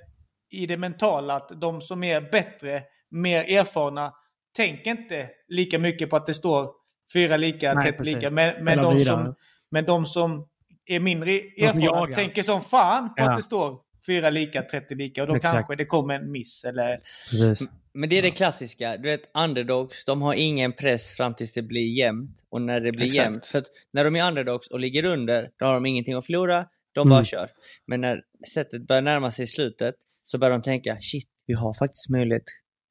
[0.50, 1.36] i det mentala.
[1.36, 4.12] Att de som är bättre, mer erfarna,
[4.56, 6.70] tänker inte lika mycket på att det står
[7.12, 8.14] fyra lika, Nej, tätt precis.
[8.14, 8.30] lika.
[8.30, 9.34] Men, men, de som,
[9.70, 10.48] men de som
[10.86, 13.30] är mindre erfarna tänker som fan på Ja.
[13.30, 15.52] att det står fyra lika, 30 lika och då Exakt.
[15.54, 17.00] kanske det kommer en miss eller...
[17.30, 17.68] Precis.
[17.94, 18.96] Men det är det klassiska.
[18.96, 22.36] Du vet, underdogs, de har ingen press fram tills det blir jämnt.
[22.50, 23.24] Och när det blir Exakt.
[23.24, 26.26] jämnt, för att när de är underdogs och ligger under, då har de ingenting att
[26.26, 26.66] förlora.
[26.94, 27.24] De bara Mm.
[27.24, 27.50] kör.
[27.86, 28.20] Men när
[28.54, 29.94] sättet börjar närma sig slutet,
[30.24, 32.42] så börjar de tänka, shit, vi har faktiskt möjlighet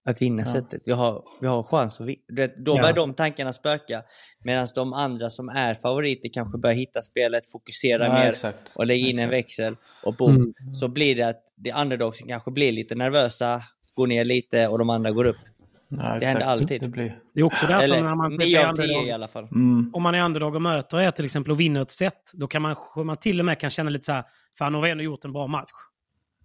[0.05, 0.45] att vinna Ja.
[0.53, 0.81] sättet.
[0.85, 2.21] Vi har, vi har chans att vinna.
[2.57, 2.81] Då Ja.
[2.81, 4.03] börjar de tankarna spöka.
[4.43, 8.71] Medan de andra som är favoriter kanske börjar hitta spelet, fokusera Ja, mer exakt.
[8.75, 9.33] och lägga in en Exakt.
[9.33, 10.35] växel och boom.
[10.35, 10.73] Mm.
[10.73, 13.61] Så blir det att de underdogsen kanske blir lite nervösa,
[13.93, 15.35] går ner lite och de andra går upp.
[15.89, 16.25] Ja, Det exakt.
[16.25, 16.81] händer alltid.
[16.81, 17.19] Det blir...
[17.33, 19.43] Det är också därför Eller när man 9 är av 10 i underdog, alla fall.
[19.43, 19.91] Mm.
[19.93, 22.61] om man är underdog och möter er till exempel och vinner ett set, då kan
[22.61, 24.23] man, man till och med kan känna lite så här,
[24.57, 25.69] fan nu har vi ändå gjort en bra match.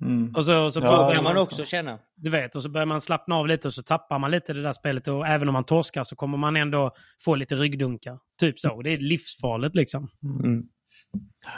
[0.00, 0.32] Mm.
[0.36, 1.42] Och så, och så Ja, börjar man så.
[1.42, 1.98] också känna.
[2.16, 4.62] Du vet, och så börjar man slappna av lite och så tappar man lite det
[4.62, 5.08] där spelet.
[5.08, 6.90] Och även om man torskar så kommer man ändå
[7.24, 8.18] få lite ryggdunkar.
[8.40, 8.82] Typ så.
[8.82, 10.08] Det är livsfarligt liksom.
[10.44, 10.62] Mm.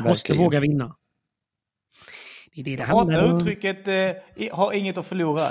[0.01, 0.97] Måste våga vinna.
[2.55, 3.39] Det är det det Jag handlar hatar om.
[3.41, 5.47] uttrycket eh, har inget att förlora.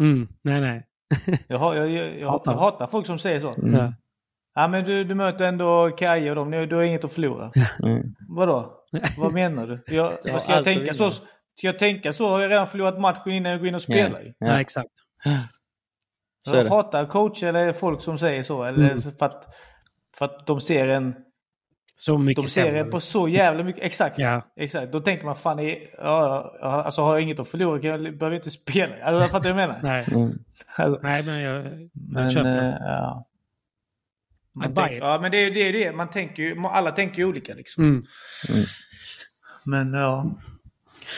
[0.00, 0.86] Mm, nej, nej.
[1.48, 2.52] Jag, har, jag, jag, jag, Hatar.
[2.52, 3.54] jag hatar folk som säger så.
[3.56, 3.92] Ja.
[4.54, 7.50] Ja men du, du möter ändå Kaje och dem, du, du har inget att förlora.
[7.82, 8.02] Mm.
[8.28, 8.72] Vadå?
[9.18, 9.94] Vad menar du?
[9.94, 11.10] Jag, har ska, jag tänka så.
[11.54, 14.20] Ska jag tänka så har jag redan förlorat matchen innan jag går in och spelar.
[14.20, 14.26] ju.
[14.38, 14.46] Ja.
[14.46, 14.60] Ja.
[14.60, 14.90] exakt.
[16.48, 18.62] Så jag hatar coacher eller folk som säger så.
[18.64, 19.00] Eller Mm.
[19.00, 19.54] för, att,
[20.18, 21.14] för att de ser en
[21.94, 22.80] Så mycket de ser sämre.
[22.80, 23.82] en på så jävla mycket.
[23.84, 24.18] Exakt.
[24.18, 24.42] Ja.
[24.56, 24.92] exakt.
[24.92, 28.00] Då tänker man fan, är, ja, ja, alltså har jag inget att förlora kan jag
[28.02, 28.94] behöver jag inte spela.
[29.04, 29.80] Alltså, fattar du vad jag menar?
[29.82, 30.04] Nej.
[30.14, 30.38] Mm.
[30.78, 32.78] Alltså, nej, men jag, jag men, köper eh, det.
[32.80, 33.26] ja.
[34.52, 34.98] Man it.
[35.00, 35.92] ja men det är ju det.
[35.92, 37.84] Man tänker ju, alla tänker ju olika liksom.
[37.84, 38.04] Mm.
[39.64, 40.36] Men ja.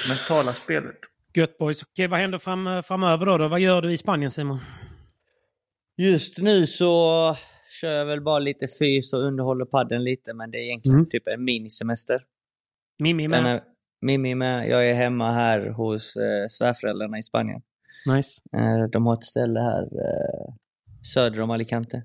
[0.09, 0.97] Mentala spelet.
[1.35, 1.83] Gött boys.
[1.83, 3.49] Okej, vad händer fram, framöver då, då?
[3.49, 4.59] Vad gör du i Spanien Simon?
[5.97, 6.87] Just nu så
[7.81, 11.09] kör jag väl bara lite fys och underhåller padden lite, men det är egentligen Mm.
[11.09, 12.23] typ en minisemester.
[12.99, 13.47] Mimmi med?
[13.47, 13.63] är,
[14.01, 14.69] Mimmi med.
[14.69, 17.63] Jag är hemma här hos eh, svärföräldrarna i Spanien.
[18.15, 18.43] Nice.
[18.57, 20.55] Eh, de har ett ställe här eh,
[21.13, 22.03] söder om Alicante.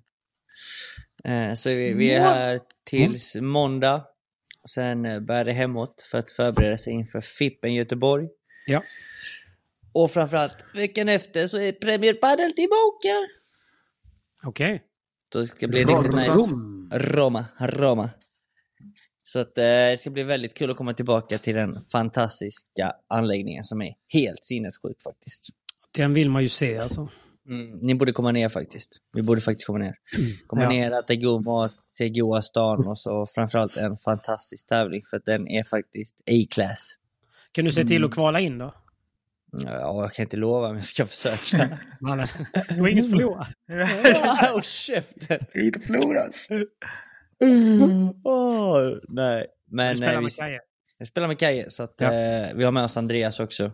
[1.23, 4.03] Eh, så vi, vi är här tills måndag.
[4.63, 8.27] Och sen eh, bär det hemåt för att förbereda sig inför Fippen Göteborg.
[8.65, 8.83] Ja.
[9.93, 13.27] Och framförallt veckan efter så är Premier Padel tillbaka.
[14.43, 14.83] Okej.
[15.33, 16.31] Så det ska bli riktigt nice.
[16.91, 18.09] Roma, Roma.
[19.23, 23.63] Så att eh, det ska bli väldigt kul att komma tillbaka till den fantastiska anläggningen
[23.63, 25.47] som är helt sinnessjuk faktiskt.
[25.91, 27.09] Den vill man ju se alltså.
[27.51, 28.97] Mm, ni borde komma ner faktiskt.
[29.13, 29.95] Vi borde faktiskt komma ner.
[30.47, 30.69] Komma Ja.
[30.69, 35.25] ner, äta god mat, se goa stan och så framförallt en fantastisk tävling för att
[35.25, 36.95] den är faktiskt A-class.
[37.51, 38.73] Kan du se till att kvala in då?
[39.51, 41.77] Ja, jag kan inte lova men jag ska försöka.
[42.01, 42.27] Mannen.
[42.69, 43.47] Du har inget att förlora.
[44.51, 45.39] Håll käften!
[45.55, 46.47] Inte förloras.
[48.23, 49.47] Åh, nej.
[49.65, 50.59] Du Men spelar eh, med Kaje.
[50.97, 52.13] jag spelar med Kaje så att Ja.
[52.13, 53.71] eh, vi har med oss Andreas också.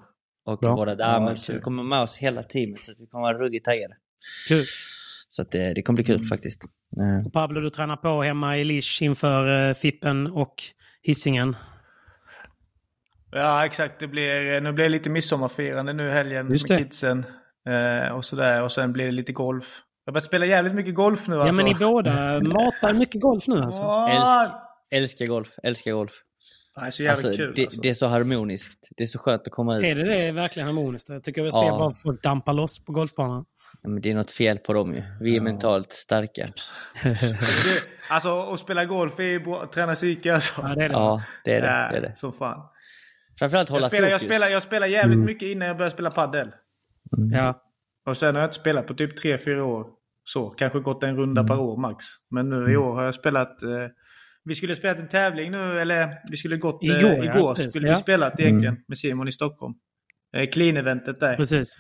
[0.48, 0.76] Och Bra.
[0.76, 1.32] våra damer.
[1.32, 3.96] Ja, så vi kommer med oss hela teamet så att vi kommer vara ruggigt taggade.
[4.48, 4.64] Kul.
[5.30, 6.64] Så att eh, det kommer bli kul faktiskt.
[6.98, 10.56] Eh, Och Pablo, du tränar på hemma i Lisch inför uh, Fippen och
[11.04, 11.56] hissingen.
[13.32, 16.84] Ja exakt, det blir, nu blir det lite midsommarfirande nu i helgen Just med det.
[16.84, 17.26] kidsen.
[17.70, 18.64] Eh, och sådär.
[18.64, 19.66] Och sen blir det lite golf.
[20.06, 21.56] Jag har börjat spela jävligt mycket golf nu Ja, alltså.
[21.56, 22.12] men ni båda
[22.44, 23.84] matar mycket golf nu alltså.
[24.10, 24.52] Älsk,
[24.92, 26.12] älskar golf, älskar golf.
[26.82, 27.82] Nej, så Alltså, kul det, alltså.
[27.82, 28.90] det är så harmoniskt.
[28.98, 29.84] Det är så skönt att komma ut.
[29.84, 31.10] Är det det verkligen harmoniskt?
[31.10, 31.78] Jag tycker jag ser Ja.
[31.78, 33.46] bara folk dampa loss på golfbanan.
[33.82, 35.04] Ja, Men det är något fel på dem ju.
[35.22, 36.48] Vi är mentalt starka.
[38.10, 40.62] Alltså att spela golf är bra, träna psyke alltså.
[40.62, 40.94] Ja, det är det.
[40.96, 41.68] Ja, det är det.
[41.68, 42.16] det, är det.
[42.18, 42.62] Som fan.
[43.40, 44.28] Framförallt hålla Jag spelar, jag, fokus.
[44.36, 46.52] spelar, jag spelar jävligt mycket innan jag började spela paddel.
[47.34, 47.62] Ja.
[48.06, 49.88] Och sen har jag inte spelat på typ 3-4 år.
[50.24, 52.06] Så, kanske gått en runda per år max.
[52.32, 53.64] Men nu i år har jag spelat...
[53.64, 53.70] Eh,
[54.48, 56.84] vi skulle spelat en tävling nu, eller vi skulle gått...
[56.84, 57.72] Eh, Igår, ja, igår precis.
[57.74, 57.94] skulle Ja.
[57.94, 59.74] vi spelat egentligen med Simon i Stockholm.
[60.36, 61.36] Eh, Clean-eventet där.
[61.36, 61.78] Precis.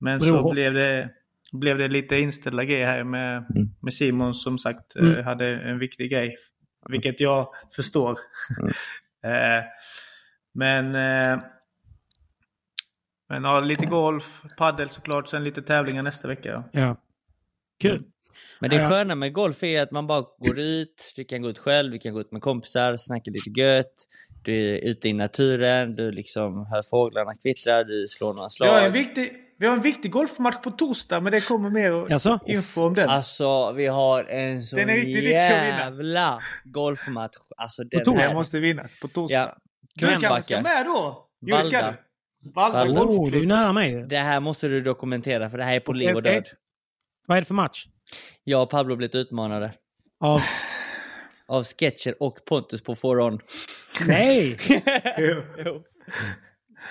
[0.00, 0.52] Men så Brohof.
[0.52, 1.10] blev det,
[1.52, 3.44] blev det lite inställda grejer här med,
[3.82, 5.24] med Simon som sagt eh, Mm.
[5.24, 6.36] hade en viktig grej.
[6.88, 8.10] Vilket jag förstår.
[9.24, 9.64] eh,
[10.54, 11.38] men eh,
[13.28, 16.48] men ja, lite golf, paddel såklart, sen lite tävlingar nästa vecka.
[16.48, 16.80] Ja.
[16.80, 16.96] Ja.
[17.80, 18.04] Kul.
[18.60, 18.88] Men det Ja.
[18.90, 21.98] sköna med golf är att man bara går ut, du kan gå ut själv, du
[21.98, 23.94] kan gå ut med kompisar, snacka lite gött.
[24.44, 28.76] Du är ute i naturen, du liksom hör fåglarna kvittra, du slår några Vi, har
[28.80, 29.02] en slag.
[29.02, 32.38] viktig, vi har en viktig golfmatch på torsdag men det kommer mer Jaså?
[32.46, 33.08] info om den.
[33.08, 37.36] Alltså vi har en så Den är riktigt jävla golfmatch.
[37.56, 38.22] Alltså den torsdag?
[38.22, 38.34] Jag här.
[38.34, 39.34] måste vinna på torsdag.
[39.38, 39.56] Ja.
[39.94, 41.28] du kanske ska med då?
[41.40, 41.90] Jo, det ska Valda.
[42.42, 42.50] du.
[42.54, 43.00] Valda, Valda.
[43.02, 44.06] Oh, du är nära mig.
[44.08, 46.44] Det här måste du dokumentera för det här är på liv och död.
[47.26, 47.86] Vad är det för match?
[48.44, 49.74] Jag och Pablo blivit utmanade.
[50.20, 50.40] Av...
[51.48, 53.40] Av Sketcher och Pontus på foron.
[54.06, 54.56] Nej!
[55.64, 55.82] Jo.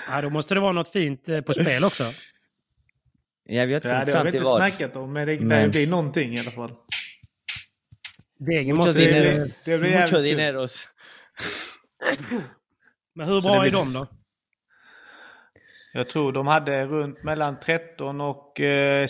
[0.09, 2.03] Ja, då måste det vara något fint eh, på spel också.
[3.43, 4.57] Ja, vi har inte Ja, kommit det har fram vi till inte vad.
[4.57, 6.75] snackat om, men det, Men- det blir någonting i alla fall.
[8.39, 8.93] Degen Mucho måste...
[8.93, 9.07] det
[9.65, 10.23] blir Mucho jävligt kul.
[10.23, 10.87] dineros.
[13.15, 14.07] Men hur bra det är blir- de då?
[15.93, 19.07] Jag tror de hade runt mellan 13 och eh,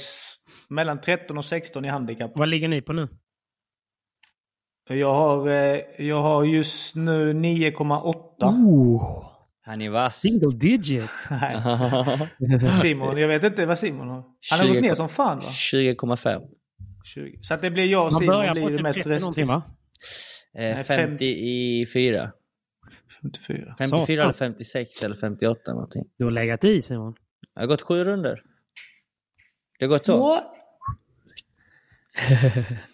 [0.72, 2.32] mellan 13 och 16 i handikapp.
[2.36, 3.08] Vad ligger ni på nu?
[4.90, 8.46] Jag har, eh, jag har just nu 9,8.
[8.46, 9.24] Oh,
[9.62, 10.20] Han är vass.
[10.20, 11.10] single digit.
[12.82, 14.24] Simon, jag vet inte vad Simon har.
[14.52, 14.74] Han har 20.
[14.74, 15.46] gått ner som fan va?
[15.46, 16.42] 20,5.
[17.06, 17.40] 20.
[17.44, 19.22] Så att det blir jag och Man Simon börjar blir det typ mest 30 rest.
[19.22, 19.64] någonting va?
[20.56, 22.32] Eh, Nej, fem- 54.
[23.22, 23.76] 54.
[23.78, 24.20] 54 Satan.
[24.24, 26.04] eller 56 eller 58 någonting.
[26.18, 27.14] Du har legat i Simon.
[27.56, 28.42] Jag har gått sju runder.
[29.80, 30.20] Det har gått så.
[30.28, 30.44] What?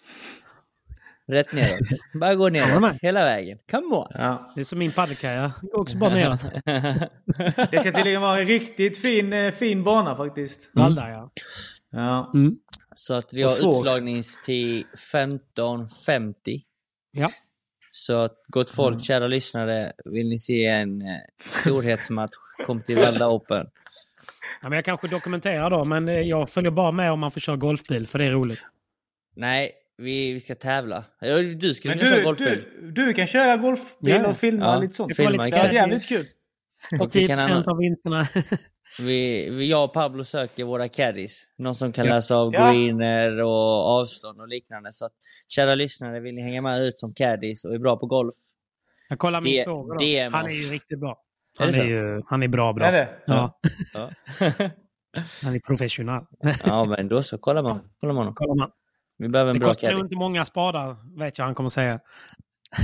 [1.28, 1.78] Rätt neråt.
[2.20, 2.92] Bara gå neråt.
[3.02, 3.58] Hela vägen.
[3.70, 4.06] Come on.
[4.14, 4.52] Ja.
[4.54, 5.50] Det är som min paddelkarriär.
[5.62, 6.40] Det går också bara neråt.
[7.70, 10.58] Det ska tydligen vara en riktigt fin, eh, fin bana faktiskt.
[10.74, 11.30] Valla ja.
[11.90, 12.30] Ja.
[12.34, 12.56] Mm.
[12.94, 16.62] Så att vi har utslagningstid 15.50.
[17.12, 17.30] Ja.
[17.90, 19.00] Så att gott folk, Mm.
[19.00, 22.34] kära lyssnare, vill ni se en eh, storhetsmatch,
[22.66, 23.66] kom till Valda Open.
[24.62, 27.40] ja men jag kanske dokumenterar då, men eh, jag följer bara med om man får
[27.40, 28.60] köra golfbil, för det är roligt.
[29.38, 31.04] Nej, vi, vi ska tävla.
[31.56, 32.64] Du skulle kunna köra golfbil.
[32.82, 34.26] du, du kan köra golfbil Ja.
[34.28, 34.78] och filma Ja.
[34.80, 35.16] lite sånt.
[35.16, 36.26] Filma, lite Det är jävligt kul.
[36.92, 38.26] Och Och vi 10 kan använda- av vinterna.
[39.00, 41.42] Vi, vi, jag och Pablo söker våra caddies.
[41.58, 42.14] Någon som kan Ja.
[42.14, 42.72] läsa av Ja.
[42.72, 44.92] greener och avstånd och liknande.
[44.92, 45.12] Så att,
[45.48, 48.34] kära lyssnare, vill ni hänga med ut som caddies och är bra på golf?
[49.08, 51.22] Jag kollar min svåger Han är ju riktigt bra.
[51.60, 51.84] Är Han är, så?
[51.86, 52.86] ju, han är bra bra.
[52.86, 53.08] Är det?
[53.26, 53.60] Ja,
[53.94, 54.10] Ja.
[55.42, 56.22] han är professionell.
[56.66, 57.38] ja, men då så.
[57.38, 57.80] Kolla man.
[58.00, 58.34] Kolla man.
[58.34, 58.70] Kollar man.
[59.18, 62.00] Vi behöver en Det bra kostar nog inte många spadar, vet jag han kommer säga.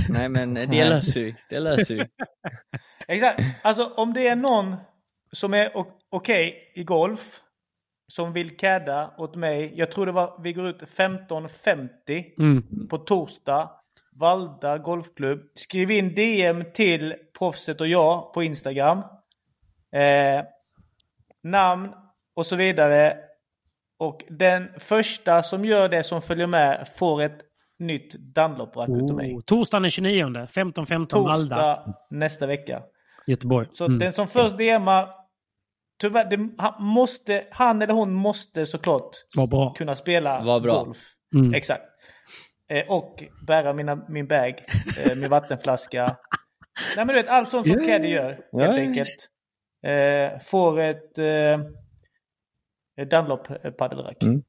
[0.09, 1.35] Nej, men det löser vi.
[1.49, 2.05] Det löser vi.
[3.07, 3.41] Exakt.
[3.63, 4.75] Alltså om det är någon
[5.31, 5.71] som är
[6.09, 7.41] okej i golf.
[8.07, 9.73] Som vill cadda åt mig.
[9.75, 12.87] Jag tror det var, vi går ut 15.50 Mm.
[12.87, 13.71] på torsdag.
[14.11, 15.39] Valda Golfklubb.
[15.53, 18.97] Skriv in DM till proffset och jag på Instagram.
[19.91, 20.45] Eh,
[21.43, 21.89] namn
[22.35, 23.17] och så vidare.
[23.99, 27.37] Och den första som gör det som följer med får ett
[27.79, 29.33] nytt Dunlop-rack utav mig.
[29.33, 32.81] Oh, torsdagen den 29, 15.15 Valda, Torsdag nästa vecka.
[33.27, 33.67] Göteborg.
[33.73, 33.99] Så Mm.
[33.99, 35.09] den som först DMar,
[36.01, 39.09] tyvärr, det, han, måste, han eller hon måste såklart
[39.77, 40.83] kunna spela Var bra.
[40.83, 40.97] golf.
[41.35, 41.53] Mm.
[41.53, 41.83] Exakt.
[42.69, 44.63] Eh, och bära mina, min bag,
[45.05, 46.05] eh, min vattenflaska.
[46.97, 47.87] Nej men du vet, allt sånt som.
[47.87, 49.29] Caddy gör helt enkelt.
[49.85, 51.61] Eh, får ett eh, ett
[53.11, 53.47] Dunlop
[53.77, 54.23] paddelrack.
[54.23, 54.43] Mm.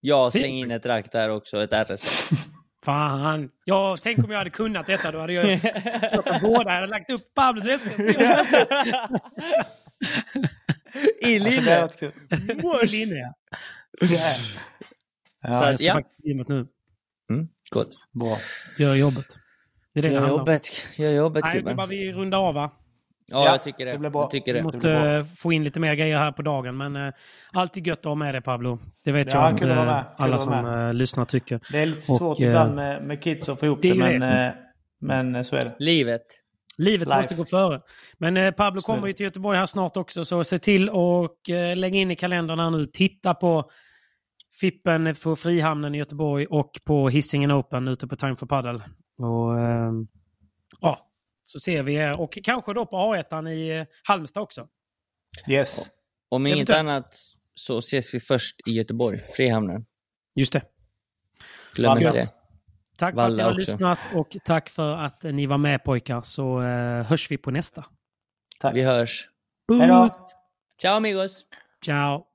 [0.00, 2.30] Jag slänger in ett rack där också, ett RS.
[2.84, 3.50] Fan!
[3.64, 5.12] Ja, tänk om jag hade kunnat detta.
[5.12, 5.60] Då hade jag
[6.12, 6.64] plockat båda.
[6.70, 8.02] Jag hade lagt upp Pablos väska.
[11.22, 11.88] I Alltså, linne!
[12.82, 13.34] I linne, ja.
[14.06, 14.14] Så
[15.42, 15.94] Jag att, ska ja.
[15.94, 16.66] faktiskt gymmet nu.
[17.30, 17.96] Mm, gott.
[18.12, 18.38] Bra.
[18.78, 19.26] Gör jobbet.
[19.94, 20.38] Det är det Gör handlar om.
[20.38, 20.66] jobbet.
[20.98, 21.76] Gör jobbet, Nej, gubben.
[21.76, 22.70] bara vi rundar av va?
[23.26, 23.98] Ja, Ja, jag tycker det.
[23.98, 24.10] det.
[24.12, 24.64] Jag tycker Vi det.
[24.64, 25.06] måste blir bra.
[25.16, 26.76] eh, få in lite mer grejer här på dagen.
[26.76, 27.12] Men eh,
[27.52, 28.78] alltid gött att ha med dig Pablo.
[29.04, 30.04] Det vet Ja, jag att eh, med.
[30.16, 31.60] Alla som vara eh, lyssnar tycker.
[31.72, 33.98] Det är lite Och, svårt eh, ibland med, med kids att få ihop det det,
[33.98, 34.46] men, det.
[34.46, 34.52] eh,
[35.00, 35.74] men så är det.
[35.78, 36.22] Livet.
[36.78, 37.16] Livet Life.
[37.16, 37.80] måste gå före.
[38.18, 39.08] Men eh, Pablo Så kommer det.
[39.08, 42.58] ju till Göteborg här snart också, så se till och eh, lägga in i kalendern
[42.58, 42.86] här nu.
[42.86, 43.64] Titta på
[44.60, 48.80] Fippen på Frihamnen i Göteborg och på Hisingen Open ute på Time for Paddle.
[49.18, 49.92] Och, eh,
[50.80, 50.98] ja,
[51.44, 52.20] så ser vi er.
[52.20, 54.68] Och kanske då på A1 i eh, Halmstad också.
[55.50, 55.90] Yes.
[56.28, 56.80] Om inget Eventuellt.
[56.80, 57.14] annat
[57.54, 59.86] så ses vi först i Göteborg, Frihamnen.
[60.34, 60.62] Just det.
[61.74, 62.14] Glöm inte gött.
[62.14, 62.28] det.
[62.98, 63.58] Tack för att Valla ni har också.
[63.60, 66.22] lyssnat och tack för att ni var med pojkar.
[66.22, 67.84] Så eh, hörs vi på nästa.
[68.60, 68.74] Tack.
[68.74, 69.28] Vi hörs.
[69.80, 70.08] Hej.
[70.82, 71.46] Ciao amigos!
[71.84, 72.26] Ciao!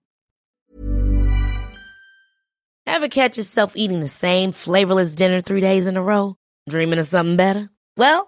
[2.86, 6.36] Ever catch yourself eating the same flavorless dinner three days in a row?
[6.70, 7.70] Dreaming of something better?
[7.98, 8.28] Well,